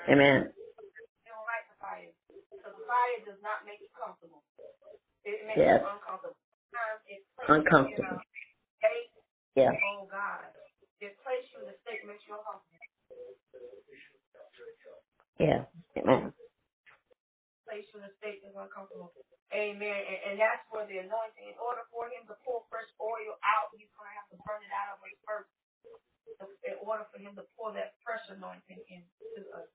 Amen. 0.08 0.50
Don't 1.28 1.46
like 1.46 1.66
the 1.70 1.76
fire. 1.78 2.08
Because 2.50 2.74
the 2.74 2.86
fire 2.88 3.18
does 3.26 3.38
not 3.42 3.62
make 3.68 3.78
you 3.78 3.86
comfortable. 3.94 4.42
It 5.24 5.46
makes 5.46 5.58
Yes. 5.58 5.78
you 5.78 5.86
uncomfortable. 5.86 6.34
Sometimes 6.72 7.00
it 7.06 7.22
places 7.36 7.46
you 7.46 7.54
in 7.54 7.60
Uncomfortable. 7.60 8.20
Yeah. 9.54 9.70
Oh, 9.70 10.08
God. 10.10 10.61
It 11.03 11.18
you 11.53 11.66
in 11.66 11.68
a 11.74 11.76
state 11.82 12.03
makes 12.07 12.24
you 12.30 12.38
uncomfortable. 12.38 12.86
Yeah. 15.40 15.64
Amen. 15.98 16.32
place 17.66 17.86
you 17.92 18.03
in 18.03 18.07
a 18.07 18.14
state 18.20 18.42
that's 18.44 18.57
uncomfortable. 18.57 19.12
Amen. 19.55 20.00
And, 20.09 20.20
and 20.32 20.36
that's 20.40 20.64
where 20.72 20.86
the 20.88 21.00
anointing, 21.03 21.46
in 21.48 21.59
order 21.61 21.84
for 21.92 22.09
him 22.12 22.24
to 22.28 22.36
pull 22.44 22.66
fresh 22.72 22.88
oil 23.00 23.36
out, 23.44 23.72
he's 23.76 23.90
going 23.96 24.09
to 24.11 24.16
have 24.20 24.30
to 24.32 24.38
burn 24.44 24.62
it 24.64 24.72
out 24.72 24.96
of 24.96 25.05
us 25.05 25.16
first. 25.24 25.53
In 26.66 26.76
order 26.82 27.07
for 27.12 27.20
him 27.22 27.36
to 27.38 27.44
pour 27.55 27.70
that 27.76 27.94
fresh 28.03 28.24
anointing 28.32 28.82
into 28.90 29.42
us. 29.55 29.68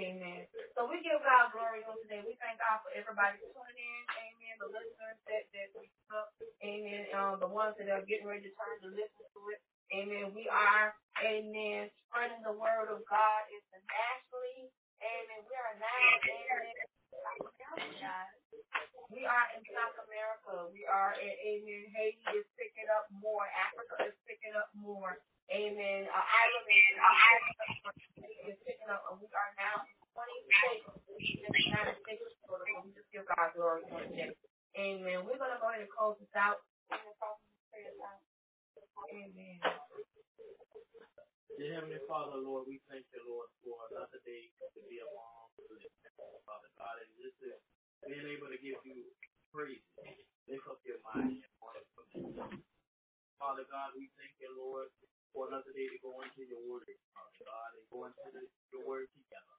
Amen. 0.00 0.48
So 0.74 0.88
we 0.90 0.98
give 1.04 1.20
God 1.22 1.52
glory 1.54 1.86
on 1.86 1.96
today. 2.02 2.24
We 2.26 2.34
thank 2.42 2.58
God 2.58 2.82
for 2.82 2.90
everybody 2.96 3.38
tuning 3.40 3.78
in. 3.78 4.02
Amen. 4.10 4.54
The 4.58 4.68
listeners 4.72 5.18
that, 5.30 5.44
that 5.54 5.68
we 5.78 5.86
took. 6.10 6.28
Amen. 6.64 7.04
Um, 7.14 7.34
the 7.38 7.50
ones 7.50 7.76
that 7.78 7.88
are 7.92 8.04
getting 8.08 8.26
ready 8.26 8.48
to 8.48 8.52
turn 8.56 8.76
to 8.82 8.90
listen. 8.90 9.27
Amen. 9.98 10.30
We 10.30 10.46
are, 10.46 10.94
amen, 11.26 11.90
spreading 12.06 12.38
the 12.46 12.54
word 12.54 12.86
of 12.94 13.02
God 13.10 13.42
internationally. 13.50 14.70
Amen. 15.02 15.42
We 15.42 15.54
are 15.58 15.74
now, 15.82 16.02
amen. 16.22 16.78
We 19.10 19.26
are 19.26 19.46
in 19.58 19.62
South 19.74 19.98
America. 20.06 20.70
We 20.70 20.86
are 20.86 21.18
in 21.18 21.34
Amen. 21.34 21.82
Haiti 21.98 22.30
is 22.38 22.46
picking 22.54 22.86
up 22.94 23.10
more. 23.10 23.42
Africa 23.58 24.06
is 24.06 24.18
picking 24.30 24.54
up 24.54 24.70
more. 24.78 25.18
Amen. 25.50 26.06
Uh, 26.06 26.22
Ireland 26.22 26.70
is 28.46 28.58
picking 28.62 28.90
up, 28.94 29.02
and 29.10 29.18
we 29.18 29.26
are 29.34 29.52
now 29.58 29.82
in 29.82 29.98
20 30.14 30.30
states 30.46 30.86
in 31.42 31.50
the 31.50 31.62
United 31.74 31.98
States. 32.06 32.22
So 32.46 32.54
we 32.86 32.94
just 32.94 33.10
give 33.10 33.26
God 33.26 33.50
glory 33.58 33.82
for 33.90 33.98
today. 34.06 34.30
Amen. 34.78 35.26
We're 35.26 35.42
going 35.42 35.50
to 35.50 35.58
go 35.58 35.74
ahead 35.74 35.82
and 35.82 35.90
close 35.90 36.14
this 36.22 36.30
out. 36.38 36.62
Amen. 39.10 39.58
Dear 41.58 41.74
Heavenly 41.82 41.98
Father, 42.06 42.38
Lord, 42.38 42.70
we 42.70 42.78
thank 42.86 43.02
you, 43.10 43.20
Lord, 43.26 43.50
for 43.66 43.76
another 43.90 44.22
day 44.22 44.50
to 44.76 44.80
be 44.86 45.02
among 45.02 45.50
the 45.58 45.82
Father 46.46 46.70
God, 46.78 46.96
and 47.02 47.10
just 47.18 47.34
to 47.42 47.50
being 48.06 48.26
able 48.30 48.46
to 48.48 48.58
give 48.62 48.78
you 48.86 49.02
praise, 49.50 49.82
lift 50.46 50.64
up 50.70 50.78
your 50.86 51.02
mind. 51.14 51.42
and 51.42 51.54
want 51.58 51.76
to 51.80 51.84
come. 52.38 52.62
Father 53.42 53.66
God, 53.68 53.92
we 53.98 54.08
thank 54.20 54.38
you, 54.38 54.54
Lord, 54.54 54.88
for 55.34 55.50
another 55.50 55.74
day 55.74 55.90
to 55.90 55.98
go 56.00 56.14
into 56.22 56.46
your 56.46 56.62
word, 56.64 56.86
Father 57.14 57.42
God, 57.42 57.70
and 57.74 57.84
go 57.90 58.06
into 58.06 58.26
the, 58.34 58.44
your 58.70 58.86
word 58.86 59.10
together 59.18 59.58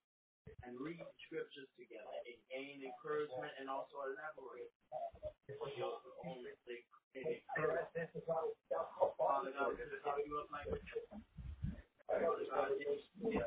and 0.66 0.80
read 0.80 1.00
the 1.00 1.08
scriptures 1.28 1.70
together 1.76 2.16
and 2.26 2.38
gain 2.50 2.80
encouragement 2.84 3.52
and 3.60 3.68
also 3.68 4.00
elaborate 4.08 4.72
for 5.60 5.70
your 5.76 6.00
own 6.26 6.42
sake 6.66 6.88
and 7.20 7.28
encouragement. 7.28 8.10
Father 9.20 9.52
God, 9.56 9.76
we 9.76 9.84
lift 9.84 10.06
you 10.26 10.36
up 10.40 10.50
like 10.52 10.68
a 10.72 10.80
Father 12.10 12.48
God, 12.50 12.74
yes, 12.82 13.00
yes, 13.22 13.46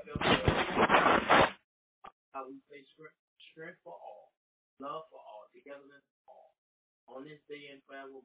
God, 2.30 2.46
we 2.46 2.62
say 2.70 2.86
strength, 2.94 3.18
strength 3.50 3.82
for 3.82 3.98
all, 3.98 4.30
love 4.78 5.10
for 5.10 5.18
all, 5.18 5.50
togetherness 5.50 6.06
for 6.22 6.30
all, 6.30 6.54
on 7.18 7.26
this 7.26 7.42
day 7.50 7.74
and 7.74 7.82
forevermore. 7.90 8.22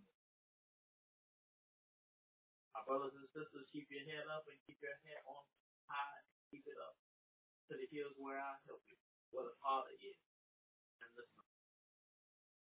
My 2.78 2.86
brothers 2.86 3.18
and 3.18 3.26
sisters, 3.34 3.57
keep 3.72 3.88
your 3.92 4.06
head 4.08 4.28
up 4.32 4.48
and 4.50 4.60
keep 4.68 4.80
your 4.82 4.98
head 5.08 5.22
on 5.28 5.44
high. 5.90 6.22
Keep 6.52 6.68
it 6.68 6.80
up 6.80 6.96
to 7.70 7.78
the 7.78 7.88
hills 7.92 8.16
where 8.20 8.40
I 8.40 8.58
help 8.68 8.84
you, 8.90 8.98
where 9.32 9.46
the 9.48 9.56
Father 9.64 9.94
is. 10.00 10.20
And 11.04 11.12
listen, 11.18 11.46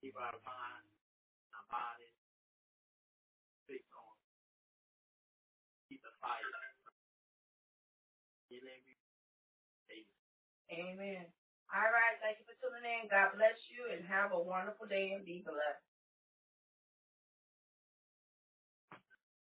keep 0.02 0.16
our 0.18 0.36
mind, 0.44 0.88
our 1.56 1.66
body 1.72 2.12
fixed 3.68 3.92
on. 3.96 4.16
Keep 5.90 6.02
the 6.04 6.14
fire. 6.22 6.48
In. 8.52 8.60
Amen. 8.60 8.82
Amen. 10.72 11.26
All 11.74 11.92
right. 11.92 12.18
Thank 12.24 12.40
you 12.40 12.46
for 12.48 12.56
tuning 12.62 12.86
in. 12.88 13.10
God 13.12 13.36
bless 13.36 13.58
you 13.70 13.92
and 13.92 14.08
have 14.08 14.32
a 14.34 14.40
wonderful 14.42 14.88
day 14.88 15.12
and 15.14 15.26
be 15.26 15.44
blessed. 15.46 15.91